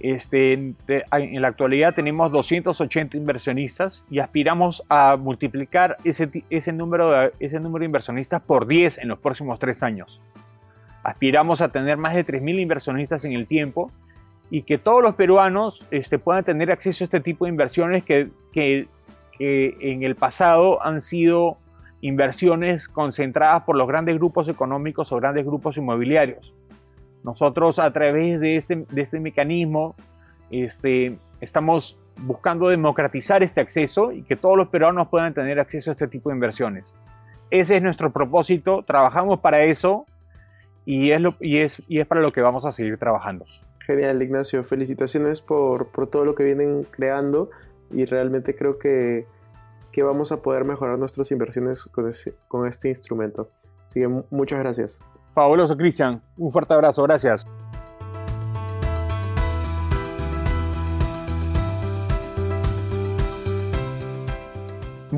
Este, 0.00 0.52
en 0.54 1.42
la 1.42 1.48
actualidad 1.48 1.94
tenemos 1.94 2.32
280 2.32 3.16
inversionistas 3.16 4.02
y 4.10 4.18
aspiramos 4.18 4.82
a 4.88 5.16
multiplicar 5.16 5.96
ese, 6.04 6.28
ese, 6.50 6.72
número 6.72 7.30
ese 7.38 7.60
número 7.60 7.80
de 7.80 7.86
inversionistas 7.86 8.42
por 8.42 8.66
10 8.66 8.98
en 8.98 9.08
los 9.08 9.18
próximos 9.20 9.58
tres 9.58 9.82
años. 9.82 10.20
Aspiramos 11.06 11.60
a 11.60 11.68
tener 11.68 11.98
más 11.98 12.16
de 12.16 12.26
3.000 12.26 12.60
inversionistas 12.60 13.24
en 13.24 13.32
el 13.32 13.46
tiempo 13.46 13.92
y 14.50 14.62
que 14.62 14.76
todos 14.76 15.04
los 15.04 15.14
peruanos 15.14 15.78
este, 15.92 16.18
puedan 16.18 16.42
tener 16.42 16.72
acceso 16.72 17.04
a 17.04 17.06
este 17.06 17.20
tipo 17.20 17.44
de 17.44 17.52
inversiones 17.52 18.02
que, 18.02 18.28
que, 18.52 18.88
en 19.38 20.02
el 20.02 20.16
pasado 20.16 20.84
han 20.84 21.00
sido 21.00 21.58
inversiones 22.00 22.88
concentradas 22.88 23.62
por 23.62 23.76
los 23.76 23.86
grandes 23.86 24.16
grupos 24.16 24.48
económicos 24.48 25.12
o 25.12 25.16
grandes 25.18 25.46
grupos 25.46 25.76
inmobiliarios. 25.76 26.52
Nosotros 27.22 27.78
a 27.78 27.92
través 27.92 28.40
de 28.40 28.56
este, 28.56 28.84
de 28.90 29.02
este 29.02 29.20
mecanismo 29.20 29.94
este, 30.50 31.18
estamos 31.40 31.96
buscando 32.16 32.68
democratizar 32.68 33.44
este 33.44 33.60
acceso 33.60 34.10
y 34.10 34.22
que 34.22 34.34
todos 34.34 34.56
los 34.56 34.68
peruanos 34.70 35.06
puedan 35.06 35.34
tener 35.34 35.60
acceso 35.60 35.90
a 35.90 35.92
este 35.92 36.08
tipo 36.08 36.30
de 36.30 36.34
inversiones. 36.34 36.84
Ese 37.52 37.76
es 37.76 37.82
nuestro 37.82 38.10
propósito, 38.10 38.82
trabajamos 38.82 39.38
para 39.38 39.62
eso 39.62 40.04
y 40.86 41.10
es, 41.10 41.20
lo, 41.20 41.34
y 41.40 41.58
es, 41.58 41.82
y 41.88 41.98
es 41.98 42.06
para 42.06 42.22
lo 42.22 42.32
que 42.32 42.40
vamos 42.40 42.64
a 42.64 42.72
seguir 42.72 42.96
trabajando. 42.96 43.44
Genial, 43.80 44.22
Ignacio. 44.22 44.64
Felicitaciones 44.64 45.40
por, 45.40 45.88
por 45.88 46.06
todo 46.06 46.24
lo 46.24 46.34
que 46.34 46.44
vienen 46.44 46.86
creando 46.90 47.50
y 47.90 48.04
realmente 48.04 48.56
creo 48.56 48.78
que, 48.78 49.26
que 49.92 50.02
vamos 50.02 50.32
a 50.32 50.42
poder 50.42 50.64
mejorar 50.64 50.98
nuestras 50.98 51.30
inversiones 51.32 51.84
con, 51.84 52.10
con 52.48 52.66
este 52.66 52.88
instrumento. 52.88 53.50
Así 53.86 54.00
que 54.00 54.08
muchas 54.30 54.60
gracias. 54.60 55.00
Fabuloso, 55.34 55.76
Cristian. 55.76 56.22
Un 56.36 56.52
fuerte 56.52 56.72
abrazo. 56.72 57.02
Gracias. 57.02 57.46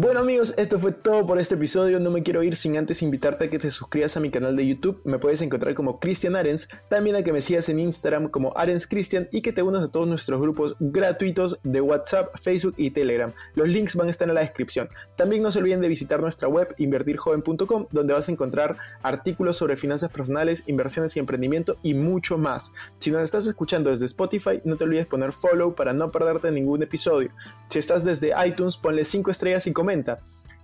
Bueno 0.01 0.21
amigos, 0.21 0.55
esto 0.57 0.79
fue 0.79 0.93
todo 0.93 1.27
por 1.27 1.41
este 1.41 1.57
episodio. 1.57 1.99
No 1.99 2.13
me 2.13 2.23
quiero 2.23 2.45
ir 2.45 2.55
sin 2.55 2.77
antes 2.77 3.03
invitarte 3.03 3.47
a 3.47 3.51
que 3.51 3.59
te 3.59 3.69
suscribas 3.69 4.17
a 4.17 4.21
mi 4.21 4.31
canal 4.31 4.55
de 4.55 4.65
YouTube. 4.65 5.01
Me 5.03 5.19
puedes 5.19 5.43
encontrar 5.43 5.75
como 5.75 5.99
Cristian 5.99 6.37
Arens. 6.37 6.69
También 6.89 7.17
a 7.17 7.25
que 7.25 7.33
me 7.33 7.41
sigas 7.41 7.69
en 7.69 7.81
Instagram 7.81 8.29
como 8.29 8.57
Arens 8.57 8.87
Cristian 8.87 9.29
y 9.33 9.43
que 9.43 9.53
te 9.53 9.61
unas 9.61 9.83
a 9.83 9.91
todos 9.91 10.07
nuestros 10.07 10.41
grupos 10.41 10.77
gratuitos 10.79 11.59
de 11.65 11.81
WhatsApp, 11.81 12.29
Facebook 12.41 12.75
y 12.77 12.93
Telegram. 12.93 13.33
Los 13.57 13.71
links 13.71 13.97
van 13.97 14.07
a 14.07 14.11
estar 14.11 14.29
en 14.29 14.37
la 14.37 14.43
descripción. 14.43 14.89
También 15.17 15.43
no 15.43 15.51
se 15.51 15.59
olviden 15.59 15.81
de 15.81 15.89
visitar 15.89 16.21
nuestra 16.21 16.47
web 16.47 16.77
invertirjoven.com 16.79 17.87
donde 17.91 18.13
vas 18.13 18.29
a 18.29 18.31
encontrar 18.31 18.77
artículos 19.03 19.57
sobre 19.57 19.77
finanzas 19.77 20.13
personales, 20.13 20.63
inversiones 20.69 21.17
y 21.17 21.19
emprendimiento 21.19 21.77
y 21.83 21.95
mucho 21.95 22.39
más. 22.39 22.71
Si 22.99 23.11
nos 23.11 23.23
estás 23.23 23.49
escuchando 23.49 23.91
desde 23.91 24.07
Spotify, 24.07 24.61
no 24.63 24.77
te 24.77 24.85
olvides 24.85 25.07
poner 25.07 25.33
follow 25.33 25.75
para 25.75 25.93
no 25.93 26.13
perderte 26.13 26.53
ningún 26.53 26.85
episodio. 26.85 27.31
Si 27.69 27.81
estás 27.81 28.05
desde 28.05 28.33
iTunes, 28.47 28.77
ponle 28.77 29.05
5 29.05 29.33
estrellas 29.33 29.67
y 29.67 29.73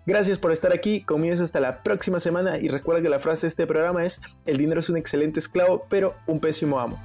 Gracias 0.06 0.38
por 0.38 0.52
estar 0.52 0.72
aquí, 0.72 1.00
conmigo 1.00 1.42
hasta 1.42 1.60
la 1.60 1.82
próxima 1.82 2.20
semana 2.20 2.58
y 2.58 2.68
recuerda 2.68 3.00
que 3.02 3.08
la 3.08 3.18
frase 3.18 3.46
de 3.46 3.48
este 3.48 3.66
programa 3.66 4.04
es, 4.04 4.20
el 4.44 4.58
dinero 4.58 4.80
es 4.80 4.90
un 4.90 4.98
excelente 4.98 5.40
esclavo, 5.40 5.86
pero 5.88 6.14
un 6.26 6.40
pésimo 6.40 6.78
amo. 6.78 7.00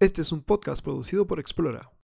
Este 0.00 0.22
es 0.22 0.32
un 0.32 0.42
podcast 0.42 0.82
producido 0.82 1.26
por 1.26 1.38
Explora. 1.38 1.90